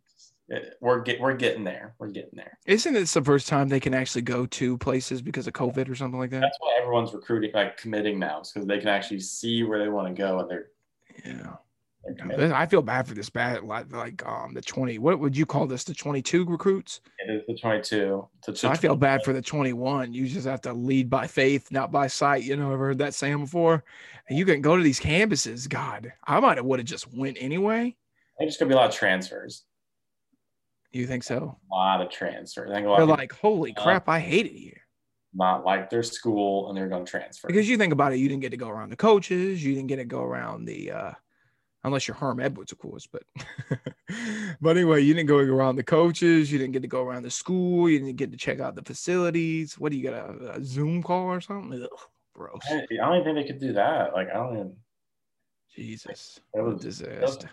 we're 0.81 1.01
get 1.01 1.21
we're 1.21 1.35
getting 1.35 1.65
there. 1.65 1.95
We're 1.99 2.09
getting 2.09 2.35
there. 2.35 2.59
Isn't 2.67 2.95
this 2.95 3.15
the 3.15 3.23
first 3.23 3.49
time 3.49 3.69
they 3.69 3.81
can 3.81 3.95
actually 3.95 4.23
go 4.23 4.47
to 4.47 4.79
places 4.79 5.23
because 5.23 5.47
of 5.47 5.53
COVID 5.53 5.89
or 5.89 5.95
something 5.95 6.19
like 6.19 6.31
that? 6.31 6.41
That's 6.41 6.59
why 6.61 6.77
everyone's 6.81 7.13
recruiting, 7.13 7.53
like 7.55 7.77
committing 7.77 8.19
now, 8.19 8.43
because 8.43 8.67
they 8.67 8.79
can 8.79 8.89
actually 8.89 9.21
see 9.21 9.63
where 9.63 9.79
they 9.79 9.89
want 9.89 10.09
to 10.09 10.15
go, 10.15 10.41
and 10.41 10.51
they're 10.51 10.67
yeah. 11.25 11.57
They're 12.37 12.55
I 12.55 12.67
feel 12.67 12.81
bad 12.81 13.07
for 13.07 13.15
this 13.15 13.29
bad 13.29 13.63
like 13.63 13.93
like 13.93 14.27
um 14.27 14.55
the 14.55 14.63
twenty. 14.63 14.99
What 14.99 15.21
would 15.21 15.37
you 15.37 15.45
call 15.45 15.67
this? 15.67 15.85
The 15.85 15.95
twenty 15.95 16.23
two 16.23 16.47
recruits. 16.47 17.01
It 17.19 17.31
is 17.31 17.43
the 17.47 17.55
twenty 17.57 17.83
two. 17.83 18.27
So 18.55 18.69
I 18.71 18.77
feel 18.77 18.97
bad 18.97 19.23
for 19.23 19.35
the 19.35 19.43
twenty 19.43 19.75
one. 19.75 20.15
You 20.15 20.27
just 20.27 20.47
have 20.47 20.63
to 20.63 20.73
lead 20.73 21.11
by 21.11 21.27
faith, 21.27 21.71
not 21.71 21.93
by 21.93 22.07
sight. 22.07 22.43
You 22.43 22.57
know, 22.57 22.73
I've 22.73 22.79
heard 22.79 22.99
that 22.99 23.15
saying 23.15 23.39
before. 23.39 23.85
And 24.29 24.39
you 24.39 24.47
can 24.47 24.63
go 24.63 24.77
to 24.77 24.83
these 24.83 24.99
campuses. 24.99 25.69
God, 25.69 26.13
I 26.25 26.41
might 26.41 26.57
have 26.57 26.65
would 26.65 26.79
have 26.79 26.89
just 26.89 27.13
went 27.13 27.37
anyway. 27.39 27.81
I 27.81 27.83
think 27.83 27.97
there's 28.39 28.57
gonna 28.57 28.71
be 28.71 28.75
a 28.75 28.79
lot 28.79 28.89
of 28.89 28.95
transfers. 28.95 29.65
You 30.93 31.07
think 31.07 31.23
so? 31.23 31.57
A 31.71 31.75
lot 31.75 32.01
of 32.01 32.11
transfer. 32.11 32.67
I 32.67 32.75
think 32.75 32.87
they're 32.87 33.07
like, 33.07 33.33
holy 33.33 33.75
uh, 33.77 33.83
crap, 33.83 34.09
I 34.09 34.19
hate 34.19 34.47
it 34.47 34.57
here. 34.57 34.81
Not 35.33 35.65
like 35.65 35.89
their 35.89 36.03
school, 36.03 36.69
and 36.69 36.77
they're 36.77 36.89
going 36.89 37.05
to 37.05 37.11
transfer. 37.11 37.47
Because 37.47 37.69
you 37.69 37.77
think 37.77 37.93
about 37.93 38.13
it, 38.13 38.17
you 38.17 38.29
didn't 38.29 38.43
get 38.43 38.51
to 38.51 38.57
go 38.57 38.69
around 38.69 38.91
the 38.91 38.97
coaches, 38.97 39.65
you 39.65 39.75
didn't 39.75 39.87
get 39.87 39.97
to 39.97 40.05
go 40.05 40.23
around 40.23 40.65
the, 40.65 40.91
uh, 40.91 41.13
unless 41.85 42.09
you're 42.09 42.17
Herm 42.17 42.41
Edwards, 42.41 42.73
of 42.73 42.79
course. 42.79 43.07
But, 43.07 43.23
but 44.61 44.77
anyway, 44.77 45.03
you 45.03 45.15
didn't 45.15 45.29
go 45.29 45.39
around 45.39 45.77
the 45.77 45.85
coaches, 45.85 46.51
you 46.51 46.59
didn't 46.59 46.73
get 46.73 46.83
to 46.83 46.89
go 46.89 47.07
around 47.07 47.23
the 47.23 47.31
school, 47.31 47.89
you 47.89 48.01
didn't 48.01 48.17
get 48.17 48.33
to 48.33 48.37
check 48.37 48.59
out 48.59 48.75
the 48.75 48.83
facilities. 48.83 49.79
What 49.79 49.93
do 49.93 49.99
you 49.99 50.03
get 50.03 50.15
a, 50.15 50.55
a 50.57 50.65
Zoom 50.65 51.05
call 51.05 51.27
or 51.27 51.41
something? 51.41 51.81
Ugh, 51.81 52.01
gross. 52.35 52.63
I, 52.69 52.75
I 52.75 52.97
don't 52.97 53.21
even 53.21 53.25
think 53.25 53.47
they 53.47 53.53
could 53.53 53.61
do 53.61 53.73
that. 53.75 54.13
Like 54.13 54.29
I 54.31 54.35
don't 54.35 54.55
even. 54.55 54.77
Jesus, 55.77 56.41
it 56.53 56.61
was 56.61 56.81
disaster. 56.81 57.49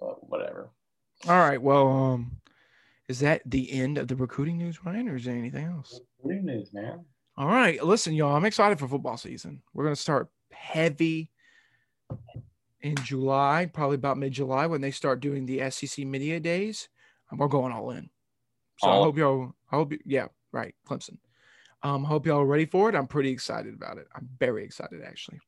Whatever. 0.00 0.70
All 1.28 1.38
right. 1.38 1.62
Well, 1.62 1.88
um, 1.88 2.40
is 3.10 3.18
that 3.18 3.42
the 3.44 3.72
end 3.72 3.98
of 3.98 4.06
the 4.06 4.14
recruiting 4.14 4.56
news, 4.56 4.84
Ryan, 4.84 5.08
or 5.08 5.16
is 5.16 5.24
there 5.24 5.34
anything 5.34 5.66
else? 5.66 6.00
Recruiting 6.22 6.46
news, 6.46 6.72
man. 6.72 7.04
All 7.36 7.48
right. 7.48 7.84
Listen, 7.84 8.14
y'all, 8.14 8.36
I'm 8.36 8.44
excited 8.44 8.78
for 8.78 8.86
football 8.86 9.16
season. 9.16 9.62
We're 9.74 9.82
going 9.82 9.96
to 9.96 10.00
start 10.00 10.28
heavy 10.52 11.32
in 12.82 12.94
July, 13.02 13.68
probably 13.74 13.96
about 13.96 14.16
mid 14.16 14.32
July 14.32 14.66
when 14.66 14.80
they 14.80 14.92
start 14.92 15.18
doing 15.18 15.44
the 15.44 15.68
SEC 15.72 16.06
media 16.06 16.38
days. 16.38 16.88
And 17.32 17.40
we're 17.40 17.48
going 17.48 17.72
all 17.72 17.90
in. 17.90 18.10
So 18.78 18.88
I 18.88 18.94
hope 18.94 19.18
y'all, 19.18 19.54
I 19.72 19.74
hope, 19.74 19.90
you, 19.90 19.98
yeah, 20.06 20.28
right. 20.52 20.72
Clemson. 20.88 21.18
Um, 21.82 22.04
hope 22.04 22.26
y'all 22.26 22.42
are 22.42 22.46
ready 22.46 22.66
for 22.66 22.88
it. 22.90 22.94
I'm 22.94 23.08
pretty 23.08 23.30
excited 23.30 23.74
about 23.74 23.98
it. 23.98 24.06
I'm 24.14 24.28
very 24.38 24.62
excited, 24.62 25.02
actually. 25.04 25.40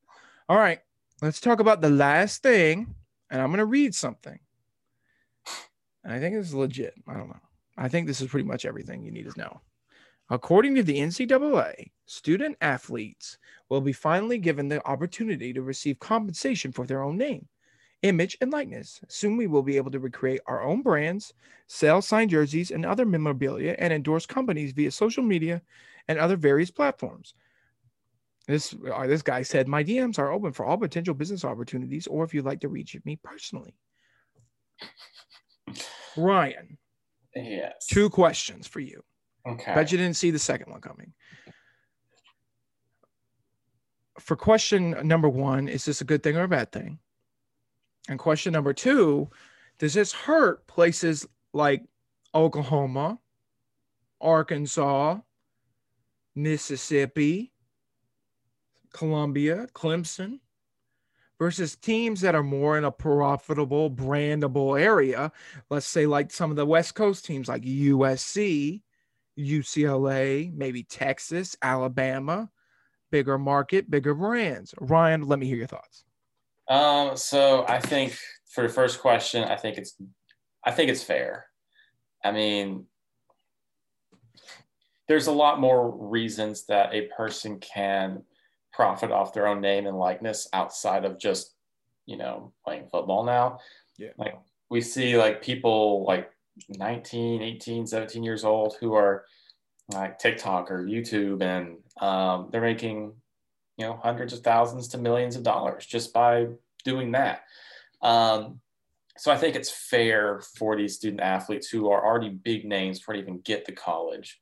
All 0.49 0.59
right. 0.59 0.81
Let's 1.21 1.41
talk 1.41 1.61
about 1.61 1.81
the 1.81 1.91
last 1.91 2.43
thing. 2.43 2.93
And 3.31 3.41
I'm 3.41 3.51
going 3.51 3.59
to 3.59 3.67
read 3.67 3.95
something. 3.95 4.41
And 6.03 6.13
I 6.13 6.19
think 6.19 6.35
it's 6.35 6.53
legit. 6.53 6.95
I 7.07 7.15
don't 7.15 7.29
know. 7.29 7.39
I 7.77 7.89
think 7.89 8.07
this 8.07 8.21
is 8.21 8.29
pretty 8.29 8.47
much 8.47 8.65
everything 8.65 9.03
you 9.03 9.11
need 9.11 9.31
to 9.31 9.39
know. 9.39 9.61
According 10.31 10.75
to 10.77 10.83
the 10.83 10.99
NCAA, 10.99 11.91
student 12.07 12.57
athletes 12.61 13.39
will 13.69 13.81
be 13.81 13.93
finally 13.93 14.39
given 14.39 14.69
the 14.69 14.85
opportunity 14.87 15.53
to 15.53 15.63
receive 15.63 15.99
compensation 15.99 16.73
for 16.73 16.87
their 16.87 17.03
own 17.03 17.19
name, 17.19 17.49
image, 18.03 18.37
and 18.41 18.51
likeness. 18.51 19.01
Soon 19.09 19.37
we 19.37 19.47
will 19.47 19.63
be 19.63 19.77
able 19.77 19.91
to 19.91 19.99
recreate 19.99 20.41
our 20.47 20.63
own 20.63 20.83
brands, 20.83 21.35
sell 21.67 22.01
signed 22.01 22.31
jerseys 22.31 22.71
and 22.71 22.87
other 22.87 23.05
memorabilia, 23.05 23.75
and 23.79 23.93
endorse 23.93 24.27
companies 24.27 24.73
via 24.73 24.91
social 24.91 25.23
media 25.23 25.61
and 26.09 26.19
other 26.19 26.37
various 26.37 26.71
platforms. 26.71 27.35
This 28.47 28.75
uh, 28.93 29.07
this 29.07 29.23
guy 29.23 29.43
said, 29.43 29.69
"My 29.69 29.85
DMs 29.85 30.19
are 30.19 30.33
open 30.33 30.53
for 30.53 30.67
all 30.67 30.77
potential 30.77 31.15
business 31.15 31.45
opportunities, 31.45 32.07
or 32.07 32.25
if 32.25 32.35
you'd 32.35 32.45
like 32.45 32.61
to 32.61 32.69
reach 32.69 32.97
me 33.05 33.17
personally." 33.23 33.75
Ryan, 36.17 36.77
Yes. 37.35 37.87
Two 37.87 38.11
questions 38.11 38.67
for 38.67 38.81
you. 38.81 39.03
Okay. 39.47 39.75
Bet 39.75 39.91
you 39.91 39.99
didn't 39.99 40.17
see 40.17 40.31
the 40.31 40.39
second 40.39 40.71
one 40.71 40.81
coming. 40.81 41.13
For 44.21 44.37
question 44.37 44.97
number 45.07 45.29
one, 45.29 45.69
is 45.69 45.85
this 45.85 46.01
a 46.01 46.05
good 46.05 46.23
thing 46.23 46.37
or 46.37 46.45
a 46.45 46.49
bad 46.49 46.71
thing? 46.71 46.99
And 48.09 48.19
question 48.19 48.53
number 48.53 48.73
two, 48.73 49.31
does 49.79 49.95
this 49.95 50.13
hurt 50.13 50.67
places 50.67 51.27
like 51.53 51.83
Oklahoma, 52.35 53.19
Arkansas, 54.21 55.19
Mississippi, 56.35 57.53
Columbia, 58.93 59.67
Clemson, 59.73 60.41
versus 61.43 61.75
teams 61.75 62.21
that 62.21 62.37
are 62.37 62.43
more 62.45 62.79
in 62.79 62.85
a 62.85 62.93
profitable, 62.93 63.91
brandable 63.91 64.81
area. 64.81 65.33
Let's 65.71 65.87
say, 65.87 66.07
like 66.07 66.31
some 66.31 66.51
of 66.51 66.57
the 66.57 66.65
West 66.65 66.95
Coast 66.95 67.25
teams 67.25 67.49
like 67.49 67.63
USC, 67.63 68.81
UCLA, 69.37 70.55
maybe 70.55 70.85
Texas, 70.85 71.57
Alabama, 71.61 72.49
bigger 73.11 73.39
market, 73.39 73.91
bigger 73.91 74.15
brands. 74.15 74.73
Ryan, 74.81 75.27
let 75.27 75.41
me 75.41 75.47
hear 75.47 75.57
your 75.57 75.67
thoughts. 75.67 76.05
Um, 76.69 77.17
so 77.17 77.65
I 77.67 77.81
think 77.81 78.17
for 78.47 78.63
the 78.63 78.73
first 78.73 79.01
question, 79.01 79.43
I 79.43 79.57
think 79.57 79.79
it's 79.79 79.97
I 80.65 80.71
think 80.71 80.91
it's 80.91 81.03
fair. 81.03 81.47
I 82.25 82.31
mean, 82.31 82.87
there's 85.09 85.27
a 85.27 85.33
lot 85.33 85.59
more 85.59 85.91
reasons 85.91 86.67
that 86.67 86.95
a 86.95 87.09
person 87.17 87.59
can 87.59 88.23
profit 88.73 89.11
off 89.11 89.33
their 89.33 89.47
own 89.47 89.61
name 89.61 89.87
and 89.87 89.99
likeness 89.99 90.49
outside 90.53 91.05
of 91.05 91.19
just 91.19 91.55
you 92.07 92.17
know 92.17 92.53
playing 92.65 92.89
football 92.91 93.25
now. 93.25 93.59
Yeah. 93.99 94.11
Like 94.17 94.35
we 94.71 94.81
see 94.81 95.17
like 95.17 95.43
people 95.43 96.05
like 96.07 96.31
19 96.69 97.43
18 97.43 97.87
17 97.87 98.23
years 98.23 98.45
old 98.45 98.77
who 98.81 98.95
are 98.95 99.25
like 99.93 100.19
tiktok 100.19 100.71
or 100.71 100.85
youtube 100.85 101.43
and 101.43 101.79
um, 102.01 102.49
they're 102.51 102.61
making 102.61 103.13
you 103.79 103.87
know 103.87 103.99
hundreds 104.03 104.33
of 104.33 104.41
thousands 104.41 104.89
to 104.89 104.99
millions 104.99 105.37
of 105.37 105.43
dollars 105.43 105.87
just 105.87 106.13
by 106.13 106.47
doing 106.85 107.13
that. 107.13 107.43
Um, 108.01 108.61
so 109.19 109.31
i 109.31 109.37
think 109.37 109.55
it's 109.55 109.71
fair 109.71 110.41
for 110.57 110.75
these 110.77 110.97
student 110.97 111.21
athletes 111.21 111.69
who 111.69 111.91
are 111.91 112.05
already 112.05 112.31
big 112.31 112.65
names 112.65 112.99
before 112.99 113.15
they 113.15 113.21
even 113.21 113.41
get 113.41 113.67
to 113.67 113.73
college 113.73 114.41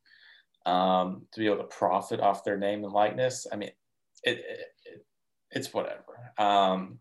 um, 0.66 1.22
to 1.32 1.40
be 1.40 1.46
able 1.46 1.58
to 1.58 1.64
profit 1.64 2.20
off 2.20 2.44
their 2.44 2.58
name 2.58 2.84
and 2.84 2.92
likeness. 2.92 3.46
I 3.52 3.56
mean 3.56 3.70
it, 4.22 4.38
it 4.38 5.06
it's 5.50 5.74
whatever. 5.74 6.32
Um, 6.38 6.98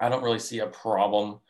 I 0.00 0.08
don't 0.08 0.22
really 0.22 0.38
see 0.38 0.58
a 0.58 0.66
problem 0.66 1.40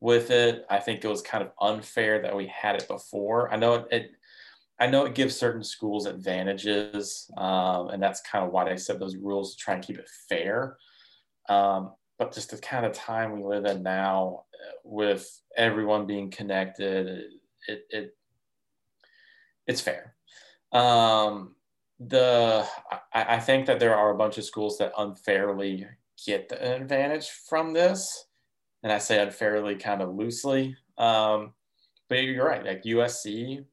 with 0.00 0.30
it. 0.30 0.66
I 0.68 0.78
think 0.78 1.04
it 1.04 1.08
was 1.08 1.22
kind 1.22 1.42
of 1.42 1.52
unfair 1.60 2.22
that 2.22 2.36
we 2.36 2.46
had 2.46 2.76
it 2.76 2.88
before. 2.88 3.52
I 3.52 3.56
know 3.56 3.74
it, 3.74 3.86
it 3.90 4.10
I 4.78 4.86
know 4.86 5.06
it 5.06 5.14
gives 5.14 5.34
certain 5.34 5.64
schools 5.64 6.04
advantages, 6.04 7.30
um, 7.38 7.88
and 7.88 8.02
that's 8.02 8.20
kind 8.20 8.44
of 8.44 8.52
why 8.52 8.68
they 8.68 8.76
set 8.76 8.98
those 8.98 9.16
rules 9.16 9.54
to 9.54 9.62
try 9.62 9.74
and 9.74 9.82
keep 9.82 9.98
it 9.98 10.08
fair. 10.28 10.76
Um, 11.48 11.92
but 12.18 12.34
just 12.34 12.50
the 12.50 12.58
kind 12.58 12.84
of 12.84 12.92
time 12.92 13.32
we 13.32 13.42
live 13.42 13.64
in 13.64 13.82
now, 13.82 14.44
with 14.84 15.40
everyone 15.56 16.06
being 16.06 16.30
connected, 16.30 17.24
it, 17.68 17.86
it 17.90 18.16
it's 19.66 19.80
fair. 19.80 20.14
Um, 20.72 21.54
the 21.98 22.66
I, 23.12 23.36
I 23.36 23.40
think 23.40 23.66
that 23.66 23.80
there 23.80 23.96
are 23.96 24.10
a 24.10 24.16
bunch 24.16 24.38
of 24.38 24.44
schools 24.44 24.78
that 24.78 24.92
unfairly 24.98 25.86
get 26.24 26.48
the 26.48 26.76
advantage 26.76 27.28
from 27.48 27.72
this, 27.72 28.26
and 28.82 28.92
I 28.92 28.98
say 28.98 29.22
unfairly 29.22 29.76
kind 29.76 30.02
of 30.02 30.14
loosely. 30.14 30.76
Um, 30.98 31.52
but 32.08 32.16
you're 32.16 32.46
right, 32.46 32.64
like 32.64 32.84
USC, 32.84 33.64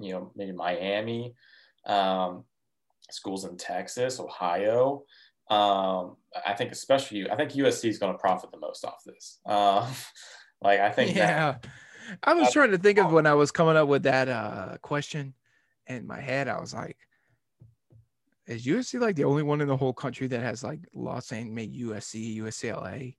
you 0.00 0.12
know, 0.12 0.32
maybe 0.36 0.52
Miami, 0.52 1.34
um, 1.86 2.44
schools 3.10 3.44
in 3.44 3.56
Texas, 3.56 4.20
Ohio. 4.20 5.04
Um, 5.48 6.16
I 6.46 6.54
think 6.54 6.70
especially 6.70 7.28
I 7.30 7.36
think 7.36 7.52
USC 7.52 7.88
is 7.88 7.98
going 7.98 8.12
to 8.12 8.18
profit 8.18 8.52
the 8.52 8.58
most 8.58 8.84
off 8.84 9.02
this. 9.04 9.40
Uh, 9.46 9.90
like 10.62 10.80
I 10.80 10.90
think 10.90 11.16
yeah. 11.16 11.52
That, 11.52 11.66
I 12.24 12.34
was 12.34 12.52
trying 12.52 12.72
to 12.72 12.78
think 12.78 12.98
of 12.98 13.12
when 13.12 13.26
I 13.26 13.34
was 13.34 13.52
coming 13.52 13.76
up 13.76 13.88
with 13.88 14.02
that 14.02 14.28
uh, 14.28 14.76
question 14.82 15.34
in 15.86 16.06
my 16.06 16.20
head. 16.20 16.48
I 16.48 16.60
was 16.60 16.74
like, 16.74 16.96
is 18.50 18.66
USC 18.66 19.00
like 19.00 19.16
the 19.16 19.24
only 19.24 19.42
one 19.42 19.60
in 19.60 19.68
the 19.68 19.76
whole 19.76 19.92
country 19.92 20.26
that 20.26 20.40
has 20.40 20.64
like 20.64 20.80
law 20.92 21.20
saying 21.20 21.54
made 21.54 21.74
USC, 21.74 22.36
UCLA, 22.38 23.16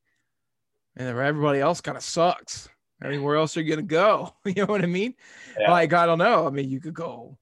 and 0.97 1.07
everybody 1.07 1.59
else 1.59 1.79
kind 1.79 1.97
of 1.97 2.03
sucks. 2.03 2.67
I 3.01 3.07
mean, 3.07 3.23
where 3.23 3.37
else 3.37 3.55
are 3.55 3.61
you 3.61 3.69
gonna 3.69 3.87
go? 3.87 4.35
you 4.45 4.53
know 4.55 4.65
what 4.65 4.83
I 4.83 4.87
mean? 4.87 5.15
Yeah. 5.59 5.71
Like, 5.71 5.93
I 5.93 6.05
don't 6.05 6.17
know. 6.17 6.45
I 6.45 6.49
mean, 6.49 6.69
you 6.69 6.79
could 6.79 6.93
go, 6.93 7.37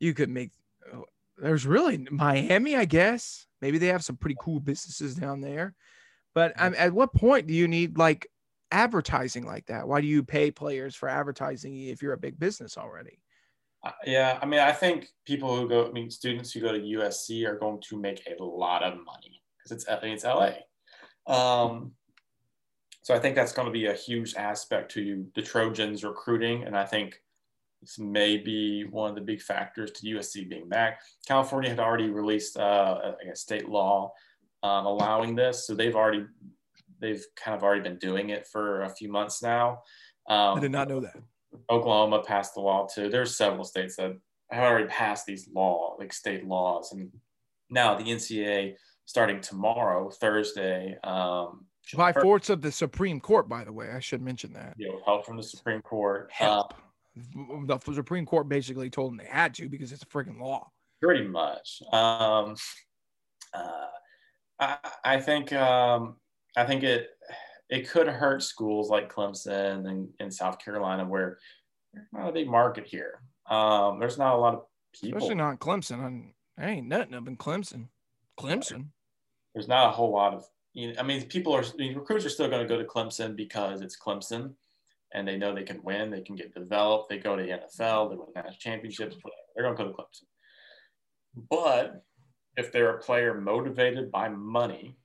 you 0.00 0.14
could 0.14 0.28
make. 0.28 0.50
Oh, 0.92 1.04
there's 1.38 1.66
really 1.66 2.06
Miami, 2.10 2.76
I 2.76 2.84
guess. 2.84 3.46
Maybe 3.60 3.78
they 3.78 3.86
have 3.86 4.04
some 4.04 4.16
pretty 4.16 4.36
cool 4.40 4.58
businesses 4.58 5.14
down 5.14 5.40
there. 5.40 5.74
But 6.34 6.54
um, 6.56 6.74
at 6.76 6.92
what 6.92 7.14
point 7.14 7.46
do 7.46 7.54
you 7.54 7.68
need 7.68 7.96
like 7.96 8.26
advertising 8.72 9.46
like 9.46 9.66
that? 9.66 9.86
Why 9.86 10.00
do 10.00 10.08
you 10.08 10.24
pay 10.24 10.50
players 10.50 10.96
for 10.96 11.08
advertising 11.08 11.76
if 11.76 12.02
you're 12.02 12.14
a 12.14 12.18
big 12.18 12.38
business 12.38 12.76
already? 12.76 13.21
Uh, 13.84 13.90
yeah, 14.06 14.38
I 14.40 14.46
mean, 14.46 14.60
I 14.60 14.72
think 14.72 15.08
people 15.24 15.56
who 15.56 15.68
go, 15.68 15.88
I 15.88 15.92
mean, 15.92 16.10
students 16.10 16.52
who 16.52 16.60
go 16.60 16.72
to 16.72 16.78
USC 16.78 17.46
are 17.46 17.58
going 17.58 17.80
to 17.88 17.98
make 17.98 18.22
a 18.26 18.42
lot 18.42 18.82
of 18.82 18.94
money 19.04 19.42
because 19.58 19.72
it's 19.72 19.88
I 19.88 20.00
mean, 20.02 20.14
it's 20.14 20.24
LA. 20.24 20.52
Um, 21.26 21.92
so 23.02 23.14
I 23.14 23.18
think 23.18 23.34
that's 23.34 23.52
going 23.52 23.66
to 23.66 23.72
be 23.72 23.86
a 23.86 23.94
huge 23.94 24.36
aspect 24.36 24.92
to 24.92 25.26
the 25.34 25.42
Trojans 25.42 26.04
recruiting, 26.04 26.62
and 26.64 26.76
I 26.76 26.84
think 26.84 27.20
this 27.80 27.98
may 27.98 28.36
be 28.36 28.84
one 28.84 29.10
of 29.10 29.16
the 29.16 29.20
big 29.20 29.42
factors 29.42 29.90
to 29.90 30.06
USC 30.06 30.48
being 30.48 30.68
back. 30.68 31.00
California 31.26 31.68
had 31.68 31.80
already 31.80 32.10
released 32.10 32.56
uh, 32.56 33.14
a, 33.26 33.32
a 33.32 33.36
state 33.36 33.68
law 33.68 34.12
um, 34.62 34.86
allowing 34.86 35.34
this, 35.34 35.66
so 35.66 35.74
they've 35.74 35.96
already 35.96 36.24
they've 37.00 37.24
kind 37.34 37.56
of 37.56 37.64
already 37.64 37.82
been 37.82 37.98
doing 37.98 38.30
it 38.30 38.46
for 38.46 38.82
a 38.82 38.88
few 38.88 39.10
months 39.10 39.42
now. 39.42 39.82
Um, 40.28 40.58
I 40.58 40.60
did 40.60 40.70
not 40.70 40.88
know 40.88 41.00
that. 41.00 41.16
Oklahoma 41.70 42.22
passed 42.22 42.54
the 42.54 42.60
law 42.60 42.86
too. 42.86 43.08
There's 43.08 43.36
several 43.36 43.64
states 43.64 43.96
that 43.96 44.16
have 44.50 44.64
already 44.64 44.88
passed 44.88 45.26
these 45.26 45.48
law, 45.52 45.96
like 45.98 46.12
state 46.12 46.46
laws, 46.46 46.92
and 46.92 47.10
now 47.70 47.94
the 47.94 48.04
NCAA 48.04 48.74
starting 49.04 49.40
tomorrow, 49.40 50.10
Thursday. 50.10 50.96
Um, 51.04 51.66
By 51.94 52.12
force 52.12 52.50
of 52.50 52.62
the 52.62 52.72
Supreme 52.72 53.20
Court, 53.20 53.48
by 53.48 53.64
the 53.64 53.72
way, 53.72 53.90
I 53.90 54.00
should 54.00 54.22
mention 54.22 54.52
that. 54.54 54.74
You 54.76 54.88
know, 54.88 55.00
help 55.04 55.26
from 55.26 55.36
the 55.36 55.42
Supreme 55.42 55.82
Court. 55.82 56.30
Help. 56.32 56.74
Uh, 56.74 57.66
the 57.66 57.78
Supreme 57.92 58.24
Court 58.24 58.48
basically 58.48 58.88
told 58.88 59.12
them 59.12 59.18
they 59.18 59.30
had 59.30 59.54
to 59.54 59.68
because 59.68 59.92
it's 59.92 60.02
a 60.02 60.06
freaking 60.06 60.40
law. 60.40 60.70
Pretty 61.02 61.26
much. 61.26 61.82
Um, 61.92 62.56
uh, 63.52 63.86
I, 64.58 64.76
I 65.04 65.20
think 65.20 65.52
um, 65.52 66.16
I 66.56 66.64
think 66.64 66.84
it 66.84 67.08
it 67.68 67.88
could 67.88 68.08
hurt 68.08 68.42
schools 68.42 68.90
like 68.90 69.12
Clemson 69.12 69.88
and 69.88 70.08
in 70.20 70.30
South 70.30 70.58
Carolina 70.58 71.04
where 71.04 71.38
there's 71.92 72.06
not 72.12 72.28
a 72.28 72.32
big 72.32 72.48
market 72.48 72.86
here. 72.86 73.22
Um, 73.48 73.98
there's 73.98 74.18
not 74.18 74.34
a 74.34 74.38
lot 74.38 74.54
of 74.54 74.62
people. 75.00 75.18
Especially 75.18 75.36
not 75.36 75.58
Clemson. 75.58 76.32
I, 76.58 76.62
I 76.64 76.70
ain't 76.70 76.88
nothing 76.88 77.14
up 77.14 77.28
in 77.28 77.36
Clemson. 77.36 77.88
Clemson. 78.38 78.86
There's 79.54 79.68
not 79.68 79.88
a 79.88 79.92
whole 79.92 80.12
lot 80.12 80.34
of. 80.34 80.44
You 80.74 80.88
know, 80.88 80.94
I 80.98 81.02
mean, 81.02 81.26
people 81.26 81.54
are 81.54 81.62
I 81.62 81.76
mean, 81.76 81.94
recruits 81.96 82.24
are 82.24 82.30
still 82.30 82.48
going 82.48 82.66
to 82.66 82.68
go 82.68 82.80
to 82.80 82.88
Clemson 82.88 83.36
because 83.36 83.82
it's 83.82 83.98
Clemson, 83.98 84.54
and 85.12 85.28
they 85.28 85.36
know 85.36 85.54
they 85.54 85.64
can 85.64 85.82
win. 85.82 86.10
They 86.10 86.22
can 86.22 86.36
get 86.36 86.54
developed. 86.54 87.10
They 87.10 87.18
go 87.18 87.36
to 87.36 87.42
the 87.42 87.50
NFL. 87.50 88.10
They 88.10 88.16
win 88.16 88.28
national 88.34 88.54
championships. 88.58 89.16
They're 89.54 89.64
going 89.64 89.76
to 89.76 89.82
go 89.82 89.90
to 89.90 89.96
Clemson. 89.96 90.24
But 91.50 92.04
if 92.56 92.72
they're 92.72 92.96
a 92.96 93.00
player 93.00 93.34
motivated 93.34 94.10
by 94.10 94.28
money 94.28 94.96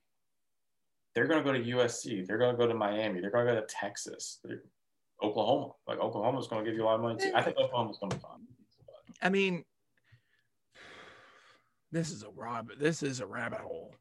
they're 1.18 1.26
going 1.26 1.44
to 1.44 1.52
go 1.52 1.58
to 1.58 1.64
USC. 1.64 2.28
They're 2.28 2.38
going 2.38 2.54
to 2.54 2.58
go 2.58 2.68
to 2.68 2.76
Miami. 2.76 3.22
They're 3.22 3.32
going 3.32 3.48
to 3.48 3.54
go 3.54 3.60
to 3.60 3.66
Texas. 3.66 4.38
They're, 4.44 4.62
Oklahoma. 5.24 5.74
Like 5.88 5.98
Oklahoma's 5.98 6.48
going 6.48 6.64
to 6.64 6.70
give 6.70 6.78
you 6.78 6.84
a 6.84 6.86
lot 6.86 6.94
of 6.94 7.02
money 7.02 7.18
too. 7.20 7.32
I 7.34 7.42
think 7.42 7.58
Oklahoma's 7.58 7.98
going 7.98 8.12
to 8.12 8.18
be 8.18 8.22
fine. 8.22 8.46
I 9.20 9.30
mean, 9.30 9.66
this 11.92 12.12
is 12.12 12.22
a 12.22 12.30
rabbit. 12.36 12.80
This 12.80 13.02
is 13.02 13.20
a 13.20 13.26
rabbit 13.26 13.62
hole. 13.62 13.96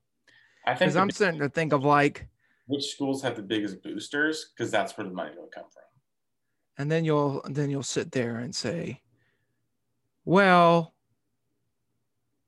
I 0.67 0.73
think 0.73 0.81
because 0.81 0.97
I'm 0.97 1.11
starting 1.11 1.41
to 1.41 1.49
think 1.49 1.73
of 1.73 1.87
like 1.87 2.29
which 2.67 2.85
schools 2.85 3.23
have 3.23 3.35
the 3.35 3.43
biggest 3.43 3.83
boosters 3.83 4.53
because 4.55 4.71
that's 4.71 4.95
where 4.99 5.07
the 5.07 5.15
money 5.15 5.31
will 5.39 5.49
come 5.55 5.65
from. 5.73 5.85
And 6.77 6.93
then 6.93 7.07
you'll 7.07 7.41
then 7.49 7.71
you'll 7.71 7.83
sit 7.83 8.13
there 8.13 8.37
and 8.37 8.55
say, 8.55 9.01
well, 10.27 10.93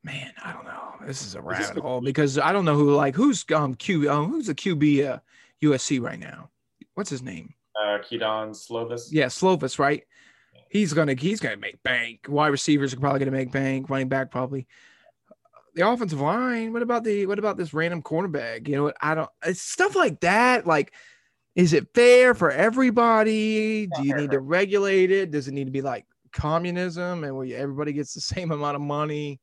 man, 0.05 0.33
I 0.45 0.53
don't 0.53 0.67
know. 0.67 0.88
This 1.07 1.25
is 1.25 1.35
a 1.35 1.41
rabbit 1.41 1.83
hole 1.83 2.01
because 2.01 2.39
I 2.39 2.53
don't 2.53 2.65
know 2.65 2.75
who 2.75 2.95
like 2.95 3.15
who's 3.15 3.45
um 3.55 3.75
Q 3.75 4.11
um 4.11 4.31
who's 4.31 4.47
the 4.47 4.55
QB 4.55 5.09
uh, 5.09 5.19
USC 5.63 6.01
right 6.01 6.19
now. 6.19 6.51
What's 6.95 7.11
his 7.11 7.23
name? 7.23 7.55
Uh, 7.81 7.99
Kedon 7.99 8.51
Slovis. 8.51 9.09
Yeah, 9.11 9.27
Slovis, 9.27 9.79
right? 9.79 10.03
He's 10.69 10.93
gonna 10.93 11.15
he's 11.15 11.41
gonna 11.41 11.57
make 11.57 11.83
bank. 11.83 12.27
Wide 12.29 12.49
receivers 12.49 12.93
are 12.93 13.01
probably 13.01 13.21
gonna 13.21 13.31
make 13.31 13.53
bank. 13.53 13.89
Running 13.89 14.09
back 14.09 14.31
probably. 14.31 14.67
The 15.75 15.89
offensive 15.89 16.21
line. 16.21 16.73
What 16.73 16.83
about 16.83 17.05
the 17.05 17.27
what 17.27 17.39
about 17.39 17.57
this 17.57 17.73
random 17.73 18.03
cornerback? 18.03 18.69
You 18.69 18.77
know 18.77 18.83
what? 18.85 18.97
I 19.01 19.15
don't. 19.15 19.31
It's 19.45 19.63
stuff 19.63 19.95
like 19.95 20.21
that. 20.21 20.67
Like, 20.67 20.93
is 21.55 21.73
it 21.73 21.95
fair 21.95 22.35
for 22.35 22.51
everybody? 22.51 23.87
Do 23.87 24.03
you 24.03 24.15
need 24.15 24.33
to 24.33 24.41
regulate 24.41 25.11
it? 25.11 25.31
Does 25.31 25.49
it 25.49 25.53
need 25.53 25.67
to 25.67 25.71
be 25.71 25.83
like 25.83 26.05
communism 26.33 27.25
and 27.25 27.37
where 27.37 27.57
everybody 27.57 27.93
gets 27.93 28.15
the 28.15 28.21
same 28.21 28.51
amount 28.51 28.77
of 28.77 28.83
money? 28.83 29.41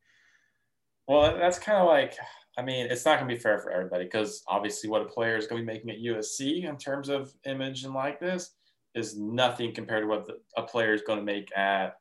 Well, 1.08 1.38
that's 1.38 1.60
kind 1.60 1.78
of 1.78 1.88
like, 1.88 2.16
I 2.58 2.62
mean, 2.62 2.88
it's 2.90 3.06
not 3.06 3.20
going 3.20 3.30
to 3.30 3.36
be 3.36 3.40
fair 3.40 3.60
for 3.60 3.72
everybody 3.72 4.06
because 4.06 4.44
obviously 4.48 4.90
what 4.90 5.02
a 5.02 5.06
player 5.06 5.36
is 5.36 5.48
going 5.48 5.62
to 5.62 5.66
be 5.66 5.74
making 5.74 5.92
at 5.92 5.98
USC 5.98 6.64
in 6.64 6.78
terms 6.78 7.10
of 7.10 7.34
image 7.46 7.84
and 7.84 7.94
likeness 7.94 8.56
is 8.96 9.18
nothing 9.18 9.74
compared 9.74 10.04
to 10.04 10.08
what 10.08 10.26
the, 10.26 10.38
a 10.58 10.64
player 10.64 10.94
is 10.94 11.02
going 11.02 11.20
to 11.20 11.26
make 11.26 11.56
at 11.56 11.98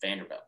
Vanderbilt 0.00 0.40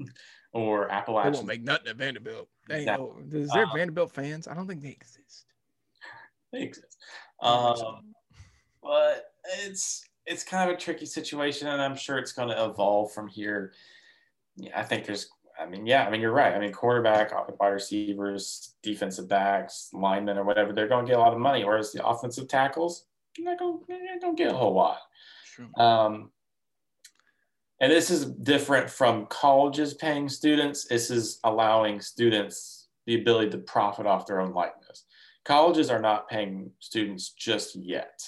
or 0.52 0.90
Appalachian. 0.90 1.32
They 1.32 1.36
won't 1.36 1.48
make 1.48 1.62
nothing 1.62 1.88
at 1.88 1.96
Vanderbilt. 1.96 2.48
They 2.68 2.80
exactly. 2.80 3.06
know. 3.06 3.38
Is 3.38 3.50
there 3.50 3.64
um, 3.64 3.70
Vanderbilt 3.74 4.10
fans? 4.10 4.48
I 4.48 4.54
don't 4.54 4.66
think 4.66 4.82
they 4.82 4.90
exist. 4.90 5.46
They 6.52 6.62
exist. 6.62 6.98
Um, 7.40 8.14
but 8.82 9.32
it's 9.64 10.04
it's 10.26 10.44
kind 10.44 10.70
of 10.70 10.76
a 10.76 10.80
tricky 10.80 11.06
situation, 11.06 11.68
and 11.68 11.80
I'm 11.80 11.96
sure 11.96 12.18
it's 12.18 12.32
going 12.32 12.48
to 12.48 12.64
evolve 12.64 13.12
from 13.12 13.28
here. 13.28 13.72
Yeah, 14.56 14.78
I 14.78 14.82
think 14.82 15.06
there's 15.06 15.28
I 15.62 15.68
mean, 15.68 15.86
yeah, 15.86 16.04
I 16.06 16.10
mean, 16.10 16.20
you're 16.20 16.32
right. 16.32 16.54
I 16.54 16.58
mean, 16.58 16.72
quarterback, 16.72 17.32
wide 17.60 17.68
receivers, 17.68 18.74
defensive 18.82 19.28
backs, 19.28 19.88
linemen, 19.92 20.38
or 20.38 20.44
whatever, 20.44 20.72
they're 20.72 20.88
going 20.88 21.06
to 21.06 21.10
get 21.10 21.18
a 21.18 21.22
lot 21.22 21.32
of 21.32 21.38
money. 21.38 21.64
Whereas 21.64 21.92
the 21.92 22.06
offensive 22.06 22.48
tackles, 22.48 23.06
they're 23.88 24.20
going 24.20 24.36
to 24.36 24.42
get 24.42 24.52
a 24.52 24.56
whole 24.56 24.74
lot. 24.74 24.98
Um, 25.78 26.30
and 27.80 27.90
this 27.90 28.10
is 28.10 28.26
different 28.26 28.88
from 28.90 29.26
colleges 29.26 29.94
paying 29.94 30.28
students. 30.28 30.84
This 30.84 31.10
is 31.10 31.40
allowing 31.44 32.00
students 32.00 32.88
the 33.06 33.20
ability 33.20 33.50
to 33.50 33.58
profit 33.58 34.06
off 34.06 34.26
their 34.26 34.40
own 34.40 34.52
likeness. 34.52 35.04
Colleges 35.44 35.90
are 35.90 36.00
not 36.00 36.28
paying 36.28 36.70
students 36.78 37.30
just 37.30 37.74
yet. 37.74 38.22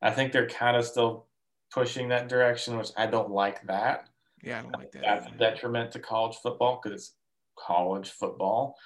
I 0.00 0.10
think 0.10 0.32
they're 0.32 0.48
kind 0.48 0.76
of 0.76 0.84
still 0.84 1.26
pushing 1.72 2.08
that 2.08 2.28
direction, 2.28 2.76
which 2.76 2.90
I 2.96 3.06
don't 3.06 3.30
like 3.30 3.66
that. 3.66 4.08
Yeah, 4.44 4.58
I 4.58 4.62
don't 4.62 4.72
like 4.72 4.92
that. 4.92 5.02
That's 5.02 5.26
a 5.26 5.38
detriment 5.38 5.92
to 5.92 5.98
college 5.98 6.36
football 6.42 6.80
because 6.82 7.00
it's 7.00 7.14
college 7.58 8.10
football. 8.10 8.76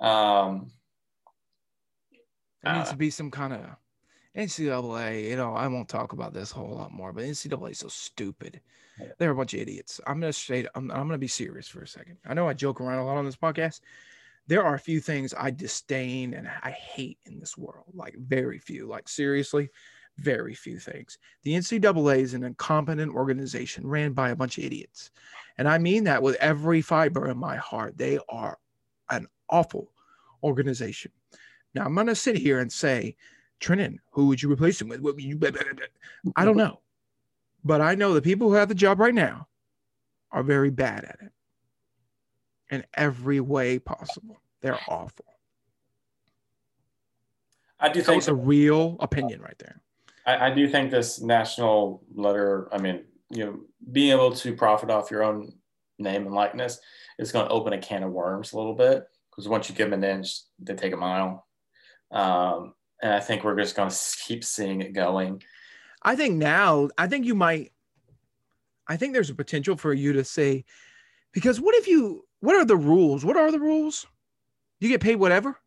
Um, 0.00 0.70
there 2.62 2.74
needs 2.74 2.88
uh, 2.88 2.92
to 2.92 2.98
be 2.98 3.10
some 3.10 3.30
kind 3.30 3.52
of 3.52 3.60
NCAA. 4.36 5.28
You 5.28 5.36
know, 5.36 5.54
I 5.54 5.68
won't 5.68 5.88
talk 5.88 6.12
about 6.12 6.32
this 6.32 6.52
a 6.52 6.56
whole 6.56 6.74
lot 6.74 6.92
more, 6.92 7.12
but 7.12 7.24
NCAA 7.24 7.70
is 7.70 7.78
so 7.78 7.88
stupid. 7.88 8.60
They're 9.18 9.30
a 9.30 9.34
bunch 9.34 9.54
of 9.54 9.60
idiots. 9.60 10.00
I'm 10.06 10.20
gonna 10.20 10.32
say 10.32 10.66
I'm, 10.74 10.90
I'm 10.90 11.06
gonna 11.06 11.18
be 11.18 11.28
serious 11.28 11.68
for 11.68 11.82
a 11.82 11.88
second. 11.88 12.16
I 12.26 12.34
know 12.34 12.48
I 12.48 12.54
joke 12.54 12.80
around 12.80 12.98
a 12.98 13.04
lot 13.04 13.16
on 13.16 13.24
this 13.24 13.36
podcast. 13.36 13.80
There 14.46 14.62
are 14.62 14.74
a 14.74 14.80
few 14.80 15.00
things 15.00 15.34
I 15.36 15.50
disdain 15.50 16.34
and 16.34 16.48
I 16.62 16.70
hate 16.70 17.18
in 17.24 17.40
this 17.40 17.56
world, 17.56 17.86
like 17.94 18.14
very 18.18 18.58
few. 18.58 18.86
Like 18.86 19.08
seriously, 19.08 19.70
very 20.18 20.54
few 20.54 20.78
things. 20.78 21.18
The 21.42 21.54
NCAA 21.54 22.18
is 22.18 22.34
an 22.34 22.44
incompetent 22.44 23.14
organization 23.14 23.86
ran 23.86 24.12
by 24.12 24.30
a 24.30 24.36
bunch 24.36 24.58
of 24.58 24.64
idiots. 24.64 25.10
And 25.58 25.68
I 25.68 25.78
mean 25.78 26.04
that 26.04 26.22
with 26.22 26.36
every 26.36 26.82
fiber 26.82 27.28
in 27.30 27.38
my 27.38 27.56
heart. 27.56 27.98
They 27.98 28.18
are 28.28 28.58
an 29.10 29.26
awful 29.50 29.92
organization. 30.42 31.12
Now, 31.74 31.84
I'm 31.84 31.94
going 31.94 32.06
to 32.08 32.14
sit 32.14 32.36
here 32.36 32.60
and 32.60 32.72
say, 32.72 33.16
Trenton, 33.60 34.00
who 34.10 34.28
would 34.28 34.42
you 34.42 34.50
replace 34.52 34.80
him 34.80 34.88
with? 34.88 35.04
I 36.36 36.44
don't 36.44 36.56
know. 36.56 36.80
But 37.64 37.80
I 37.80 37.94
know 37.94 38.14
the 38.14 38.22
people 38.22 38.48
who 38.48 38.54
have 38.54 38.68
the 38.68 38.74
job 38.74 39.00
right 39.00 39.14
now 39.14 39.48
are 40.32 40.42
very 40.42 40.70
bad 40.70 41.04
at 41.04 41.18
it. 41.22 41.32
in 42.70 42.84
every 42.94 43.40
way 43.40 43.78
possible. 43.78 44.40
They're 44.60 44.78
awful. 44.88 45.26
I 47.80 47.88
do 47.88 48.00
That 48.00 48.06
think 48.06 48.16
was 48.16 48.28
a 48.28 48.34
real 48.34 48.96
opinion 49.00 49.40
right 49.40 49.58
there. 49.58 49.80
I, 50.26 50.46
I 50.46 50.50
do 50.54 50.68
think 50.68 50.90
this 50.90 51.20
national 51.20 52.02
letter, 52.14 52.68
I 52.72 52.78
mean, 52.78 53.04
you 53.30 53.44
know, 53.44 53.60
being 53.92 54.12
able 54.12 54.32
to 54.34 54.54
profit 54.54 54.90
off 54.90 55.10
your 55.10 55.22
own 55.22 55.52
name 55.98 56.26
and 56.26 56.34
likeness 56.34 56.80
is 57.18 57.32
going 57.32 57.46
to 57.46 57.52
open 57.52 57.72
a 57.72 57.78
can 57.78 58.02
of 58.02 58.10
worms 58.10 58.52
a 58.52 58.56
little 58.56 58.74
bit 58.74 59.04
because 59.30 59.48
once 59.48 59.68
you 59.68 59.74
give 59.74 59.90
them 59.90 60.02
an 60.02 60.18
inch, 60.18 60.40
they 60.58 60.74
take 60.74 60.92
a 60.92 60.96
mile. 60.96 61.46
Um, 62.10 62.74
and 63.02 63.12
I 63.12 63.20
think 63.20 63.44
we're 63.44 63.56
just 63.58 63.76
going 63.76 63.90
to 63.90 63.96
keep 64.24 64.44
seeing 64.44 64.80
it 64.80 64.92
going. 64.92 65.42
I 66.02 66.16
think 66.16 66.36
now, 66.36 66.88
I 66.98 67.06
think 67.06 67.26
you 67.26 67.34
might, 67.34 67.72
I 68.86 68.96
think 68.96 69.12
there's 69.14 69.30
a 69.30 69.34
potential 69.34 69.76
for 69.76 69.92
you 69.92 70.12
to 70.14 70.24
say, 70.24 70.64
because 71.32 71.60
what 71.60 71.74
if 71.74 71.88
you, 71.88 72.24
what 72.40 72.54
are 72.56 72.64
the 72.64 72.76
rules? 72.76 73.24
What 73.24 73.36
are 73.36 73.50
the 73.50 73.58
rules? 73.60 74.06
You 74.80 74.88
get 74.88 75.00
paid 75.00 75.16
whatever. 75.16 75.58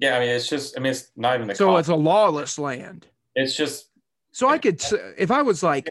Yeah, 0.00 0.16
I 0.16 0.20
mean, 0.20 0.28
it's 0.28 0.48
just, 0.48 0.76
I 0.76 0.80
mean, 0.80 0.92
it's 0.92 1.10
not 1.16 1.34
even 1.34 1.48
the 1.48 1.54
So 1.54 1.66
cost. 1.66 1.80
it's 1.80 1.88
a 1.88 1.94
lawless 1.96 2.58
land. 2.58 3.06
It's 3.38 3.54
just 3.56 3.90
So 4.32 4.48
I 4.48 4.58
could, 4.58 4.80
if 5.16 5.30
I 5.30 5.42
was 5.42 5.62
like 5.62 5.88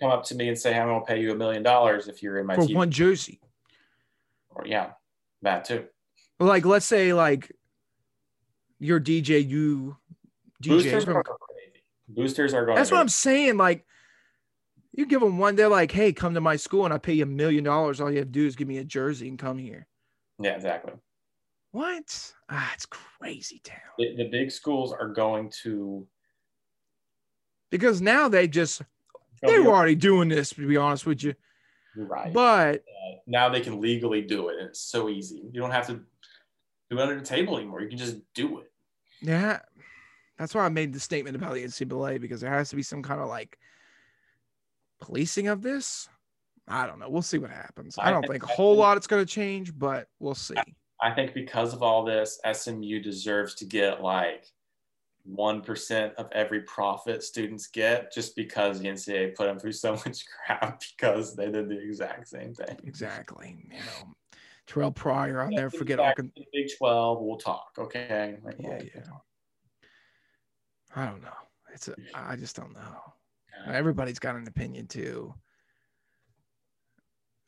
come 0.00 0.10
up 0.10 0.24
to 0.24 0.34
me 0.34 0.48
and 0.48 0.58
say, 0.58 0.78
I'm 0.78 0.88
going 0.88 1.00
to 1.00 1.06
pay 1.06 1.20
you 1.20 1.32
a 1.32 1.34
million 1.36 1.62
dollars 1.62 2.08
if 2.08 2.22
you're 2.22 2.38
in 2.38 2.46
my 2.46 2.54
for 2.56 2.66
team. 2.66 2.76
one 2.76 2.90
jersey, 2.90 3.40
Or, 4.50 4.64
yeah, 4.66 4.92
that 5.42 5.64
too. 5.64 5.84
like 6.40 6.64
let's 6.64 6.86
say 6.86 7.12
like 7.12 7.52
your 8.78 9.00
DJ, 9.00 9.46
you 9.46 9.96
DJ. 10.62 10.68
Boosters 10.70 11.04
from- 11.04 11.16
are 11.16 11.22
going 11.22 11.38
crazy. 11.40 11.84
Boosters 12.08 12.54
are 12.54 12.64
going. 12.66 12.76
That's 12.76 12.90
what 12.90 13.00
I'm 13.00 13.08
saying. 13.08 13.56
Like, 13.56 13.86
you 14.92 15.06
give 15.06 15.20
them 15.20 15.38
one, 15.38 15.56
they're 15.56 15.68
like, 15.68 15.90
"Hey, 15.90 16.12
come 16.12 16.34
to 16.34 16.40
my 16.40 16.56
school, 16.56 16.84
and 16.84 16.92
I 16.92 16.98
pay 16.98 17.14
you 17.14 17.22
a 17.22 17.26
million 17.26 17.64
dollars. 17.64 18.00
All 18.00 18.10
you 18.10 18.18
have 18.18 18.26
to 18.26 18.32
do 18.32 18.46
is 18.46 18.56
give 18.56 18.68
me 18.68 18.78
a 18.78 18.84
jersey 18.84 19.28
and 19.28 19.38
come 19.38 19.58
here." 19.58 19.86
Yeah, 20.38 20.54
exactly. 20.54 20.92
What? 21.72 22.32
Ah, 22.50 22.70
it's 22.74 22.86
crazy 22.86 23.60
town. 23.64 23.78
The, 23.98 24.14
the 24.16 24.28
big 24.28 24.50
schools 24.52 24.92
are 24.92 25.08
going 25.08 25.50
to. 25.62 26.06
Because 27.74 28.00
now 28.00 28.28
they 28.28 28.46
just 28.46 28.82
they 29.42 29.58
were 29.58 29.72
already 29.74 29.96
doing 29.96 30.28
this. 30.28 30.50
To 30.50 30.64
be 30.64 30.76
honest 30.76 31.06
with 31.06 31.24
you, 31.24 31.34
You're 31.96 32.06
right. 32.06 32.32
but 32.32 32.76
Uh, 32.76 33.16
now 33.26 33.48
they 33.48 33.60
can 33.60 33.80
legally 33.80 34.22
do 34.22 34.48
it, 34.48 34.60
and 34.60 34.68
it's 34.68 34.78
so 34.78 35.08
easy. 35.08 35.42
You 35.52 35.60
don't 35.60 35.72
have 35.72 35.88
to 35.88 35.94
do 36.88 36.98
it 36.98 37.00
under 37.00 37.18
the 37.18 37.26
table 37.26 37.56
anymore. 37.58 37.80
You 37.80 37.88
can 37.88 37.98
just 37.98 38.18
do 38.32 38.60
it. 38.60 38.70
yeah, 39.20 39.58
that's 40.38 40.54
why 40.54 40.64
I 40.64 40.68
made 40.68 40.92
the 40.92 41.00
statement 41.00 41.34
about 41.34 41.54
the 41.54 41.64
NCAA 41.64 42.20
because 42.20 42.40
there 42.40 42.52
has 42.52 42.68
to 42.70 42.76
be 42.76 42.82
some 42.84 43.02
kind 43.02 43.20
of 43.20 43.26
like 43.28 43.58
policing 45.00 45.48
of 45.48 45.60
this. 45.60 46.08
I 46.68 46.86
don't 46.86 47.00
know. 47.00 47.08
We'll 47.10 47.22
see 47.22 47.38
what 47.38 47.50
happens. 47.50 47.98
I 47.98 48.04
I 48.06 48.10
don't 48.12 48.22
think- 48.22 48.34
think 48.34 48.44
a 48.44 48.54
whole 48.54 48.76
lot 48.76 48.96
it's 48.98 49.08
going 49.08 49.26
to 49.26 49.30
change, 49.30 49.76
but 49.76 50.06
we'll 50.20 50.36
see. 50.36 50.54
I 51.02 51.10
think 51.10 51.34
because 51.34 51.74
of 51.74 51.82
all 51.82 52.04
this, 52.04 52.38
SMU 52.44 53.00
deserves 53.00 53.56
to 53.56 53.64
get 53.64 54.00
like 54.00 54.46
one 55.24 55.62
percent 55.62 56.14
of 56.16 56.28
every 56.32 56.60
profit 56.62 57.22
students 57.22 57.66
get, 57.66 58.12
just 58.12 58.36
because 58.36 58.80
the 58.80 58.88
NCAA 58.88 59.34
put 59.34 59.46
them 59.46 59.58
through 59.58 59.72
so 59.72 59.92
much 60.06 60.24
crap 60.26 60.82
because 60.96 61.34
they 61.34 61.50
did 61.50 61.68
the 61.68 61.78
exact 61.78 62.28
same 62.28 62.54
thing. 62.54 62.76
Exactly. 62.84 63.56
You 63.70 63.78
know, 63.78 64.14
Terrelle 64.66 64.94
Pryor, 64.94 65.48
never 65.50 65.70
Get 65.70 65.78
forget 65.78 66.00
Arkansas. 66.00 66.42
Big 66.52 66.68
Twelve. 66.78 67.20
We'll 67.20 67.36
talk, 67.38 67.70
okay? 67.78 68.36
Like, 68.42 68.56
Yeah, 68.58 68.68
we'll 68.68 68.84
yeah. 68.94 69.00
talk. 69.02 69.24
I 70.96 71.06
don't 71.06 71.22
know. 71.22 71.28
It's 71.72 71.88
a, 71.88 71.94
I 72.14 72.36
just 72.36 72.54
don't 72.54 72.72
know. 72.72 73.14
Everybody's 73.66 74.18
got 74.18 74.36
an 74.36 74.46
opinion 74.46 74.86
too. 74.86 75.34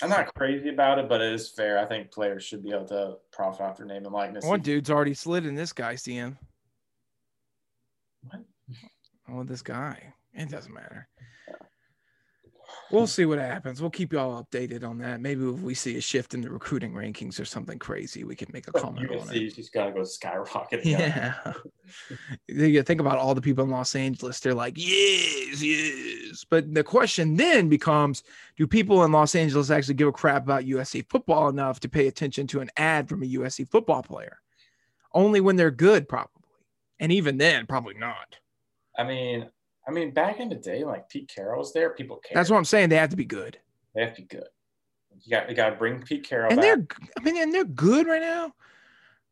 I'm 0.03 0.11
not 0.11 0.35
crazy 0.35 0.69
about 0.69 0.99
it, 0.99 1.09
but 1.09 1.21
it 1.23 1.33
is 1.33 1.51
fair. 1.51 1.79
I 1.79 1.87
think 1.87 2.11
players 2.11 2.45
should 2.45 2.63
be 2.63 2.71
able 2.71 2.87
to 2.87 3.17
profit 3.33 3.63
off 3.63 3.79
their 3.79 3.87
name 3.87 4.05
and 4.05 4.13
likeness. 4.13 4.45
One 4.45 4.61
dude's 4.61 4.91
already 4.91 5.15
slid 5.15 5.47
in 5.47 5.55
this 5.55 5.73
guy's 5.73 6.03
DM. 6.03 6.37
Oh, 9.33 9.45
this 9.45 9.63
guy. 9.63 10.15
It 10.35 10.51
doesn't 10.51 10.73
matter. 10.73 11.09
We'll 12.91 13.07
see 13.07 13.25
what 13.25 13.39
happens. 13.39 13.81
We'll 13.81 13.91
keep 13.91 14.13
y'all 14.13 14.43
updated 14.43 14.85
on 14.85 14.99
that. 14.99 15.21
Maybe 15.21 15.45
if 15.45 15.61
we 15.61 15.75
see 15.75 15.97
a 15.97 16.01
shift 16.01 16.35
in 16.35 16.41
the 16.41 16.51
recruiting 16.51 16.93
rankings 16.93 17.41
or 17.41 17.45
something 17.45 17.79
crazy, 17.79 18.23
we 18.23 18.37
can 18.37 18.49
make 18.53 18.69
a 18.69 18.73
comment 18.73 19.11
on 19.11 19.17
it. 19.17 19.21
USC 19.23 19.47
is 19.47 19.55
just 19.55 19.73
gonna 19.73 19.93
go 19.93 20.01
skyrocketing. 20.03 20.85
Yeah. 20.85 21.53
you 22.49 22.83
think 22.83 23.01
about 23.01 23.19
all 23.19 23.35
the 23.35 23.41
people 23.41 23.65
in 23.65 23.71
Los 23.71 23.95
Angeles, 23.95 24.41
they're 24.41 24.55
like, 24.55 24.75
yes, 24.77 25.63
yes. 25.63 26.45
But 26.49 26.73
the 26.75 26.85
question 26.85 27.37
then 27.37 27.69
becomes 27.69 28.23
do 28.57 28.67
people 28.67 29.05
in 29.05 29.13
Los 29.13 29.35
Angeles 29.35 29.71
actually 29.71 29.95
give 29.95 30.09
a 30.09 30.13
crap 30.13 30.45
about 30.45 30.65
USC 30.65 31.09
football 31.09 31.49
enough 31.49 31.81
to 31.81 31.89
pay 31.89 32.07
attention 32.07 32.47
to 32.49 32.61
an 32.61 32.71
ad 32.77 33.09
from 33.09 33.23
a 33.23 33.27
USC 33.27 33.69
football 33.69 34.03
player? 34.03 34.39
Only 35.13 35.41
when 35.41 35.57
they're 35.57 35.71
good, 35.71 36.09
probably. 36.09 36.31
And 36.99 37.13
even 37.13 37.37
then, 37.37 37.67
probably 37.67 37.95
not. 37.95 38.39
I 38.99 39.05
mean, 39.05 39.49
I 39.87 39.91
mean, 39.93 40.13
back 40.13 40.41
in 40.41 40.49
the 40.49 40.55
day, 40.57 40.85
like 40.85 41.09
Pete 41.09 41.31
Carroll 41.35 41.59
was 41.59 41.73
there, 41.73 41.91
people 41.91 42.17
care. 42.17 42.35
That's 42.35 42.51
what 42.51 42.57
I'm 42.57 42.65
saying. 42.65 42.89
They 42.89 42.97
have 42.97 43.11
to 43.11 43.17
be 43.17 43.25
good. 43.25 43.59
they 43.95 44.03
have 44.03 44.15
to 44.15 44.23
be 44.23 44.27
good. 44.29 44.49
You 45.21 45.31
got 45.31 45.49
you 45.49 45.57
got 45.57 45.71
to 45.71 45.77
bring 45.77 46.03
Pete 46.03 46.29
Carroll 46.29 46.51
And 46.51 46.61
back. 46.61 46.65
they're, 46.65 46.87
I 47.19 47.21
mean, 47.23 47.37
and 47.43 47.53
they're 47.55 47.65
good 47.65 48.07
right 48.07 48.21
now, 48.21 48.53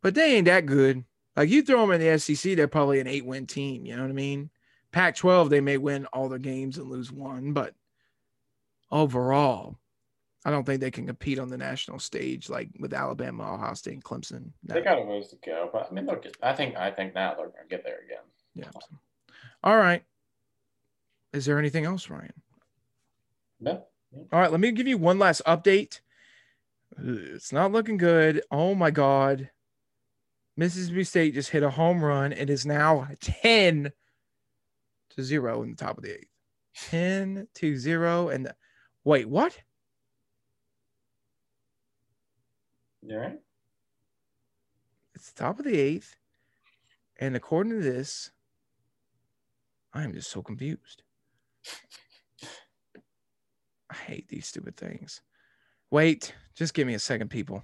but 0.03 0.15
they 0.15 0.37
ain't 0.37 0.47
that 0.47 0.67
good. 0.67 1.05
Like 1.37 1.49
you 1.49 1.62
throw 1.62 1.81
them 1.81 1.91
in 1.91 2.01
the 2.01 2.19
SEC, 2.19 2.57
they're 2.57 2.69
probably 2.69 3.01
an 3.01 3.07
eight 3.07 3.27
win 3.27 3.47
team. 3.47 3.85
You 3.85 3.97
know 3.97 4.03
what 4.03 4.11
I 4.11 4.15
mean? 4.15 4.51
Pac 4.93 5.17
12, 5.17 5.51
they 5.51 5.61
may 5.61 5.77
win 5.77 6.07
all 6.07 6.29
their 6.29 6.39
games 6.39 6.79
and 6.79 6.89
lose 6.89 7.11
one, 7.11 7.53
but 7.53 7.75
overall, 8.91 9.77
I 10.45 10.51
don't 10.51 10.65
think 10.65 10.81
they 10.81 10.91
can 10.91 11.07
compete 11.07 11.39
on 11.39 11.49
the 11.49 11.57
national 11.59 11.99
stage 11.99 12.49
like 12.49 12.69
with 12.79 12.93
Alabama, 12.93 13.55
Ohio 13.55 13.75
State, 13.75 13.95
and 13.95 14.05
Clemson. 14.05 14.51
No. 14.62 14.75
They 14.75 14.83
got 14.83 14.99
a 14.99 15.03
ways 15.03 15.29
to 15.29 15.37
go, 15.45 15.69
but 15.73 15.89
I 15.91 15.95
mean, 15.95 16.07
they'll 16.07 16.17
get. 16.21 16.37
I 16.43 16.53
think 16.53 16.77
I 16.77 16.91
think 16.91 17.15
now 17.15 17.35
they're 17.35 17.47
gonna 17.49 17.69
get 17.69 17.83
there 17.85 17.99
again. 18.05 18.23
Yeah. 18.55 18.71
All 19.65 19.77
right. 19.77 20.05
Is 21.33 21.47
there 21.47 21.59
anything 21.59 21.87
else, 21.87 22.11
Ryan? 22.11 22.35
No, 23.61 23.87
All 24.31 24.41
right, 24.41 24.51
let 24.51 24.61
me 24.61 24.71
give 24.73 24.87
you 24.87 24.99
one 24.99 25.19
last 25.19 25.41
update. 25.47 26.01
It's 26.99 27.51
not 27.51 27.73
looking 27.73 27.97
good. 27.97 28.43
Oh 28.51 28.75
my 28.75 28.91
God. 28.91 29.51
Mississippi 30.57 31.03
State 31.03 31.35
just 31.35 31.51
hit 31.51 31.62
a 31.62 31.71
home 31.71 32.05
run. 32.05 32.33
It 32.33 32.51
is 32.51 32.67
now 32.67 33.09
10 33.21 33.91
to 35.11 35.23
0 35.23 35.62
in 35.62 35.71
the 35.71 35.77
top 35.77 35.97
of 35.97 36.05
the 36.05 36.12
eighth. 36.12 36.29
10 36.77 37.49
to 37.55 37.77
0. 37.77 38.29
And 38.29 38.47
the, 38.47 38.55
wait, 39.03 39.29
what? 39.29 39.59
all 43.11 43.19
right? 43.19 43.39
It's 45.15 45.33
the 45.33 45.43
top 45.43 45.59
of 45.59 45.65
the 45.65 45.79
eighth. 45.79 46.17
And 47.19 47.35
according 47.35 47.73
to 47.73 47.81
this, 47.81 48.31
I 49.95 50.03
am 50.03 50.13
just 50.13 50.31
so 50.31 50.43
confused. 50.43 51.03
I 53.91 53.95
hate 53.95 54.29
these 54.29 54.47
stupid 54.47 54.77
things. 54.77 55.23
Wait, 55.91 56.35
just 56.55 56.75
give 56.75 56.87
me 56.87 56.95
a 56.95 56.99
second, 56.99 57.29
people. 57.31 57.63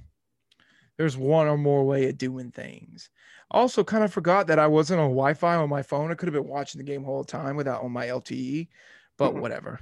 There's 0.97 1.17
one 1.17 1.49
or 1.49 1.57
more 1.57 1.85
way 1.85 2.09
of 2.09 2.19
doing 2.19 2.51
things. 2.51 3.11
Also, 3.51 3.83
kind 3.83 4.05
of 4.05 4.13
forgot 4.13 4.47
that 4.47 4.59
I 4.59 4.67
wasn't 4.67 5.01
on 5.01 5.09
Wi-Fi 5.11 5.57
on 5.57 5.69
my 5.69 5.83
phone. 5.83 6.11
I 6.11 6.15
could 6.15 6.29
have 6.29 6.35
been 6.41 6.51
watching 6.51 6.79
the 6.79 6.85
game 6.85 7.03
whole 7.03 7.25
time 7.25 7.57
without 7.57 7.83
on 7.83 7.91
my 7.91 8.07
LTE, 8.07 8.69
but 9.17 9.35
Mhm. 9.35 9.41
whatever. 9.41 9.81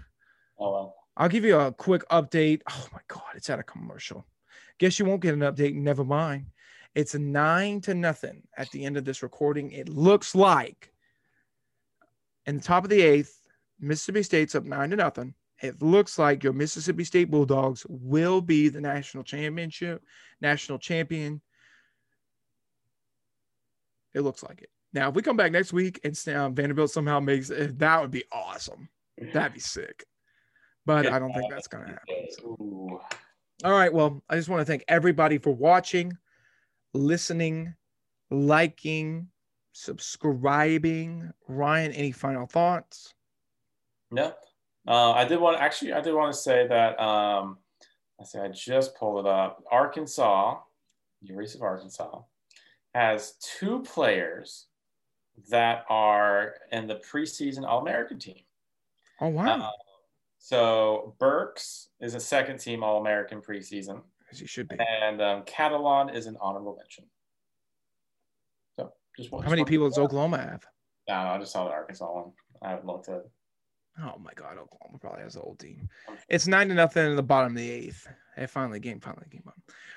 Oh 0.59 0.73
well. 0.73 0.97
I'll 1.17 1.29
give 1.29 1.45
you 1.45 1.59
a 1.59 1.73
quick 1.73 2.03
update. 2.11 2.63
Oh 2.71 2.89
my 2.93 3.01
god, 3.09 3.35
it's 3.35 3.51
at 3.51 3.59
a 3.59 3.65
commercial. 3.65 4.25
Guess 4.79 4.99
you 4.99 5.05
won't 5.05 5.21
get 5.21 5.35
an 5.35 5.41
update. 5.41 5.75
Never 5.75 6.05
mind. 6.05 6.53
It's 6.95 7.15
nine 7.15 7.81
to 7.83 7.95
nothing 7.95 8.47
at 8.57 8.71
the 8.71 8.85
end 8.85 8.97
of 8.97 9.05
this 9.05 9.23
recording. 9.23 9.73
It 9.73 9.89
looks 9.89 10.35
like 10.35 10.93
in 12.49 12.57
the 12.57 12.63
top 12.63 12.83
of 12.83 12.91
the 12.91 13.03
eighth, 13.03 13.47
Mississippi 13.79 14.23
State's 14.23 14.55
up 14.55 14.65
nine 14.65 14.91
to 14.91 14.97
nothing. 14.97 15.35
It 15.63 15.83
looks 15.83 16.19
like 16.19 16.43
your 16.43 16.55
Mississippi 16.55 17.05
State 17.05 17.31
Bulldogs 17.31 17.85
will 17.89 18.41
be 18.41 18.69
the 18.69 18.81
national 18.81 19.23
championship, 19.23 20.03
national 20.41 20.79
champion. 20.79 21.43
It 24.15 24.23
looks 24.23 24.43
like 24.43 24.63
it. 24.63 24.71
Now, 24.95 25.11
if 25.11 25.15
we 25.15 25.23
come 25.23 25.37
back 25.37 25.53
next 25.53 25.73
week 25.75 26.01
and 26.05 26.17
um, 26.35 26.55
Vanderbilt 26.55 26.91
somehow 26.91 27.21
makes 27.21 27.51
it, 27.51 27.79
that 27.79 28.01
would 28.01 28.11
be 28.11 28.25
awesome. 28.33 28.89
That'd 29.35 29.53
be 29.53 29.61
sick. 29.61 30.05
But 30.87 31.07
I 31.07 31.19
don't 31.19 31.33
think 31.35 31.51
that's 31.51 31.69
going 31.69 31.85
to 31.85 31.91
happen. 31.91 32.27
so. 32.31 33.03
All 33.65 33.73
right. 33.73 33.93
Well, 33.93 34.23
I 34.31 34.37
just 34.37 34.49
want 34.49 34.61
to 34.61 34.65
thank 34.65 34.85
everybody 34.89 35.37
for 35.37 35.51
watching, 35.51 36.17
listening, 36.95 37.75
liking, 38.31 39.29
subscribing. 39.79 41.31
Ryan, 41.47 41.93
any 41.93 42.12
final 42.12 42.47
thoughts? 42.47 43.14
No. 44.11 44.33
Uh, 44.87 45.12
I 45.12 45.24
did 45.24 45.39
want 45.39 45.61
actually 45.61 45.93
I 45.93 46.01
did 46.01 46.14
want 46.14 46.33
to 46.33 46.39
say 46.39 46.66
that 46.66 46.99
um 47.01 47.59
I 48.20 48.24
say 48.24 48.41
I 48.41 48.49
just 48.49 48.97
pulled 48.97 49.24
it 49.24 49.31
up. 49.31 49.62
Arkansas, 49.70 50.59
the 51.20 51.29
University 51.29 51.59
of 51.59 51.62
Arkansas, 51.62 52.22
has 52.95 53.35
two 53.41 53.81
players 53.83 54.66
that 55.51 55.85
are 55.89 56.55
in 56.72 56.89
the 56.89 56.97
preseason 56.97 57.64
All 57.64 57.81
American 57.81 58.18
team. 58.18 58.43
Oh, 59.20 59.29
wow. 59.29 59.61
Uh, 59.61 59.70
so 60.39 61.14
Burks 61.20 61.89
is 62.01 62.14
a 62.14 62.20
second 62.20 62.59
team 62.59 62.83
All 62.83 63.01
American 63.01 63.41
preseason. 63.41 64.03
as 64.33 64.41
he 64.41 64.47
should 64.47 64.68
be. 64.68 64.76
And 65.03 65.22
um, 65.22 65.43
Catalon 65.43 66.12
is 66.12 66.26
an 66.26 66.37
honorable 66.41 66.76
mention. 66.76 67.05
So 69.19 69.25
just 69.25 69.45
How 69.45 69.51
many 69.51 69.64
people 69.64 69.89
does 69.89 69.99
Oklahoma 69.99 70.39
have? 70.39 70.64
No, 71.09 71.14
I 71.14 71.39
just 71.39 71.53
saw 71.53 71.64
the 71.64 71.73
Arkansas 71.73 72.12
one. 72.12 72.31
I 72.62 72.71
haven't 72.71 72.87
looked 72.87 73.09
at. 73.09 73.25
Oh 74.01 74.16
my 74.23 74.31
God, 74.37 74.59
Oklahoma 74.59 74.99
probably 75.01 75.23
has 75.23 75.35
the 75.35 75.41
old 75.41 75.59
team. 75.59 75.89
Um, 76.09 76.16
it's 76.29 76.47
nine 76.47 76.69
to 76.69 76.75
nothing 76.75 77.05
in 77.05 77.16
the 77.16 77.23
bottom 77.23 77.53
of 77.53 77.59
the 77.59 77.69
eighth. 77.69 78.07
It 78.37 78.49
finally 78.49 78.79
game, 78.79 79.01
finally 79.01 79.27
game 79.29 79.43
on. 79.47 79.55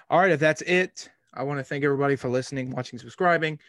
All 0.10 0.20
right, 0.20 0.32
if 0.32 0.40
that's 0.40 0.64
it, 0.64 1.08
I 1.36 1.44
want 1.44 1.60
to 1.60 1.64
thank 1.64 1.84
everybody 1.84 2.16
for 2.16 2.30
listening, 2.30 2.72
watching, 2.72 2.98
subscribing. 2.98 3.60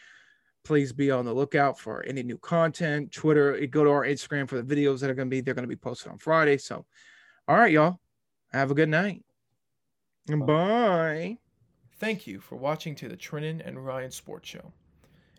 Please 0.63 0.91
be 0.91 1.11
on 1.11 1.25
the 1.25 1.33
lookout 1.33 1.77
for 1.77 2.03
any 2.07 2.23
new 2.23 2.39
content. 2.39 3.11
Twitter, 3.11 3.57
eh, 3.57 3.67
go 3.67 3.83
to 3.83 3.91
our 3.91 4.05
Instagram 4.05 4.49
for 4.49 4.59
the 4.59 4.75
videos 4.75 4.99
that 5.01 5.11
are 5.11 5.13
going 5.13 5.27
to 5.27 5.29
be. 5.29 5.41
They're 5.41 5.53
going 5.53 5.67
to 5.67 5.67
be 5.67 5.75
posted 5.75 6.11
on 6.11 6.17
Friday. 6.17 6.57
So, 6.57 6.83
all 7.47 7.57
right, 7.57 7.71
y'all, 7.71 7.99
have 8.51 8.71
a 8.71 8.75
good 8.75 8.89
night. 8.89 9.23
Bye. 10.27 11.37
Thank 11.99 12.25
you 12.25 12.39
for 12.39 12.55
watching 12.55 12.95
to 12.95 13.07
the 13.07 13.17
Trenton 13.17 13.61
and 13.61 13.85
Ryan 13.85 14.09
Sports 14.09 14.49
Show. 14.49 14.73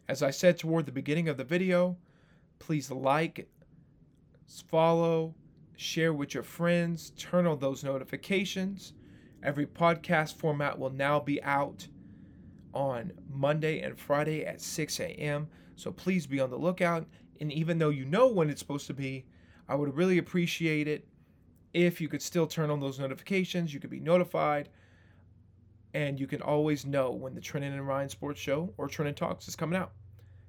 As 0.09 0.23
I 0.23 0.31
said 0.31 0.59
toward 0.59 0.85
the 0.85 0.93
beginning 0.93 1.29
of 1.29 1.39
the 1.39 1.45
video, 1.45 1.97
please 2.59 2.91
like, 2.91 3.49
follow, 4.69 5.35
share 5.77 6.13
with 6.13 6.35
your 6.35 6.43
friends, 6.43 7.13
turn 7.17 7.47
on 7.47 7.59
those 7.59 7.83
notifications. 7.83 8.93
Every 9.43 9.67
podcast 9.67 10.37
format 10.37 10.79
will 10.79 10.91
now 10.91 11.21
be 11.21 11.43
out 11.43 11.89
on 12.75 13.13
Monday 13.31 13.81
and 13.81 13.99
Friday 13.99 14.45
at 14.45 14.61
6 14.61 15.01
a.m. 15.01 15.49
So 15.77 15.91
please 15.91 16.27
be 16.27 16.41
on 16.41 16.51
the 16.51 16.59
lookout. 16.59 17.07
And 17.41 17.51
even 17.51 17.79
though 17.79 17.91
you 17.91 18.05
know 18.05 18.29
when 18.29 18.51
it's 18.51 18.61
supposed 18.61 18.87
to 18.89 18.95
be, 18.95 19.25
I 19.69 19.75
would 19.75 19.97
really 19.97 20.19
appreciate 20.19 20.87
it 20.87 21.07
if 21.73 22.01
you 22.01 22.09
could 22.09 22.23
still 22.23 22.47
turn 22.47 22.71
on 22.71 22.81
those 22.81 22.99
notifications. 22.99 23.73
You 23.73 23.81
could 23.81 23.91
be 23.91 24.01
notified. 24.01 24.69
And 25.95 26.21
you 26.21 26.27
can 26.27 26.43
always 26.43 26.85
know 26.85 27.13
when 27.13 27.35
the 27.35 27.41
Trenton 27.41 27.73
and 27.73 27.87
Ryan 27.87 28.09
Sports 28.09 28.41
Show 28.41 28.75
or 28.77 28.89
Trenton 28.89 29.15
Talks 29.15 29.49
is 29.49 29.57
coming 29.57 29.79
out. 29.79 29.93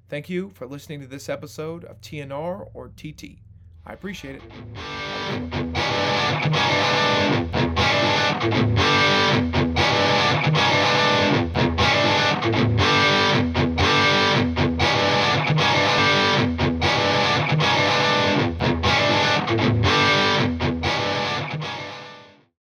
Thank 0.10 0.30
you 0.30 0.50
for 0.50 0.68
listening 0.68 1.02
to 1.02 1.08
this 1.08 1.30
episode 1.30 1.86
of 1.86 2.02
TNR 2.02 2.68
or 2.74 2.90
TT. 2.90 3.40
I 3.86 3.94
appreciate 3.94 4.42
it. 8.52 8.75